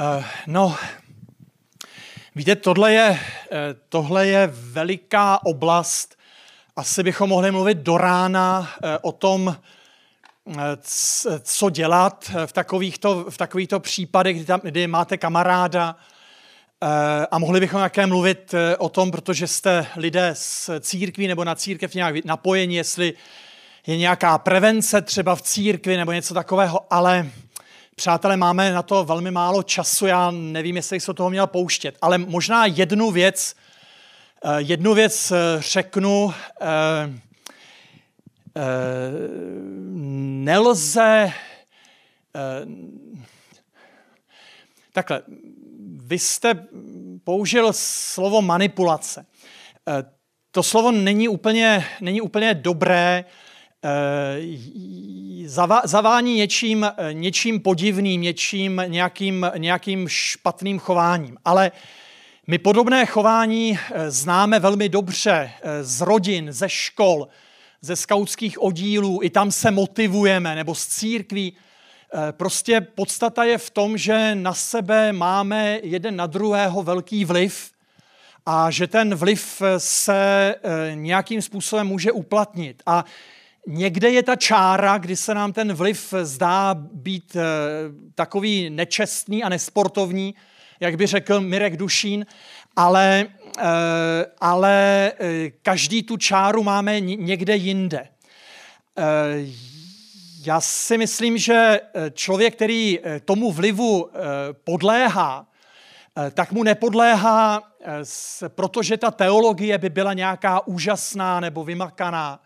Uh, 0.00 0.24
no, 0.46 0.76
víte, 2.34 2.56
tohle 2.56 2.92
je, 2.92 3.20
eh, 3.52 3.74
tohle 3.88 4.26
je 4.26 4.50
veliká 4.52 5.40
oblast. 5.44 6.16
Asi 6.76 7.02
bychom 7.02 7.30
mohli 7.30 7.50
mluvit 7.50 7.78
do 7.78 7.98
rána 7.98 8.70
eh, 8.82 8.98
o 9.02 9.12
tom, 9.12 9.56
co 11.42 11.70
dělat 11.70 12.30
v 12.46 12.52
takovýchto, 12.52 13.24
v 13.30 13.38
takovýchto 13.38 13.80
případech, 13.80 14.36
kdy, 14.36 14.44
tam, 14.44 14.60
kdy 14.62 14.86
máte 14.86 15.16
kamaráda, 15.16 15.96
a 17.30 17.38
mohli 17.38 17.60
bychom 17.60 17.80
také 17.80 18.06
mluvit 18.06 18.54
o 18.78 18.88
tom, 18.88 19.10
protože 19.10 19.46
jste 19.46 19.86
lidé 19.96 20.30
z 20.34 20.70
církví 20.80 21.28
nebo 21.28 21.44
na 21.44 21.54
církev 21.54 21.94
nějak 21.94 22.24
napojeni, 22.24 22.76
jestli 22.76 23.14
je 23.86 23.96
nějaká 23.96 24.38
prevence 24.38 25.02
třeba 25.02 25.36
v 25.36 25.42
církvi 25.42 25.96
nebo 25.96 26.12
něco 26.12 26.34
takového, 26.34 26.86
ale 26.90 27.30
Přátelé, 27.96 28.36
máme 28.36 28.72
na 28.72 28.82
to 28.82 29.04
velmi 29.04 29.30
málo 29.30 29.62
času, 29.62 30.06
já 30.06 30.30
nevím, 30.30 30.76
jestli 30.76 31.00
se 31.00 31.14
toho 31.14 31.30
měl 31.30 31.46
pouštět, 31.46 31.98
ale 32.02 32.18
možná 32.18 32.66
jednu 32.66 33.10
věc, 33.10 33.54
eh, 34.44 34.48
jednu 34.58 34.94
věc 34.94 35.30
eh, 35.30 35.36
řeknu, 35.60 36.34
eh, 36.60 36.66
nelze, 40.44 41.32
takhle, 44.92 45.22
vy 45.96 46.18
jste 46.18 46.66
použil 47.24 47.72
slovo 47.72 48.42
manipulace. 48.42 49.26
To 50.50 50.62
slovo 50.62 50.92
není 50.92 51.28
úplně, 51.28 51.86
není 52.00 52.20
úplně 52.20 52.54
dobré, 52.54 53.24
Eh, 53.84 54.38
zavání 55.84 56.36
něčím, 56.36 56.84
eh, 56.84 57.12
něčím 57.12 57.60
podivným, 57.60 58.20
něčím, 58.20 58.82
nějakým, 58.86 59.50
nějakým 59.56 60.08
špatným 60.08 60.78
chováním. 60.78 61.36
Ale 61.44 61.72
my 62.46 62.58
podobné 62.58 63.06
chování 63.06 63.78
eh, 63.78 64.10
známe 64.10 64.58
velmi 64.58 64.88
dobře 64.88 65.50
z 65.82 66.00
rodin, 66.00 66.52
ze 66.52 66.68
škol, 66.68 67.28
ze 67.80 67.96
skautských 67.96 68.62
oddílů, 68.62 69.20
i 69.22 69.30
tam 69.30 69.52
se 69.52 69.70
motivujeme, 69.70 70.54
nebo 70.54 70.74
z 70.74 70.86
církví. 70.86 71.56
Prostě 72.30 72.80
podstata 72.80 73.44
je 73.44 73.58
v 73.58 73.70
tom, 73.70 73.98
že 73.98 74.34
na 74.34 74.54
sebe 74.54 75.12
máme 75.12 75.78
jeden 75.82 76.16
na 76.16 76.26
druhého 76.26 76.82
velký 76.82 77.24
vliv 77.24 77.72
a 78.46 78.70
že 78.70 78.86
ten 78.86 79.14
vliv 79.14 79.62
se 79.78 80.54
nějakým 80.94 81.42
způsobem 81.42 81.86
může 81.86 82.12
uplatnit. 82.12 82.82
A 82.86 83.04
Někde 83.66 84.10
je 84.10 84.22
ta 84.22 84.36
čára, 84.36 84.98
kdy 84.98 85.16
se 85.16 85.34
nám 85.34 85.52
ten 85.52 85.72
vliv 85.72 86.14
zdá 86.22 86.74
být 86.74 87.36
eh, 87.36 87.42
takový 88.14 88.70
nečestný 88.70 89.42
a 89.42 89.48
nesportovní, 89.48 90.34
jak 90.80 90.96
by 90.96 91.06
řekl 91.06 91.40
Mirek 91.40 91.76
Dušín, 91.76 92.26
ale, 92.76 93.26
eh, 93.58 93.62
ale 94.40 95.12
eh, 95.18 95.50
každý 95.50 96.02
tu 96.02 96.16
čáru 96.16 96.62
máme 96.62 97.00
někde 97.00 97.56
jinde. 97.56 98.08
Já 100.44 100.60
si 100.60 100.98
myslím, 100.98 101.38
že 101.38 101.80
člověk, 102.12 102.54
který 102.54 102.98
tomu 103.24 103.52
vlivu 103.52 104.10
podléhá, 104.64 105.46
tak 106.34 106.52
mu 106.52 106.62
nepodléhá, 106.62 107.62
protože 108.48 108.96
ta 108.96 109.10
teologie 109.10 109.78
by 109.78 109.88
byla 109.88 110.12
nějaká 110.12 110.66
úžasná 110.66 111.40
nebo 111.40 111.64
vymakaná 111.64 112.40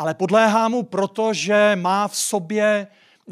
ale 0.00 0.14
podléhá 0.14 0.68
mu 0.68 0.82
proto, 0.82 1.34
že 1.34 1.72
má 1.76 2.08
v 2.08 2.16
sobě 2.16 2.86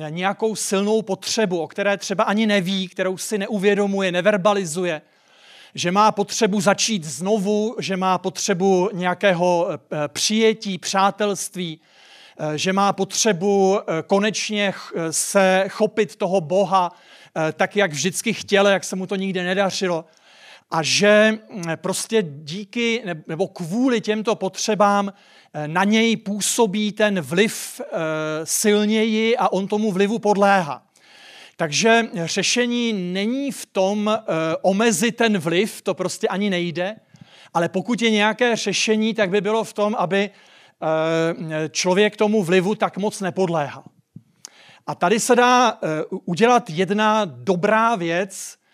nějakou 0.09 0.57
silnou 0.57 1.03
potřebu, 1.03 1.61
o 1.61 1.67
které 1.67 1.97
třeba 1.97 2.25
ani 2.25 2.47
neví, 2.47 2.89
kterou 2.89 3.19
si 3.19 3.39
neuvědomuje, 3.39 4.13
neverbalizuje, 4.13 5.03
že 5.75 5.93
má 5.93 6.13
potřebu 6.13 6.61
začít 6.61 7.05
znovu, 7.05 7.77
že 7.79 7.97
má 7.97 8.19
potřebu 8.19 8.91
nějakého 8.93 9.69
eh, 9.71 9.79
přijetí, 10.09 10.79
přátelství, 10.79 11.81
eh, 12.39 12.59
že 12.59 12.73
má 12.73 12.93
potřebu 12.93 13.81
eh, 13.81 14.03
konečně 14.07 14.75
se 15.11 15.65
chopit 15.69 16.17
toho 16.17 16.41
Boha 16.41 16.93
tak, 17.53 17.77
jak 17.77 17.93
vždycky 17.93 18.33
chtěl, 18.33 18.67
jak 18.67 18.85
se 18.85 18.97
mu 18.97 19.07
to 19.07 19.17
nikdy 19.17 19.43
nedařilo. 19.43 20.05
A 20.71 20.83
že 20.83 21.39
mm, 21.51 21.63
prostě 21.77 22.23
díky 22.27 23.03
nebo 23.27 23.49
kvůli 23.49 24.01
těmto 24.01 24.35
potřebám 24.35 25.09
Eh, 25.09 25.13
na 25.67 25.85
něj 25.85 26.17
působí 26.17 26.93
ten 26.93 27.21
vliv 27.21 27.81
eh, 27.81 27.87
silněji 28.45 29.37
a 29.37 29.53
on 29.53 29.69
tomu 29.69 29.93
vlivu 29.93 30.19
podléhá. 30.19 30.83
Takže 31.57 32.09
řešení 32.25 32.93
není 32.93 33.53
v 33.53 33.67
tom 33.67 34.09
eh, 34.09 34.23
omezit 34.63 35.17
ten 35.17 35.39
vliv, 35.39 35.83
to 35.83 35.95
prostě 35.95 36.29
ani 36.29 36.51
nejde, 36.51 36.97
ale 37.55 37.69
pokud 37.69 38.03
je 38.03 38.11
nějaké 38.11 38.57
řešení, 38.57 39.15
tak 39.15 39.31
by 39.31 39.41
bylo 39.41 39.65
v 39.65 39.73
tom, 39.73 39.95
aby 39.99 40.31
člověk 41.71 42.17
tomu 42.17 42.43
vlivu 42.43 42.75
tak 42.75 42.97
moc 42.97 43.21
nepodléhal. 43.21 43.85
A 44.87 44.95
tady 44.95 45.21
se 45.21 45.37
dá 45.37 45.79
udělat 46.25 46.71
jedna 46.71 47.25
dobrá 47.25 47.97
věc, 47.97 48.59
Eh, 48.59 48.68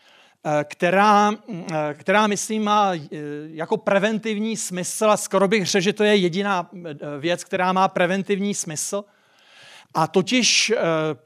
která, 0.65 1.33
eh, 1.53 1.95
která 1.95 2.27
myslím 2.27 2.65
má 2.65 2.95
eh, 2.95 2.99
jako 3.47 3.77
preventivní 3.77 4.57
smysl 4.57 5.11
a 5.11 5.17
skoro 5.17 5.49
bych 5.49 5.67
řekl, 5.67 5.83
že 5.83 5.93
to 5.93 6.05
je 6.05 6.17
jediná 6.17 6.71
věc, 7.19 7.45
která 7.45 7.73
má 7.73 7.89
preventivní 7.89 8.55
smysl. 8.55 9.05
A 9.97 10.07
totiž 10.07 10.73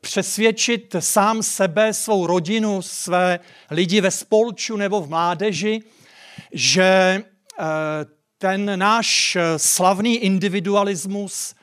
přesvědčit 0.00 0.96
sám 0.98 1.42
sebe, 1.42 1.94
svou 1.94 2.26
rodinu, 2.26 2.82
své 2.82 3.40
lidi 3.70 4.00
ve 4.00 4.10
spolču 4.10 4.76
nebo 4.76 5.00
v 5.00 5.08
mládeži, 5.08 5.82
že 6.52 7.22
ten 8.38 8.78
náš 8.78 9.36
slavný 9.56 10.16
individualismus 10.16 11.54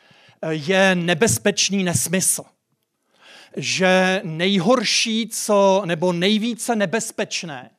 je 0.49 0.95
nebezpečný 0.95 1.83
nesmysl 1.83 2.43
že 3.57 4.21
nejhorší, 4.23 5.27
co, 5.27 5.81
nebo 5.85 6.13
nejvíce 6.13 6.75
nebezpečné, 6.75 7.69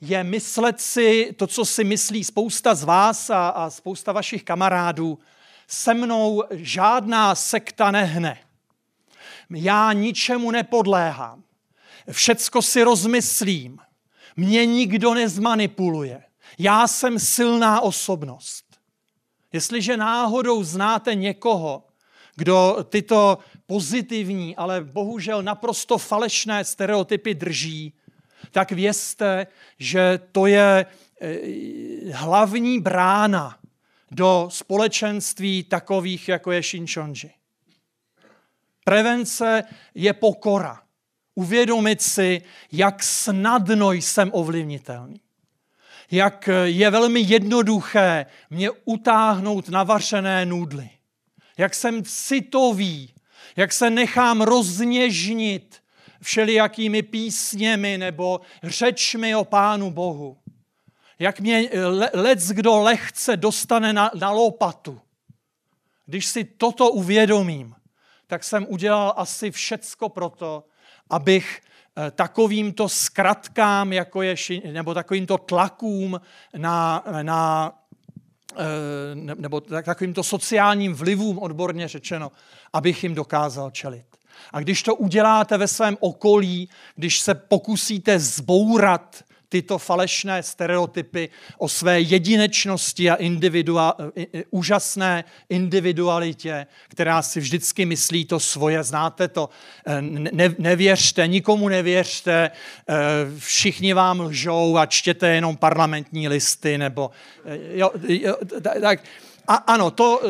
je 0.00 0.24
myslet 0.24 0.80
si 0.80 1.34
to, 1.36 1.46
co 1.46 1.64
si 1.64 1.84
myslí 1.84 2.24
spousta 2.24 2.74
z 2.74 2.84
vás 2.84 3.30
a, 3.30 3.48
a 3.48 3.70
spousta 3.70 4.12
vašich 4.12 4.44
kamarádů, 4.44 5.18
se 5.68 5.94
mnou 5.94 6.44
žádná 6.50 7.34
sekta 7.34 7.90
nehne. 7.90 8.38
Já 9.50 9.92
ničemu 9.92 10.50
nepodléhám. 10.50 11.42
Všecko 12.10 12.62
si 12.62 12.82
rozmyslím. 12.82 13.78
Mě 14.36 14.66
nikdo 14.66 15.14
nezmanipuluje. 15.14 16.22
Já 16.58 16.88
jsem 16.88 17.18
silná 17.18 17.80
osobnost. 17.80 18.64
Jestliže 19.52 19.96
náhodou 19.96 20.62
znáte 20.62 21.14
někoho, 21.14 21.84
kdo 22.36 22.76
tyto 22.88 23.38
pozitivní, 23.66 24.56
ale 24.56 24.84
bohužel 24.84 25.42
naprosto 25.42 25.98
falešné 25.98 26.64
stereotypy 26.64 27.34
drží, 27.34 27.92
tak 28.50 28.72
vězte, 28.72 29.46
že 29.78 30.20
to 30.32 30.46
je 30.46 30.86
eh, 31.20 31.38
hlavní 32.12 32.80
brána 32.80 33.58
do 34.10 34.48
společenství 34.50 35.62
takových, 35.62 36.28
jako 36.28 36.52
je 36.52 36.62
Shinchonji. 36.62 37.30
Prevence 38.84 39.64
je 39.94 40.12
pokora. 40.12 40.82
Uvědomit 41.34 42.02
si, 42.02 42.42
jak 42.72 43.02
snadno 43.02 43.92
jsem 43.92 44.30
ovlivnitelný. 44.32 45.20
Jak 46.10 46.48
je 46.64 46.90
velmi 46.90 47.20
jednoduché 47.20 48.26
mě 48.50 48.70
utáhnout 48.84 49.68
na 49.68 49.82
vařené 49.82 50.46
nudly. 50.46 50.90
Jak 51.58 51.74
jsem 51.74 52.04
citový, 52.04 53.14
jak 53.56 53.72
se 53.72 53.90
nechám 53.90 54.42
rozněžnit 54.42 55.82
všelijakými 56.22 57.02
písněmi 57.02 57.98
nebo 57.98 58.40
řečmi 58.62 59.36
o 59.36 59.44
Pánu 59.44 59.90
Bohu. 59.90 60.36
Jak 61.18 61.40
mě 61.40 61.70
lec 62.14 62.48
kdo 62.48 62.78
lehce 62.78 63.36
dostane 63.36 63.92
na, 63.92 64.10
na 64.14 64.30
lopatu. 64.30 65.00
Když 66.06 66.26
si 66.26 66.44
toto 66.44 66.90
uvědomím, 66.90 67.74
tak 68.26 68.44
jsem 68.44 68.66
udělal 68.68 69.14
asi 69.16 69.50
všecko 69.50 70.08
proto, 70.08 70.64
abych 71.10 71.60
eh, 71.96 72.10
takovýmto 72.10 72.88
zkratkám, 72.88 73.92
jako 73.92 74.22
je, 74.22 74.34
nebo 74.72 74.94
takovýmto 74.94 75.38
tlakům 75.38 76.20
na, 76.56 77.04
na 77.22 77.72
eh, 77.72 77.85
nebo 79.14 79.60
takovýmto 79.60 80.22
sociálním 80.22 80.94
vlivům, 80.94 81.38
odborně 81.38 81.88
řečeno, 81.88 82.32
abych 82.72 83.02
jim 83.02 83.14
dokázal 83.14 83.70
čelit. 83.70 84.06
A 84.52 84.60
když 84.60 84.82
to 84.82 84.94
uděláte 84.94 85.58
ve 85.58 85.68
svém 85.68 85.96
okolí, 86.00 86.68
když 86.96 87.20
se 87.20 87.34
pokusíte 87.34 88.18
zbourat 88.18 89.24
tyto 89.56 89.78
falešné 89.78 90.42
stereotypy 90.42 91.28
o 91.58 91.68
své 91.68 92.00
jedinečnosti 92.00 93.10
a 93.10 93.14
individua, 93.14 93.96
úžasné 94.50 95.24
individualitě, 95.48 96.66
která 96.88 97.22
si 97.22 97.40
vždycky 97.40 97.86
myslí 97.86 98.24
to 98.24 98.40
svoje. 98.40 98.82
Znáte 98.84 99.28
to? 99.28 99.48
Ne, 100.00 100.54
nevěřte, 100.58 101.26
nikomu 101.26 101.68
nevěřte, 101.68 102.50
všichni 103.38 103.92
vám 103.92 104.20
lžou 104.20 104.76
a 104.76 104.86
čtěte 104.86 105.28
jenom 105.28 105.56
parlamentní 105.56 106.28
listy, 106.28 106.78
nebo 106.78 107.10
jo, 107.72 107.90
jo, 108.08 108.36
tak, 108.80 109.00
a, 109.48 109.54
ano, 109.54 109.90
to, 109.90 110.20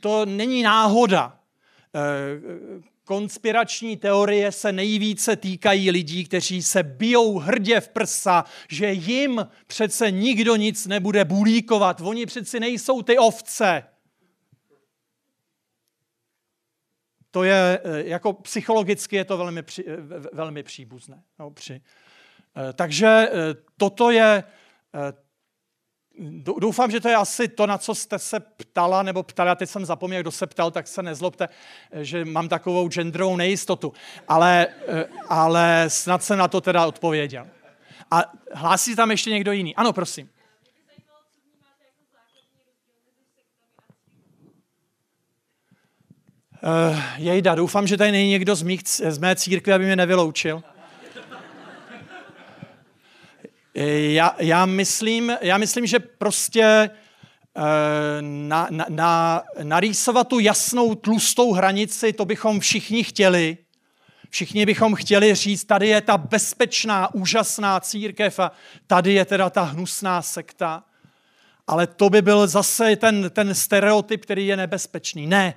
to 0.00 0.26
není 0.26 0.62
náhoda 0.62 1.36
konspirační 3.12 3.96
teorie 3.96 4.52
se 4.52 4.72
nejvíce 4.72 5.36
týkají 5.36 5.90
lidí, 5.90 6.24
kteří 6.24 6.62
se 6.62 6.82
bijou 6.82 7.38
hrdě 7.38 7.80
v 7.80 7.88
prsa, 7.88 8.44
že 8.68 8.92
jim 8.92 9.48
přece 9.66 10.10
nikdo 10.10 10.56
nic 10.56 10.86
nebude 10.86 11.24
bulíkovat. 11.24 12.00
Oni 12.00 12.26
přeci 12.26 12.60
nejsou 12.60 13.02
ty 13.02 13.18
ovce. 13.18 13.82
To 17.30 17.44
je, 17.44 17.80
eh, 17.84 18.02
jako 18.04 18.32
psychologicky 18.32 19.16
je 19.16 19.24
to 19.24 19.36
velmi, 19.36 19.62
při, 19.62 19.84
eh, 19.88 19.96
velmi 20.32 20.62
příbuzné. 20.62 21.22
No, 21.38 21.50
při. 21.50 21.80
Eh, 22.56 22.72
takže 22.72 23.28
toto 23.76 24.10
je 24.10 24.44
Doufám, 26.58 26.90
že 26.90 27.00
to 27.00 27.08
je 27.08 27.16
asi 27.16 27.48
to, 27.48 27.66
na 27.66 27.78
co 27.78 27.94
jste 27.94 28.18
se 28.18 28.40
ptala, 28.40 29.02
nebo 29.02 29.22
ptala, 29.22 29.48
já 29.48 29.54
teď 29.54 29.70
jsem 29.70 29.84
zapomněl, 29.84 30.20
kdo 30.20 30.30
se 30.30 30.46
ptal, 30.46 30.70
tak 30.70 30.88
se 30.88 31.02
nezlobte, 31.02 31.48
že 31.92 32.24
mám 32.24 32.48
takovou 32.48 32.88
genderovou 32.88 33.36
nejistotu. 33.36 33.92
Ale, 34.28 34.66
eh, 34.88 35.04
ale 35.28 35.84
snad 35.88 36.22
jsem 36.22 36.38
na 36.38 36.48
to 36.48 36.60
teda 36.60 36.86
odpověděl. 36.86 37.46
A 38.10 38.24
hlásí 38.52 38.96
tam 38.96 39.10
ještě 39.10 39.30
někdo 39.30 39.52
jiný? 39.52 39.74
Ano, 39.76 39.92
prosím. 39.92 40.30
Uh, 46.64 46.98
jejda, 47.16 47.54
doufám, 47.54 47.86
že 47.86 47.96
tady 47.96 48.12
není 48.12 48.30
někdo 48.30 48.54
z, 48.54 48.62
mých, 48.62 48.82
z 48.86 49.18
mé 49.18 49.36
církve, 49.36 49.74
aby 49.74 49.84
mě 49.84 49.96
nevyloučil. 49.96 50.62
Já, 53.74 54.36
já, 54.38 54.66
myslím, 54.66 55.32
já 55.40 55.58
myslím, 55.58 55.86
že 55.86 55.98
prostě 56.00 56.62
eh, 56.62 56.90
na, 58.20 58.68
na, 58.70 58.86
na, 58.88 59.42
narýsovat 59.62 60.28
tu 60.28 60.38
jasnou 60.38 60.94
tlustou 60.94 61.52
hranici, 61.52 62.12
to 62.12 62.24
bychom 62.24 62.60
všichni 62.60 63.04
chtěli. 63.04 63.58
Všichni 64.30 64.66
bychom 64.66 64.94
chtěli 64.94 65.34
říct, 65.34 65.64
tady 65.64 65.88
je 65.88 66.00
ta 66.00 66.18
bezpečná, 66.18 67.14
úžasná 67.14 67.80
církev 67.80 68.38
a 68.38 68.52
tady 68.86 69.12
je 69.12 69.24
teda 69.24 69.50
ta 69.50 69.62
hnusná 69.62 70.22
sekta. 70.22 70.84
Ale 71.66 71.86
to 71.86 72.10
by 72.10 72.22
byl 72.22 72.46
zase 72.46 72.96
ten, 72.96 73.30
ten 73.30 73.54
stereotyp, 73.54 74.22
který 74.22 74.46
je 74.46 74.56
nebezpečný. 74.56 75.26
Ne, 75.26 75.54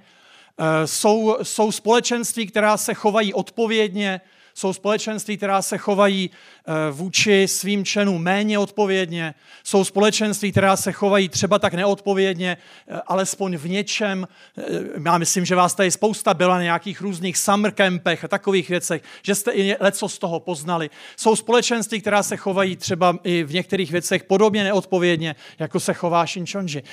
eh, 0.58 0.88
jsou, 0.88 1.38
jsou 1.44 1.72
společenství, 1.72 2.48
která 2.48 2.78
se 2.78 2.94
chovají 2.94 3.34
odpovědně, 3.34 4.22
jsou 4.56 4.74
společenství, 4.74 5.38
která 5.38 5.62
se 5.62 5.78
chovají 5.78 6.30
eh, 6.68 6.92
vůči 6.92 7.48
svým 7.48 7.86
členům 7.86 8.24
méně 8.24 8.60
odpovědně. 8.60 9.34
Jsou 9.64 9.84
společenství, 9.84 10.52
která 10.52 10.78
se 10.78 10.92
chovají 10.92 11.30
třeba 11.30 11.60
tak 11.60 11.74
neodpovědně, 11.74 12.58
eh, 12.88 13.02
alespoň 13.08 13.58
v 13.58 13.70
něčem. 13.70 14.28
Eh, 14.58 14.64
já 15.06 15.18
myslím, 15.18 15.46
že 15.46 15.56
vás 15.56 15.74
tady 15.74 15.92
spousta 15.92 16.34
byla 16.34 16.56
na 16.56 16.64
nějakých 16.64 17.02
různých 17.02 17.38
summer 17.38 17.72
campech 17.72 18.24
a 18.24 18.28
takových 18.28 18.70
věcech, 18.70 19.02
že 19.24 19.36
jste 19.36 19.52
i 19.52 19.76
leco 19.80 20.10
z 20.10 20.18
toho 20.18 20.40
poznali. 20.40 20.90
Jsou 21.18 21.36
společenství, 21.36 22.02
která 22.02 22.24
se 22.24 22.38
chovají 22.38 22.76
třeba 22.76 23.18
i 23.24 23.44
v 23.44 23.54
některých 23.54 23.92
věcech 23.92 24.24
podobně 24.24 24.64
neodpovědně, 24.64 25.36
jako 25.60 25.80
se 25.80 25.94
chová 25.94 26.26
Shinchonji. 26.26 26.84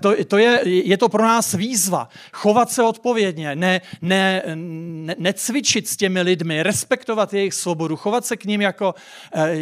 To, 0.00 0.24
to 0.24 0.38
je, 0.38 0.60
je 0.64 0.96
to 0.96 1.08
pro 1.08 1.22
nás 1.22 1.54
výzva. 1.54 2.08
Chovat 2.32 2.70
se 2.70 2.82
odpovědně, 2.82 3.56
ne, 3.56 3.80
ne, 4.02 4.42
ne, 4.54 5.14
necvičit 5.18 5.88
s 5.88 5.96
těmi 5.96 6.22
lidmi, 6.22 6.62
respektovat 6.62 7.09
respektovat 7.10 7.34
jejich 7.34 7.54
svobodu, 7.54 7.96
chovat 7.96 8.26
se 8.26 8.36
k 8.36 8.44
ním 8.44 8.60
jako 8.60 8.94
eh, 9.32 9.56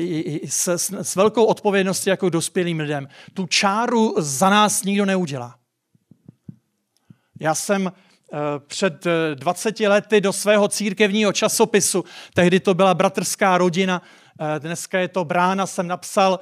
s, 0.49 0.69
s, 0.69 0.93
s 0.93 1.17
velkou 1.17 1.45
odpovědností 1.45 2.11
jako 2.11 2.29
dospělým 2.29 2.81
lidem. 2.81 3.09
Tu 3.35 3.47
čáru 3.47 4.15
za 4.19 4.51
nás 4.51 4.85
nikdo 4.85 5.05
neudělá. 5.05 5.55
Já 7.41 7.55
jsem 7.55 7.93
eh, 8.33 8.37
před 8.67 9.07
20 9.35 9.81
eh, 9.81 9.89
lety 9.89 10.21
do 10.21 10.33
svého 10.33 10.69
církevního 10.69 11.33
časopisu, 11.33 12.05
tehdy 12.35 12.61
to 12.61 12.75
byla 12.75 12.95
bratrská 12.95 13.59
rodina, 13.59 14.03
dneska 14.59 14.99
je 14.99 15.09
to 15.09 15.25
brána, 15.25 15.67
jsem 15.67 15.87
napsal, 15.87 16.41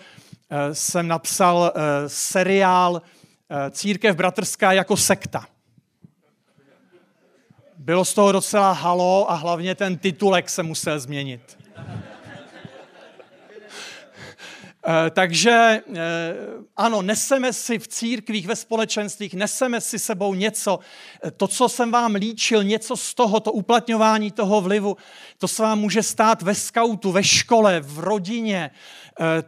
jsem 0.72 1.09
napsal 1.09 1.72
seriál 2.07 3.02
Církev 3.70 4.16
bratrská 4.16 4.72
jako 4.72 4.96
sekta. 4.96 5.46
Bylo 7.87 8.05
z 8.05 8.14
toho 8.14 8.32
docela 8.32 8.72
halo 8.72 9.30
a 9.30 9.34
hlavně 9.34 9.74
ten 9.74 9.99
titulek 9.99 10.51
se 10.51 10.62
musel 10.62 11.01
změnit. 11.01 11.59
Eh, 14.89 15.11
takže 15.11 15.51
eh, 15.51 15.82
ano, 16.76 17.03
neseme 17.03 17.53
si 17.53 17.78
v 17.78 17.89
církvích, 17.89 18.47
ve 18.47 18.57
společenstvích, 18.57 19.34
neseme 19.34 19.80
si 19.80 19.99
sebou 19.99 20.34
něco, 20.34 20.78
eh, 21.24 21.30
to, 21.30 21.49
co 21.49 21.68
jsem 21.68 21.91
vám 21.91 22.14
líčil, 22.14 22.64
něco 22.64 22.97
z 22.97 23.14
toho, 23.14 23.41
to 23.41 23.53
uplatňování 23.53 24.30
toho 24.30 24.61
vlivu, 24.61 24.97
to 25.39 25.49
se 25.49 25.62
vám 25.62 25.78
může 25.78 26.03
stát 26.03 26.43
ve 26.43 26.55
skautu, 26.55 27.12
ve 27.12 27.24
škole, 27.24 27.80
v 27.80 27.99
rodině, 27.99 28.70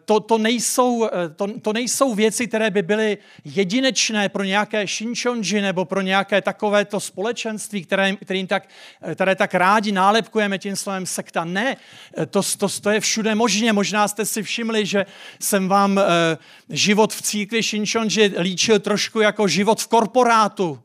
to, 0.04 0.20
to, 0.20 0.38
nejsou, 0.38 1.04
eh, 1.06 1.28
to, 1.28 1.60
to 1.60 1.72
nejsou 1.72 2.14
věci, 2.14 2.46
které 2.46 2.70
by 2.70 2.82
byly 2.82 3.18
jedinečné 3.44 4.28
pro 4.28 4.44
nějaké 4.44 4.86
Shinchonji 4.86 5.60
nebo 5.60 5.84
pro 5.84 6.00
nějaké 6.00 6.42
takovéto 6.42 7.00
společenství, 7.00 7.84
které, 7.84 8.16
kterým 8.16 8.46
tak, 8.46 8.68
eh, 9.02 9.14
které 9.14 9.34
tak 9.34 9.54
rádi 9.54 9.92
nálepkujeme 9.92 10.58
tím 10.58 10.76
slovem 10.76 11.06
sekta. 11.06 11.44
Ne, 11.44 11.76
to, 12.30 12.42
to, 12.58 12.68
to 12.80 12.90
je 12.90 13.00
všude 13.00 13.34
možně. 13.34 13.72
Možná 13.72 14.08
jste 14.08 14.24
si 14.24 14.42
všimli, 14.42 14.86
že 14.86 15.06
jsem 15.40 15.68
vám 15.68 16.00
život 16.68 17.12
v 17.14 17.22
církvi 17.22 17.62
Shinchonji 17.62 18.34
líčil 18.38 18.78
trošku 18.78 19.20
jako 19.20 19.48
život 19.48 19.82
v 19.82 19.86
korporátu. 19.86 20.80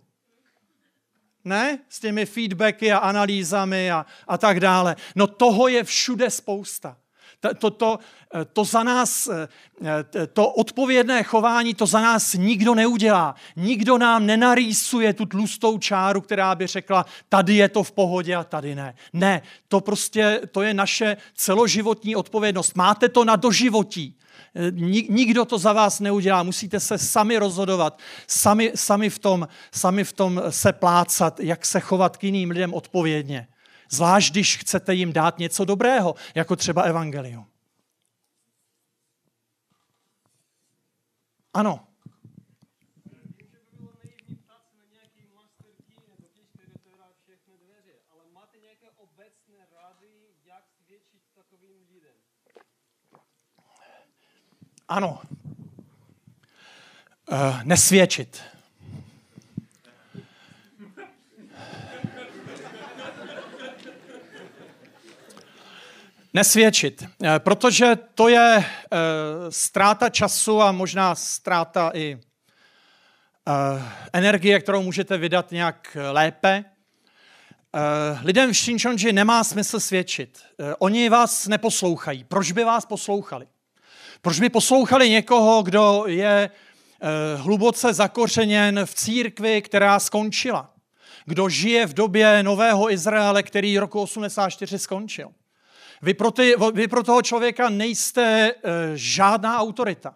Ne? 1.46 1.80
S 1.90 2.00
těmi 2.00 2.26
feedbacky 2.26 2.92
a 2.92 2.98
analýzami 2.98 3.92
a, 3.92 4.06
a 4.28 4.38
tak 4.38 4.60
dále. 4.60 4.96
No 5.16 5.28
toho 5.28 5.68
je 5.68 5.84
všude 5.84 6.30
spousta. 6.30 6.98
To, 7.60 7.72
to, 7.72 8.00
to 8.54 8.64
za 8.66 8.84
nás, 8.84 9.30
to 10.34 10.50
odpovědné 10.50 11.24
chování, 11.24 11.74
to 11.74 11.86
za 11.86 12.02
nás 12.02 12.34
nikdo 12.34 12.76
neudělá. 12.76 13.36
Nikdo 13.56 13.98
nám 13.98 14.26
nenarýsuje 14.26 15.14
tu 15.14 15.26
tlustou 15.26 15.78
čáru, 15.78 16.22
která 16.22 16.56
by 16.56 16.68
řekla, 16.68 17.06
tady 17.30 17.56
je 17.56 17.70
to 17.70 17.84
v 17.84 17.92
pohodě 17.92 18.36
a 18.36 18.44
tady 18.44 18.76
ne. 18.76 18.96
Ne, 19.14 19.42
to 19.68 19.82
prostě, 19.82 20.42
to 20.52 20.62
je 20.62 20.74
naše 20.74 21.18
celoživotní 21.36 22.16
odpovědnost. 22.16 22.76
Máte 22.76 23.10
to 23.10 23.26
na 23.26 23.36
doživotí. 23.36 24.16
Nikdo 25.10 25.46
to 25.46 25.58
za 25.58 25.74
vás 25.74 26.00
neudělá, 26.00 26.44
musíte 26.44 26.80
se 26.80 26.98
sami 26.98 27.38
rozhodovat, 27.38 28.00
sami, 28.28 28.72
sami, 28.76 29.10
v 29.10 29.20
tom, 29.20 29.48
sami 29.72 30.04
v 30.04 30.14
tom 30.14 30.42
se 30.50 30.74
plácat, 30.74 31.40
jak 31.40 31.66
se 31.66 31.80
chovat 31.80 32.18
k 32.18 32.24
jiným 32.24 32.50
lidem 32.50 32.74
odpovědně. 32.74 33.48
Zvlášť, 33.94 34.32
když 34.32 34.58
chcete 34.58 34.94
jim 34.94 35.14
dát 35.14 35.40
něco 35.40 35.66
dobrého, 35.66 36.16
jako 36.36 36.56
třeba 36.56 36.82
evangelium. 36.82 37.48
Ano. 41.54 41.88
Ano. 54.88 55.22
Uh, 57.32 57.64
nesvědčit. 57.64 58.53
Nesvědčit, 66.36 67.06
eh, 67.24 67.40
protože 67.40 67.96
to 68.16 68.28
je 68.28 68.58
uh, 68.58 68.64
ztráta 69.50 70.10
času 70.10 70.62
a 70.62 70.72
možná 70.72 71.16
ztráta 71.16 71.92
i 71.94 72.16
uh, 72.16 72.22
energie, 74.14 74.60
kterou 74.60 74.82
můžete 74.82 75.18
vydat 75.18 75.52
nějak 75.52 75.98
lépe. 76.12 76.66
Lidem 78.24 78.54
v 78.54 78.58
Shinchonji 78.58 79.14
nemá 79.14 79.44
smysl 79.44 79.80
svědčit. 79.80 80.40
Oni 80.80 81.10
vás 81.10 81.48
neposlouchají. 81.48 82.24
Proč 82.24 82.52
by 82.52 82.64
vás 82.64 82.86
poslouchali? 82.86 83.48
Proč 84.22 84.40
by 84.40 84.50
poslouchali 84.50 85.10
někoho, 85.10 85.64
kdo 85.64 86.04
je 86.08 86.50
hluboce 87.36 87.94
zakořeněn 87.94 88.86
v 88.86 88.96
církvi, 88.96 89.62
která 89.62 90.00
skončila? 90.00 90.74
Kdo 91.26 91.50
žije 91.50 91.86
v 91.86 91.94
době 91.94 92.44
nového 92.44 92.92
Izraele, 92.92 93.44
který 93.44 93.80
roku 93.80 94.02
84 94.02 94.80
skončil? 94.80 95.30
Vy 96.04 96.14
pro, 96.14 96.32
ty, 96.32 96.56
vy 96.74 96.88
pro 96.88 97.04
toho 97.04 97.22
člověka 97.22 97.70
nejste 97.70 98.54
uh, 98.54 98.72
žádná 98.96 99.60
autorita. 99.60 100.16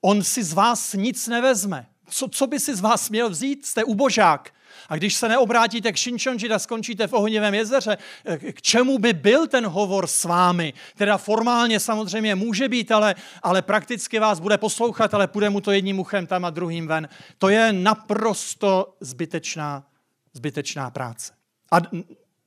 On 0.00 0.22
si 0.22 0.44
z 0.44 0.52
vás 0.52 0.94
nic 0.94 1.28
nevezme. 1.28 1.86
Co, 2.08 2.28
co 2.28 2.46
by 2.46 2.60
si 2.60 2.76
z 2.76 2.80
vás 2.80 3.10
měl 3.10 3.30
vzít? 3.30 3.66
Jste 3.66 3.84
ubožák. 3.84 4.50
A 4.88 4.96
když 4.96 5.14
se 5.14 5.28
neobrátíte 5.28 5.92
k 5.92 5.98
Shinchonji 5.98 6.50
a 6.50 6.58
skončíte 6.58 7.06
v 7.06 7.12
ohnivém 7.12 7.54
jezeře, 7.54 7.98
eh, 8.24 8.52
k 8.52 8.62
čemu 8.62 8.98
by 8.98 9.12
byl 9.12 9.46
ten 9.46 9.66
hovor 9.66 10.06
s 10.06 10.24
vámi? 10.24 10.72
Teda 10.96 11.18
formálně 11.18 11.80
samozřejmě 11.80 12.34
může 12.34 12.68
být, 12.68 12.92
ale, 12.92 13.14
ale 13.42 13.62
prakticky 13.62 14.18
vás 14.18 14.40
bude 14.40 14.58
poslouchat, 14.58 15.14
ale 15.14 15.26
půjde 15.26 15.50
mu 15.50 15.60
to 15.60 15.72
jedním 15.72 15.98
uchem 15.98 16.26
tam 16.26 16.44
a 16.44 16.50
druhým 16.50 16.86
ven. 16.86 17.08
To 17.38 17.48
je 17.48 17.72
naprosto 17.72 18.94
zbytečná, 19.00 19.86
zbytečná 20.32 20.90
práce. 20.90 21.32
A 21.70 21.76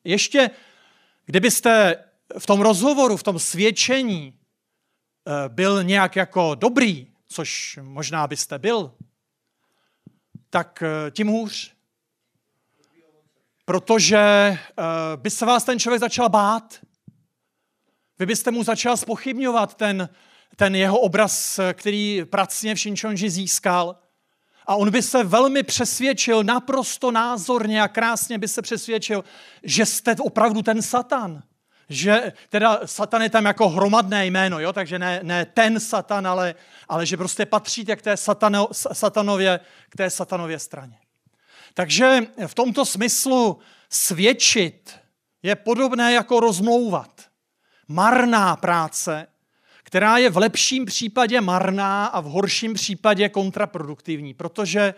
ještě, 0.03 0.49
kdybyste 1.25 1.95
v 2.39 2.45
tom 2.45 2.61
rozhovoru, 2.61 3.17
v 3.17 3.23
tom 3.23 3.39
svědčení 3.39 4.33
eh, 4.33 5.49
byl 5.49 5.83
nějak 5.83 6.15
jako 6.15 6.55
dobrý, 6.55 7.07
což 7.27 7.79
možná 7.81 8.27
byste 8.27 8.59
byl, 8.59 8.93
tak 10.49 10.83
eh, 10.83 11.11
tím 11.11 11.27
hůř. 11.27 11.75
Protože 13.65 14.57
uh, 14.77 15.21
by 15.21 15.29
se 15.29 15.45
vás 15.45 15.63
ten 15.63 15.79
člověk 15.79 15.99
začal 15.99 16.29
bát. 16.29 16.79
Vy 18.19 18.25
byste 18.25 18.51
mu 18.51 18.63
začal 18.63 18.97
spochybňovat 18.97 19.75
ten, 19.75 20.09
ten 20.55 20.75
jeho 20.75 20.99
obraz, 20.99 21.59
který 21.73 22.25
pracně 22.25 22.75
v 22.75 22.79
Shinchonji 22.79 23.29
získal. 23.29 23.95
A 24.65 24.75
on 24.75 24.91
by 24.91 25.01
se 25.01 25.23
velmi 25.23 25.63
přesvědčil, 25.63 26.43
naprosto 26.43 27.11
názorně 27.11 27.81
a 27.81 27.87
krásně 27.87 28.37
by 28.37 28.47
se 28.47 28.61
přesvědčil, 28.61 29.23
že 29.63 29.85
jste 29.85 30.15
opravdu 30.15 30.61
ten 30.61 30.81
Satan 30.81 31.43
že 31.89 32.33
teda 32.49 32.79
Satan 32.85 33.21
je 33.21 33.29
tam 33.29 33.45
jako 33.45 33.69
hromadné 33.69 34.25
jméno, 34.25 34.59
jo? 34.59 34.73
takže 34.73 34.99
ne, 34.99 35.19
ne 35.23 35.45
ten 35.45 35.79
Satan, 35.79 36.27
ale, 36.27 36.55
ale 36.89 37.05
že 37.05 37.17
prostě 37.17 37.45
patříte 37.45 37.95
k 37.95 38.01
té 38.01 38.17
satano, 38.17 38.67
satanově, 38.71 39.59
k 39.89 39.95
té 39.95 40.09
satanově 40.09 40.59
straně. 40.59 40.97
Takže 41.73 42.19
v 42.47 42.53
tomto 42.53 42.85
smyslu 42.85 43.59
svědčit 43.89 44.95
je 45.43 45.55
podobné 45.55 46.13
jako 46.13 46.39
rozmlouvat. 46.39 47.21
Marná 47.87 48.55
práce, 48.55 49.27
která 49.83 50.17
je 50.17 50.29
v 50.29 50.37
lepším 50.37 50.85
případě 50.85 51.41
marná 51.41 52.05
a 52.05 52.19
v 52.19 52.25
horším 52.25 52.73
případě 52.73 53.29
kontraproduktivní, 53.29 54.33
protože 54.33 54.93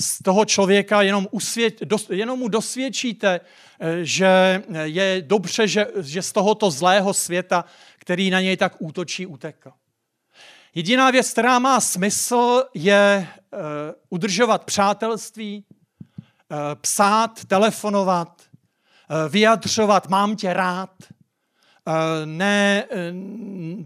z 0.00 0.22
toho 0.22 0.44
člověka 0.44 1.02
jenom, 1.02 1.28
usvěd, 1.30 1.80
dos, 1.80 2.10
jenom 2.10 2.38
mu 2.38 2.48
dosvědčíte, 2.48 3.40
eh, 3.80 4.04
že 4.04 4.62
je 4.82 5.22
dobře, 5.26 5.68
že, 5.68 5.86
že 6.00 6.22
z 6.22 6.32
tohoto 6.32 6.70
zlého 6.70 7.14
světa, 7.14 7.64
který 7.98 8.30
na 8.30 8.40
něj 8.40 8.56
tak 8.56 8.76
útočí, 8.78 9.26
utekl. 9.26 9.72
Jediná 10.74 11.10
věc, 11.10 11.30
která 11.32 11.58
má 11.58 11.80
smysl, 11.80 12.64
je 12.74 13.28
uh, 13.52 13.60
udržovat 14.08 14.64
přátelství, 14.64 15.64
uh, 15.64 16.58
psát, 16.74 17.44
telefonovat, 17.44 18.42
vyjadřovat, 19.28 20.08
mám 20.08 20.36
tě 20.36 20.52
rád. 20.52 20.90
Ne, 22.24 22.84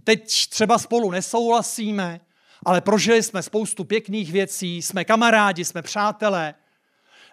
teď 0.04 0.48
třeba 0.48 0.78
spolu 0.78 1.10
nesouhlasíme, 1.10 2.20
ale 2.64 2.80
prožili 2.80 3.22
jsme 3.22 3.42
spoustu 3.42 3.84
pěkných 3.84 4.32
věcí, 4.32 4.82
jsme 4.82 5.04
kamarádi, 5.04 5.64
jsme 5.64 5.82
přátelé. 5.82 6.54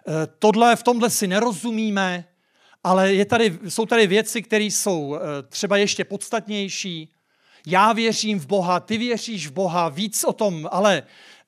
Eh, 0.08 0.12
tohle, 0.38 0.76
v 0.76 0.82
tomhle 0.82 1.10
si 1.10 1.26
nerozumíme, 1.26 2.24
ale 2.84 3.14
je 3.14 3.24
tady, 3.24 3.58
jsou 3.68 3.86
tady 3.86 4.06
věci, 4.06 4.42
které 4.42 4.64
jsou 4.64 5.16
eh, 5.16 5.42
třeba 5.42 5.76
ještě 5.76 6.04
podstatnější. 6.04 7.12
Já 7.66 7.92
věřím 7.92 8.40
v 8.40 8.46
Boha, 8.46 8.80
ty 8.80 8.98
věříš 8.98 9.46
v 9.46 9.52
Boha, 9.52 9.88
víc 9.88 10.24
o 10.24 10.32
tom, 10.32 10.68
ale 10.72 11.02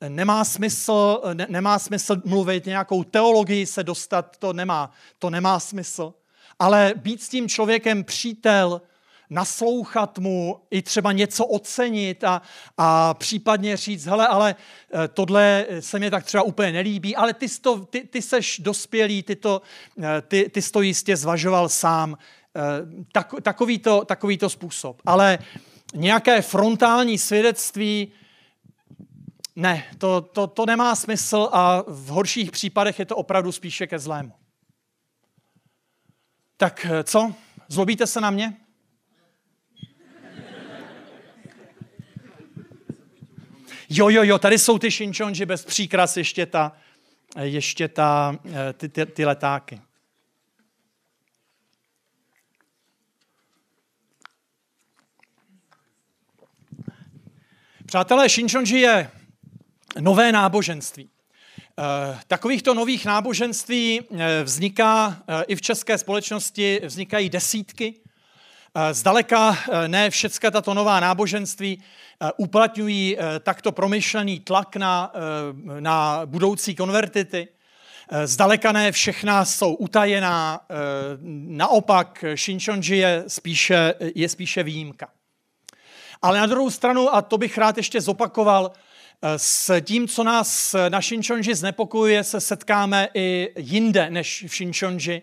nemá 0.09 0.45
smysl, 0.45 1.21
ne, 1.35 1.47
nemá 1.49 1.79
smysl 1.79 2.17
mluvit, 2.25 2.67
nějakou 2.67 3.05
teologii 3.05 3.67
se 3.67 3.85
dostat, 3.85 4.37
to 4.37 4.53
nemá, 4.53 4.93
to 5.19 5.31
nemá 5.31 5.61
smysl. 5.61 6.15
Ale 6.59 6.93
být 6.97 7.23
s 7.23 7.29
tím 7.29 7.49
člověkem 7.49 8.05
přítel, 8.05 8.83
naslouchat 9.31 10.19
mu, 10.19 10.61
i 10.71 10.83
třeba 10.83 11.13
něco 11.13 11.47
ocenit 11.47 12.25
a, 12.25 12.43
a 12.77 13.15
případně 13.15 13.77
říct, 13.77 14.07
hele, 14.07 14.29
ale 14.29 14.55
eh, 14.95 15.09
tohle 15.09 15.67
se 15.81 15.99
mi 15.99 16.11
tak 16.11 16.25
třeba 16.25 16.43
úplně 16.43 16.73
nelíbí, 16.73 17.17
ale 17.17 17.35
ty, 17.35 17.49
sto, 17.49 17.79
ty, 17.79 18.01
ty 18.01 18.23
seš 18.23 18.59
dospělý, 18.59 19.23
ty, 19.23 19.37
to, 19.37 19.63
eh, 20.03 20.23
ty, 20.23 20.49
ty 20.49 20.63
to 20.63 20.83
jistě 20.83 21.17
zvažoval 21.17 21.69
sám. 21.69 22.19
Eh, 22.57 22.61
tak, 23.13 23.33
takový, 23.43 23.79
to, 23.79 24.05
takový 24.05 24.39
to 24.39 24.49
způsob. 24.51 25.03
Ale 25.07 25.39
nějaké 25.95 26.43
frontální 26.43 27.19
svědectví, 27.19 28.13
ne, 29.57 29.85
to, 29.99 30.21
to, 30.21 30.47
to 30.47 30.67
nemá 30.67 30.95
smysl 30.95 31.49
a 31.53 31.83
v 31.87 32.07
horších 32.07 32.51
případech 32.51 32.99
je 32.99 33.05
to 33.05 33.17
opravdu 33.17 33.53
spíše 33.53 33.87
ke 33.87 33.99
zlému. 33.99 34.33
Tak 36.57 36.87
co? 37.05 37.35
Zlobíte 37.69 38.07
se 38.07 38.21
na 38.21 38.31
mě? 38.31 38.57
Jo, 43.93 44.09
jo, 44.09 44.23
jo, 44.23 44.39
tady 44.39 44.59
jsou 44.59 44.79
ty 44.79 44.91
šinčonži 44.91 45.47
bez 45.47 45.65
příkras, 45.65 46.17
ještě, 46.17 46.47
ta, 46.47 46.73
ještě 47.41 47.89
ta, 47.89 48.39
eh, 48.53 48.73
ty, 48.73 48.89
ty, 48.89 49.07
ty 49.07 49.25
letáky. 49.25 49.81
Přátelé, 57.87 58.29
Shinchonji 58.29 58.81
je 58.81 59.11
nové 60.01 60.33
náboženství. 60.33 61.11
Eh, 61.79 62.21
takovýchto 62.27 62.75
nových 62.75 63.05
náboženství 63.05 64.01
eh, 64.01 64.43
vzniká 64.45 65.23
i 65.47 65.57
v 65.57 65.63
české 65.63 65.99
společnosti, 65.99 66.81
vznikají 66.85 67.29
desítky. 67.29 67.95
Zdaleka 68.93 69.59
ne 69.87 70.11
všechna 70.11 70.51
tato 70.51 70.75
nová 70.75 71.01
náboženství 71.01 71.79
Eh, 71.79 71.83
uplatňují 72.37 73.17
eh, 73.19 73.39
takto 73.41 73.73
promyšlený 73.73 74.41
tlak 74.41 74.77
na, 74.77 75.13
eh, 75.15 75.81
na 75.81 76.23
budoucí 76.25 76.75
konvertity. 76.75 77.49
Zdaleka 78.25 78.73
ne 78.73 78.93
všechna 78.93 79.45
jsou 79.45 79.75
utajená, 79.75 80.61
naopak 81.47 82.25
Shinchonji 82.37 82.99
je 82.99 83.25
spíše, 83.27 83.95
je 84.15 84.29
spíše 84.29 84.63
výjimka. 84.63 85.09
Ale 86.23 86.39
na 86.39 86.47
druhou 86.47 86.71
stranu, 86.71 87.15
a 87.15 87.23
to 87.23 87.39
bych 87.39 87.59
rád 87.59 87.77
ještě 87.77 88.01
zopakoval, 88.01 88.73
s 89.37 89.81
tím, 89.81 90.09
co 90.09 90.25
nás 90.25 90.77
na 90.89 91.01
Shinchonji 91.01 91.55
znepokojuje, 91.55 92.25
se 92.25 92.41
setkáme 92.41 93.09
i 93.15 93.53
jinde 93.57 94.11
než 94.11 94.45
v 94.49 94.55
Shinchonji. 94.55 95.23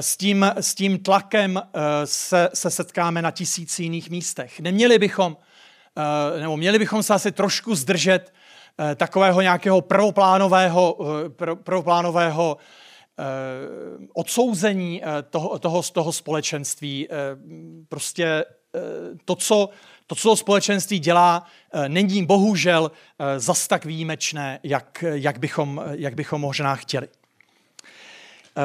S 0.00 0.16
tím, 0.16 0.46
s 0.56 0.74
tím 0.74 0.98
tlakem 0.98 1.62
se, 2.04 2.48
se 2.54 2.70
setkáme 2.70 3.22
na 3.22 3.30
tisíc 3.30 3.78
jiných 3.78 4.10
místech. 4.10 4.60
Neměli 4.60 4.98
bychom, 4.98 5.36
nebo 6.40 6.56
měli 6.56 6.78
bychom 6.78 7.02
se 7.02 7.14
asi 7.14 7.32
trošku 7.32 7.74
zdržet 7.74 8.32
takového 8.96 9.40
nějakého 9.40 9.80
prvoplánového, 9.80 10.98
prvoplánového 11.62 12.56
odsouzení 14.12 15.02
toho, 15.30 15.58
toho, 15.58 15.82
toho 15.82 16.12
společenství. 16.12 17.08
Prostě 17.88 18.44
to, 19.24 19.36
co 19.36 19.70
to, 20.12 20.16
co 20.16 20.28
to 20.28 20.36
společenství 20.36 20.98
dělá, 20.98 21.46
eh, 21.72 21.88
není 21.88 22.26
bohužel 22.26 22.90
eh, 23.18 23.40
zas 23.40 23.68
tak 23.68 23.84
výjimečné, 23.84 24.60
jak, 24.62 25.04
jak, 25.12 25.38
bychom, 25.38 25.82
jak 25.90 26.14
bychom 26.14 26.40
možná 26.40 26.74
chtěli. 26.74 27.08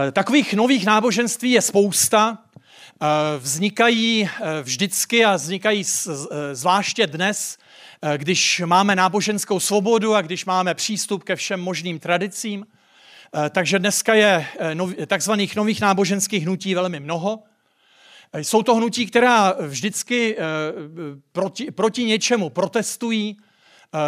Eh, 0.08 0.12
takových 0.12 0.54
nových 0.54 0.86
náboženství 0.86 1.52
je 1.52 1.62
spousta. 1.62 2.38
Vznikají 3.40 4.30
vždycky 4.62 5.26
a 5.26 5.36
vznikají 5.36 5.84
zvláště 6.54 7.08
dnes, 7.08 7.58
když 8.18 8.62
máme 8.66 8.96
náboženskou 8.96 9.60
svobodu 9.60 10.16
a 10.16 10.22
když 10.22 10.46
máme 10.46 10.74
přístup 10.74 11.24
ke 11.24 11.36
všem 11.36 11.60
možným 11.60 12.00
tradicím. 12.00 12.68
Takže 13.50 13.80
dneska 13.80 14.14
je 14.14 14.46
takzvaných 15.08 15.56
nových 15.56 15.82
náboženských 15.82 16.44
hnutí 16.44 16.76
velmi 16.76 17.00
mnoho. 17.00 17.44
Jsou 18.34 18.64
to 18.64 18.76
hnutí, 18.76 19.06
která 19.06 19.56
vždycky 19.62 20.38
eh, 20.38 20.42
proti, 21.32 21.72
proti 21.72 22.04
něčemu 22.04 22.50
protestují, 22.50 23.38
eh, 23.40 23.47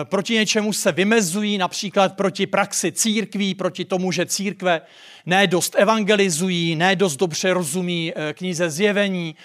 proti 0.03 0.33
něčemu 0.33 0.73
se 0.73 0.91
vymezují, 0.91 1.57
například 1.57 2.15
proti 2.15 2.47
praxi 2.47 2.91
církví, 2.91 3.55
proti 3.55 3.85
tomu, 3.85 4.11
že 4.11 4.25
církve 4.25 4.81
ne 5.25 5.47
dost 5.47 5.75
evangelizují, 5.77 6.75
ne 6.75 6.95
dost 6.95 7.15
dobře 7.15 7.53
rozumí 7.53 8.13
eh, 8.15 8.33
knize 8.33 8.69
zjevení, 8.69 9.35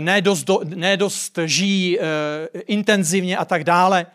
ne 0.00 0.22
dost, 0.22 0.44
do, 0.44 0.60
ne 0.64 0.96
dost 0.96 1.38
žijí 1.44 1.98
intenzivně 2.66 3.36
a 3.36 3.44
tak 3.44 3.64
dále. 3.64 4.06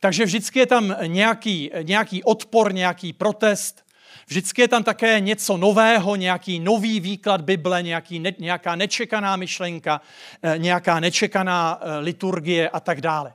Takže 0.00 0.24
vždycky 0.24 0.58
je 0.58 0.66
tam 0.66 0.96
nějaký, 1.06 1.70
nějaký 1.82 2.24
odpor, 2.24 2.74
nějaký 2.74 3.12
protest. 3.12 3.84
Vždycky 4.30 4.62
je 4.62 4.68
tam 4.68 4.84
také 4.84 5.20
něco 5.20 5.56
nového, 5.56 6.16
nějaký 6.16 6.60
nový 6.60 7.00
výklad 7.00 7.40
Bible, 7.40 7.82
nějaký, 7.82 8.18
ne, 8.18 8.32
nějaká 8.38 8.74
nečekaná 8.74 9.36
myšlenka, 9.36 10.00
eh, 10.42 10.58
nějaká 10.58 11.00
nečekaná 11.00 11.80
eh, 11.80 11.98
liturgie 11.98 12.68
a 12.68 12.80
tak 12.80 13.00
dále. 13.00 13.32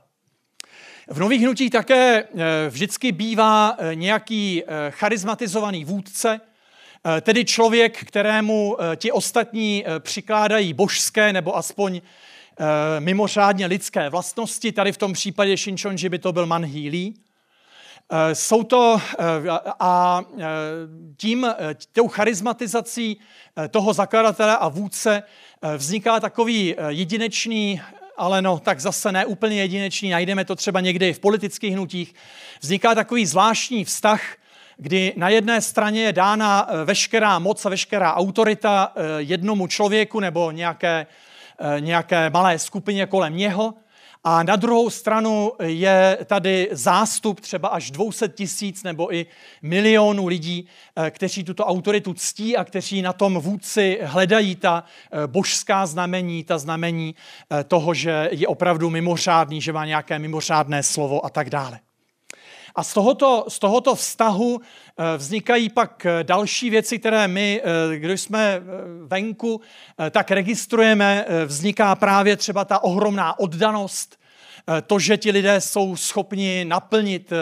V 1.08 1.18
nových 1.18 1.42
hnutích 1.42 1.70
také 1.70 2.24
eh, 2.24 2.68
vždycky 2.70 3.12
bývá 3.12 3.76
nějaký 3.94 4.62
charizmatizovaný 4.90 5.84
vůdce, 5.84 6.40
tedy 7.20 7.44
člověk, 7.44 8.04
kterému 8.04 8.76
ti 8.96 9.12
ostatní 9.12 9.84
přikládají 9.98 10.72
božské 10.72 11.32
nebo 11.32 11.56
aspoň 11.56 12.00
mimořádně 12.98 13.66
lidské 13.66 14.08
vlastnosti. 14.08 14.72
Tady 14.72 14.92
v 14.92 14.96
tom 14.96 15.12
případě 15.12 15.56
Shinchonji 15.56 16.08
by 16.08 16.18
to 16.18 16.32
byl. 16.32 16.46
Eh, 18.12 18.34
jsou 18.34 18.62
to 18.62 19.00
eh, 19.18 19.24
a 19.80 20.22
eh, 20.38 20.44
tím, 21.16 21.46
tou 21.92 22.08
charizmatizací 22.08 23.20
toho 23.70 23.92
zakladatele 23.92 24.56
a 24.56 24.68
vůdce 24.68 25.22
vzniká 25.76 26.20
takový 26.20 26.74
jedinečný, 26.88 27.80
ale 28.16 28.42
no, 28.42 28.58
tak 28.58 28.80
zase 28.80 29.12
ne 29.12 29.26
úplně 29.26 29.56
jedinečný, 29.56 30.10
najdeme 30.10 30.44
to 30.44 30.56
třeba 30.56 30.80
někdy 30.80 31.12
v 31.12 31.18
politických 31.20 31.72
hnutích, 31.72 32.14
vzniká 32.60 32.94
takový 32.94 33.26
zvláštní 33.26 33.84
vztah, 33.84 34.22
kdy 34.76 35.12
na 35.16 35.28
jedné 35.28 35.60
straně 35.60 36.02
je 36.02 36.12
dána 36.12 36.68
veškerá 36.84 37.38
moc 37.38 37.66
a 37.66 37.68
veškerá 37.68 38.14
autorita 38.14 38.92
jednomu 39.18 39.66
člověku 39.66 40.20
nebo 40.20 40.50
nějaké, 40.50 41.06
nějaké 41.80 42.30
malé 42.30 42.58
skupině 42.58 43.06
kolem 43.06 43.36
něho, 43.36 43.74
a 44.28 44.42
na 44.42 44.56
druhou 44.56 44.90
stranu 44.90 45.52
je 45.62 46.18
tady 46.26 46.68
zástup 46.72 47.40
třeba 47.40 47.68
až 47.68 47.90
200 47.90 48.28
tisíc 48.28 48.82
nebo 48.82 49.14
i 49.14 49.26
milionů 49.62 50.26
lidí, 50.26 50.66
eh, 50.96 51.10
kteří 51.10 51.44
tuto 51.44 51.64
autoritu 51.64 52.14
ctí 52.14 52.56
a 52.56 52.64
kteří 52.64 53.02
na 53.02 53.12
tom 53.12 53.38
vůdci 53.38 53.98
hledají 54.02 54.56
ta 54.56 54.84
eh, 54.84 55.26
božská 55.26 55.86
znamení, 55.86 56.44
ta 56.44 56.58
znamení 56.58 57.14
eh, 57.50 57.64
toho, 57.64 57.94
že 57.94 58.28
je 58.32 58.48
opravdu 58.48 58.90
mimořádný, 58.90 59.60
že 59.60 59.72
má 59.72 59.86
nějaké 59.86 60.18
mimořádné 60.18 60.82
slovo 60.82 61.26
a 61.26 61.30
tak 61.30 61.50
dále. 61.50 61.85
A 62.76 62.82
z 62.82 62.94
tohoto, 62.94 63.44
z 63.48 63.58
tohoto 63.58 63.94
vztahu 63.94 64.60
eh, 64.60 65.16
vznikají 65.16 65.68
pak 65.68 66.06
eh, 66.06 66.24
další 66.24 66.70
věci, 66.70 66.98
které 66.98 67.28
my, 67.28 67.62
eh, 67.64 67.96
když 67.96 68.20
jsme 68.20 68.62
venku, 69.06 69.60
tak 70.10 70.30
registrujeme. 70.30 71.24
Vzniká 71.46 71.94
právě 71.94 72.36
třeba 72.36 72.64
ta 72.64 72.84
ohromná 72.84 73.38
oddanost, 73.38 74.20
to, 74.86 74.98
že 74.98 75.16
ti 75.16 75.30
lidé 75.30 75.60
jsou 75.60 75.96
schopni 75.96 76.64
naplnit 76.68 77.32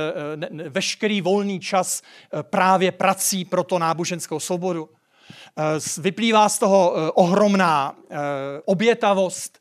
veškerý 0.68 1.20
volný 1.20 1.60
čas 1.60 2.02
právě 2.42 2.92
prací 2.92 3.44
pro 3.44 3.64
to 3.64 3.78
náboženskou 3.78 4.40
svobodu. 4.40 4.88
Vyplývá 5.98 6.48
z 6.48 6.58
toho 6.58 7.12
ohromná 7.14 7.96
obětavost, 8.64 9.58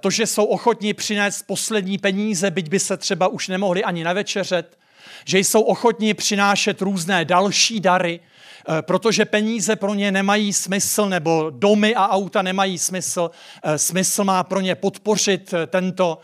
to, 0.00 0.10
že 0.10 0.26
jsou 0.26 0.44
ochotní 0.44 0.94
přinést 0.94 1.42
poslední 1.42 1.98
peníze, 1.98 2.50
byť 2.50 2.68
by 2.68 2.80
se 2.80 2.96
třeba 2.96 3.28
už 3.28 3.48
nemohli 3.48 3.84
ani 3.84 4.04
navečeřet, 4.04 4.78
že 5.24 5.38
jsou 5.38 5.60
ochotní 5.60 6.14
přinášet 6.14 6.82
různé 6.82 7.24
další 7.24 7.80
dary, 7.80 8.20
eh, 8.20 8.82
protože 8.82 9.24
peníze 9.24 9.76
pro 9.76 9.94
ně 9.94 10.12
nemají 10.12 10.52
smysl, 10.52 11.08
nebo 11.08 11.50
domy 11.50 11.94
a 11.94 12.08
auta 12.08 12.42
nemají 12.42 12.78
smysl. 12.78 13.30
Eh, 13.62 13.78
smysl 13.78 14.24
má 14.24 14.44
pro 14.44 14.60
ně 14.60 14.74
podpořit 14.74 15.54
eh, 15.54 15.66
tento, 15.66 16.18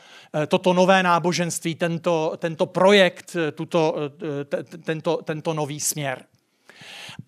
toto 0.49 0.73
nové 0.73 1.03
náboženství, 1.03 1.75
tento, 1.75 2.33
tento 2.39 2.67
projekt, 2.67 3.37
tuto, 3.55 3.97
tento, 4.85 5.17
tento 5.25 5.55
nový 5.55 5.81
směr. 5.81 6.25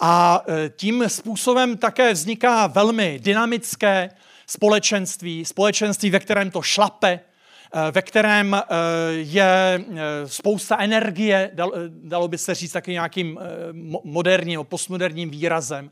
A 0.01 0.45
tím 0.77 1.05
způsobem 1.07 1.77
také 1.77 2.13
vzniká 2.13 2.67
velmi 2.67 3.19
dynamické 3.23 4.11
společenství, 4.47 5.45
společenství, 5.45 6.11
ve 6.11 6.19
kterém 6.19 6.51
to 6.51 6.63
šlape, 6.63 7.21
ve 7.91 8.03
kterém 8.03 8.55
eh, 8.55 8.63
je 9.13 9.85
eh, 9.91 10.29
spousta 10.29 10.77
energie, 10.81 11.51
dalo 11.89 12.29
by 12.29 12.39
se 12.39 12.55
říct 12.55 12.73
taky 12.73 12.93
nějakým 12.93 13.39
moderním, 14.05 14.61
postmoderním 14.63 15.31
výrazem, 15.31 15.91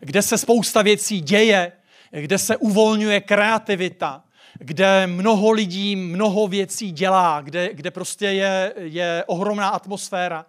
kde 0.00 0.22
se 0.22 0.38
spousta 0.38 0.82
věcí 0.82 1.20
děje, 1.20 1.72
kde 2.10 2.38
se 2.38 2.56
uvolňuje 2.56 3.20
kreativita, 3.20 4.24
kde 4.58 5.06
mnoho 5.06 5.50
lidí 5.50 5.96
mnoho 5.96 6.48
věcí 6.48 6.92
dělá, 6.92 7.40
kde, 7.40 7.74
kde 7.74 7.90
prostě 7.90 8.26
je, 8.26 8.72
je 8.76 9.24
ohromná 9.26 9.68
atmosféra. 9.68 10.46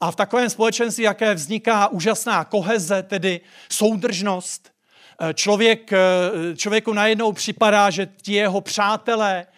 A 0.00 0.10
v 0.10 0.16
takovém 0.16 0.50
společenství, 0.50 1.04
jaké 1.04 1.34
vzniká 1.34 1.88
úžasná 1.88 2.44
koheze, 2.44 3.02
tedy 3.02 3.40
soudržnost, 3.72 4.72
člověk, 5.34 5.90
člověku 6.56 6.92
najednou 6.92 7.32
připadá, 7.32 7.90
že 7.90 8.08
ti 8.22 8.32
jeho 8.32 8.60
přátelé 8.60 9.46
Eh, 9.46 9.55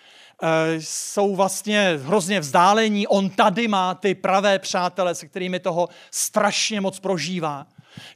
jsou 0.79 1.37
vlastně 1.37 1.99
hrozně 2.03 2.41
vzdálení. 2.41 3.07
On 3.07 3.31
tady 3.31 3.69
má 3.69 3.95
ty 3.95 4.15
pravé 4.15 4.59
přátele, 4.59 5.15
se 5.15 5.27
kterými 5.29 5.61
toho 5.61 5.89
strašně 6.11 6.81
moc 6.81 6.99
prožívá. 6.99 7.67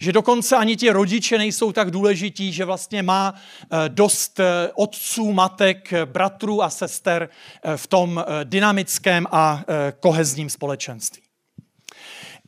Že 0.00 0.12
dokonce 0.12 0.56
ani 0.56 0.76
ti 0.76 0.90
rodiče 0.90 1.38
nejsou 1.38 1.72
tak 1.72 1.90
důležití, 1.90 2.52
že 2.52 2.64
vlastně 2.64 3.02
má 3.02 3.34
eh, 3.34 3.88
dost 3.88 4.40
eh, 4.40 4.70
otců, 4.74 5.32
matek, 5.32 5.92
bratrů 6.04 6.62
a 6.62 6.70
sester 6.70 7.28
v 7.76 7.86
tom 7.86 8.24
dynamickém 8.44 9.26
a 9.30 9.64
kohezním 10.00 10.50
společenství. 10.50 11.22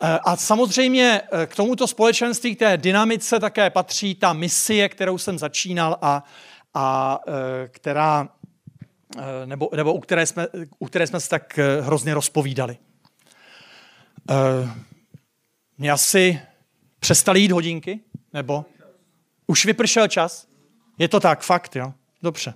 A 0.01 0.37
samozřejmě 0.37 1.21
k 1.47 1.57
tomuto 1.57 1.87
společenství, 1.87 2.57
k 2.57 2.59
té 2.59 2.77
dynamice 2.77 3.41
také 3.41 3.71
patří 3.71 4.15
ta 4.15 4.33
misie, 4.33 4.89
kterou 4.89 5.19
jsem 5.19 5.39
začínal 5.39 5.99
a, 6.03 6.25
a 6.75 7.21
která 7.69 8.29
Eh, 8.29 8.44
nebo, 9.45 9.71
nebo 9.77 9.95
u, 9.95 10.01
které 10.01 10.27
jsme, 10.27 10.47
u 10.79 10.87
které 10.87 11.07
jsme 11.07 11.21
se 11.21 11.29
tak 11.29 11.59
eh, 11.59 11.81
hrozně 11.81 12.15
rozpovídali. 12.15 12.77
Uh, 14.31 14.71
mě 15.79 15.91
asi 15.91 16.41
přestali 17.01 17.41
jít 17.41 17.53
hodinky? 17.53 18.01
Nebo? 18.33 18.65
Už 19.47 19.65
vypršel 19.65 20.09
čas? 20.09 20.47
Je 20.99 21.09
to 21.09 21.21
tak, 21.21 21.43
fakt, 21.43 21.77
jo? 21.77 21.93
Dobře. 22.23 22.55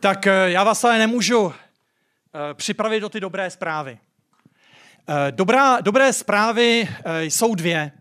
Tak 0.00 0.26
já 0.46 0.64
vás 0.64 0.84
ale 0.84 0.98
nemůžu 0.98 1.52
připravit 2.54 3.00
do 3.00 3.08
ty 3.08 3.20
dobré 3.20 3.50
zprávy. 3.50 3.98
Dobrá, 5.30 5.80
dobré 5.80 6.12
zprávy 6.12 6.88
jsou 7.20 7.54
dvě 7.54 7.92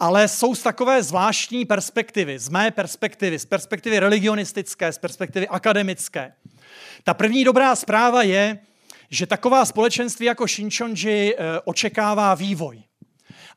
ale 0.00 0.28
jsou 0.28 0.54
z 0.54 0.62
takové 0.62 1.02
zvláštní 1.02 1.64
perspektivy, 1.64 2.38
z 2.38 2.48
mé 2.48 2.70
perspektivy, 2.70 3.38
z 3.38 3.44
perspektivy 3.44 3.98
religionistické, 3.98 4.92
z 4.92 4.98
perspektivy 4.98 5.48
akademické. 5.48 6.32
Ta 7.04 7.14
první 7.14 7.44
dobrá 7.44 7.76
zpráva 7.76 8.22
je, 8.22 8.58
že 9.10 9.26
taková 9.26 9.64
společenství 9.64 10.26
jako 10.26 10.46
Shinchonji 10.46 11.34
eh, 11.34 11.60
očekává 11.64 12.34
vývoj 12.34 12.82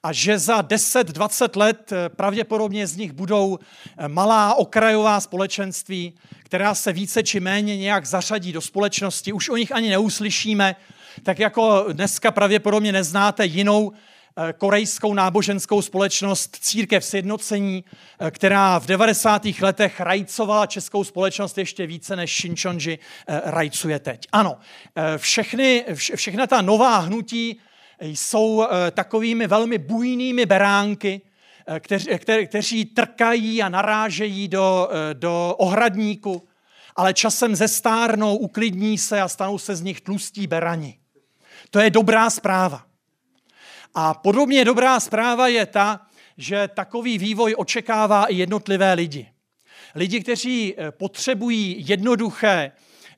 a 0.03 0.13
že 0.13 0.39
za 0.39 0.61
10-20 0.61 1.59
let 1.59 1.91
eh, 1.91 2.09
pravděpodobně 2.09 2.87
z 2.87 2.97
nich 2.97 3.11
budou 3.11 3.59
eh, 3.59 4.07
malá 4.07 4.53
okrajová 4.55 5.19
společenství, 5.19 6.13
která 6.43 6.75
se 6.75 6.93
více 6.93 7.23
či 7.23 7.39
méně 7.39 7.77
nějak 7.77 8.05
zařadí 8.05 8.51
do 8.51 8.61
společnosti. 8.61 9.33
Už 9.33 9.49
o 9.49 9.57
nich 9.57 9.71
ani 9.71 9.89
neuslyšíme, 9.89 10.75
tak 11.23 11.39
jako 11.39 11.85
dneska 11.91 12.31
pravděpodobně 12.31 12.91
neznáte 12.91 13.45
jinou 13.45 13.91
korejskou 14.57 15.13
náboženskou 15.13 15.81
společnost 15.81 16.57
Církev 16.61 17.05
sjednocení, 17.05 17.83
která 18.31 18.79
v 18.79 18.85
90. 18.85 19.41
letech 19.61 19.99
rajcovala 19.99 20.65
českou 20.65 21.03
společnost 21.03 21.57
ještě 21.57 21.87
více 21.87 22.15
než 22.15 22.37
Shinchonji 22.37 22.99
rajcuje 23.45 23.99
teď. 23.99 24.27
Ano, 24.31 24.57
všechny, 25.17 25.85
všechna 26.15 26.47
ta 26.47 26.61
nová 26.61 26.97
hnutí 26.97 27.59
jsou 28.01 28.63
eh, 28.63 28.91
takovými 28.91 29.47
velmi 29.47 29.77
bujnými 29.77 30.45
beránky, 30.45 31.21
eh, 31.67 31.79
kteři, 31.79 32.19
kteří 32.45 32.85
trkají 32.85 33.63
a 33.63 33.69
narážejí 33.69 34.47
do, 34.47 34.89
eh, 34.91 35.13
do 35.13 35.55
ohradníku, 35.57 36.47
ale 36.95 37.13
časem 37.13 37.55
zestárnou, 37.55 38.37
uklidní 38.37 38.97
se 38.97 39.21
a 39.21 39.27
stanou 39.27 39.57
se 39.57 39.75
z 39.75 39.81
nich 39.81 40.01
tlustí 40.01 40.47
berani. 40.47 40.99
To 41.69 41.79
je 41.79 41.89
dobrá 41.89 42.29
zpráva. 42.29 42.88
A 43.95 44.13
podobně 44.13 44.65
dobrá 44.65 44.99
zpráva 44.99 45.47
je 45.47 45.65
ta, 45.65 46.01
že 46.37 46.67
takový 46.67 47.17
vývoj 47.17 47.55
očekává 47.57 48.25
i 48.25 48.35
jednotlivé 48.35 48.93
lidi. 48.93 49.29
Lidi, 49.95 50.21
kteří 50.21 50.75
potřebují 50.97 51.75
jednoduché 51.87 52.71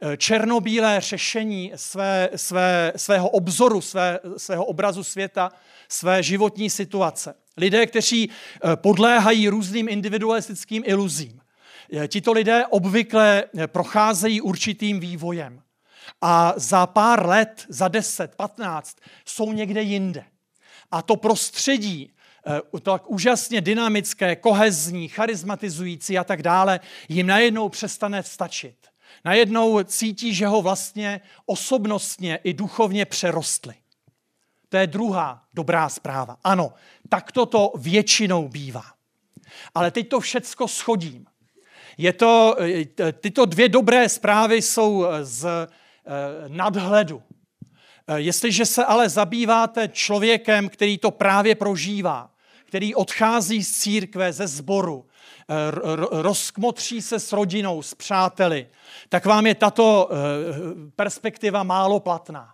Eh, 0.03 0.17
černobílé 0.17 1.01
řešení 1.01 1.71
své, 1.75 2.29
své, 2.35 2.93
svého 2.95 3.29
obzoru, 3.29 3.81
své, 3.81 4.19
svého 4.37 4.65
obrazu 4.65 5.03
světa, 5.03 5.51
své 5.89 6.23
životní 6.23 6.69
situace. 6.69 7.33
Lidé, 7.57 7.85
kteří 7.85 8.29
eh, 8.29 8.75
podléhají 8.75 9.49
různým 9.49 9.89
individualistickým 9.89 10.83
iluzím. 10.85 11.41
Eh, 11.93 12.07
tito 12.07 12.31
lidé 12.31 12.65
obvykle 12.67 13.43
procházejí 13.67 14.41
určitým 14.41 14.99
vývojem. 14.99 15.61
A 16.21 16.53
za 16.55 16.87
pár 16.87 17.25
let, 17.25 17.65
za 17.69 17.87
10, 17.87 18.35
15, 18.35 18.97
jsou 19.25 19.51
někde 19.51 19.81
jinde. 19.81 20.23
A 20.91 21.01
to 21.01 21.15
prostředí, 21.15 22.11
tak 22.81 23.09
úžasně 23.09 23.61
dynamické, 23.61 24.35
kohezní, 24.35 25.07
charismatizující 25.07 26.17
a 26.17 26.23
tak 26.23 26.43
dále, 26.43 26.79
jim 27.09 27.27
najednou 27.27 27.69
přestane 27.69 28.23
stačit 28.23 28.75
najednou 29.25 29.83
cítí, 29.83 30.33
že 30.33 30.47
ho 30.47 30.61
vlastně 30.61 31.21
osobnostně 31.45 32.39
i 32.43 32.53
duchovně 32.53 33.05
přerostli. 33.05 33.73
To 34.69 34.77
je 34.77 34.87
druhá 34.87 35.43
dobrá 35.53 35.89
zpráva. 35.89 36.37
Ano, 36.43 36.73
tak 37.09 37.31
to 37.31 37.73
většinou 37.75 38.47
bývá. 38.47 38.83
Ale 39.75 39.91
teď 39.91 40.09
to 40.09 40.19
všecko 40.19 40.67
schodím. 40.67 41.25
Je 41.97 42.13
to, 42.13 42.55
eh, 42.59 43.11
tyto 43.11 43.45
dvě 43.45 43.69
dobré 43.69 44.09
zprávy 44.09 44.61
jsou 44.61 45.05
z 45.21 45.45
eh, 45.45 45.67
nadhledu. 46.47 47.23
Eh, 48.07 48.19
jestliže 48.19 48.65
se 48.65 48.85
ale 48.85 49.09
zabýváte 49.09 49.87
člověkem, 49.87 50.69
který 50.69 50.97
to 50.97 51.11
právě 51.11 51.55
prožívá, 51.55 52.29
který 52.65 52.95
odchází 52.95 53.63
z 53.63 53.79
církve, 53.79 54.33
ze 54.33 54.47
sboru, 54.47 55.05
rozkmotří 56.11 57.01
se 57.01 57.19
s 57.19 57.31
rodinou, 57.31 57.81
s 57.81 57.93
přáteli, 57.93 58.67
tak 59.09 59.25
vám 59.25 59.47
je 59.47 59.55
tato 59.55 60.09
eh, 60.11 60.15
perspektiva 60.95 61.63
málo 61.63 61.99
platná. 61.99 62.53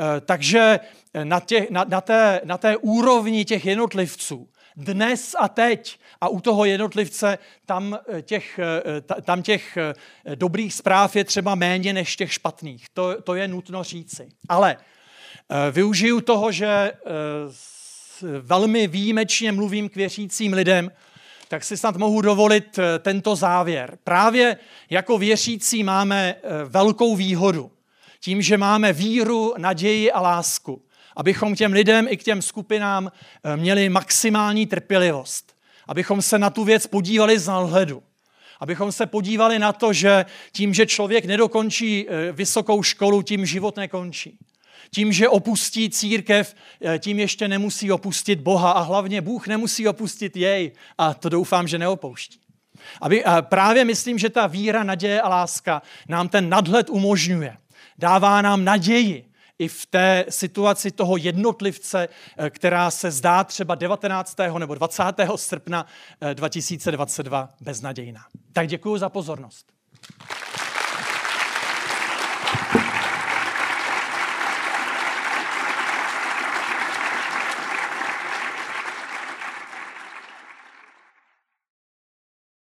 Eh, 0.00 0.20
takže 0.20 0.80
na, 1.24 1.40
těch, 1.40 1.70
na, 1.70 1.84
na, 1.84 2.00
té, 2.00 2.40
na 2.44 2.58
té 2.58 2.76
úrovni 2.76 3.44
těch 3.44 3.64
jednotlivců, 3.64 4.48
dnes 4.76 5.34
a 5.38 5.48
teď, 5.48 5.98
a 6.20 6.28
u 6.28 6.40
toho 6.40 6.64
jednotlivce 6.64 7.38
tam 7.66 7.98
eh, 8.08 8.22
těch, 8.22 8.60
tam 9.22 9.42
těch 9.42 9.78
dobrých 10.34 10.74
zpráv 10.74 11.16
je 11.16 11.24
třeba 11.24 11.54
méně 11.54 11.92
než 11.92 12.16
těch 12.16 12.32
špatných. 12.32 12.86
To, 12.94 13.22
to 13.22 13.34
je 13.34 13.48
nutno 13.48 13.84
říci. 13.84 14.28
Ale 14.48 14.76
využiju 15.70 16.20
toho, 16.20 16.52
že 16.52 16.92
velmi 18.40 18.86
výjimečně 18.86 19.52
mluvím 19.52 19.88
k 19.88 19.96
věřícím 19.96 20.52
lidem, 20.52 20.90
tak 21.48 21.64
si 21.64 21.76
snad 21.76 21.96
mohu 21.96 22.20
dovolit 22.20 22.78
eh, 22.78 22.98
tento 22.98 23.36
závěr. 23.36 23.98
Právě 24.04 24.56
jako 24.90 25.18
věřící 25.18 25.84
máme 25.84 26.34
eh, 26.34 26.64
velkou 26.64 27.16
výhodu. 27.16 27.70
Tím, 28.20 28.42
že 28.42 28.58
máme 28.58 28.92
víru, 28.92 29.54
naději 29.58 30.12
a 30.12 30.20
lásku. 30.20 30.82
Abychom 31.16 31.54
těm 31.54 31.72
lidem 31.72 32.06
i 32.10 32.16
k 32.16 32.22
těm 32.22 32.42
skupinám 32.42 33.12
eh, 33.44 33.56
měli 33.56 33.88
maximální 33.88 34.66
trpělivost. 34.66 35.56
Abychom 35.88 36.22
se 36.22 36.38
na 36.38 36.50
tu 36.50 36.64
věc 36.64 36.86
podívali 36.86 37.38
z 37.38 37.46
nadhledu. 37.46 38.02
Abychom 38.60 38.92
se 38.92 39.06
podívali 39.06 39.58
na 39.58 39.72
to, 39.72 39.92
že 39.92 40.24
tím, 40.52 40.74
že 40.74 40.86
člověk 40.86 41.24
nedokončí 41.24 42.06
vysokou 42.32 42.82
školu, 42.82 43.22
tím 43.22 43.46
život 43.46 43.76
nekončí. 43.76 44.38
Tím, 44.90 45.12
že 45.12 45.28
opustí 45.28 45.90
církev, 45.90 46.54
eh, 46.84 46.98
tím 46.98 47.18
ještě 47.18 47.48
nemusí 47.48 47.92
opustit 47.92 48.40
Boha 48.40 48.70
a 48.70 48.80
hlavně 48.80 49.20
Bůh 49.20 49.46
nemusí 49.46 49.88
opustit 49.88 50.36
jej 50.36 50.72
a 50.98 51.14
to 51.14 51.28
doufám, 51.28 51.68
že 51.68 51.78
neopouští. 51.78 52.40
Aby, 53.00 53.24
a 53.24 53.42
právě 53.42 53.84
myslím, 53.84 54.18
že 54.18 54.30
ta 54.30 54.46
víra, 54.46 54.82
naděje 54.82 55.20
a 55.20 55.28
láska 55.28 55.82
nám 56.08 56.28
ten 56.28 56.48
nadhled 56.48 56.90
umožňuje. 56.90 57.56
Dává 57.98 58.42
nám 58.42 58.64
naději 58.64 59.25
i 59.58 59.68
v 59.68 59.86
té 59.86 60.24
situaci 60.28 60.90
toho 60.90 61.16
jednotlivce, 61.16 62.08
eh, 62.36 62.50
která 62.50 62.90
se 62.90 63.10
zdá 63.10 63.44
třeba 63.44 63.74
19. 63.74 64.58
nebo 64.58 64.74
20. 64.74 65.36
srpna 65.36 65.86
2022 66.34 67.48
eh, 67.50 67.64
beznadějná. 67.64 68.20
Tak 68.52 68.68
děkuji 68.68 68.98
za 68.98 69.08
pozornost. 69.08 69.66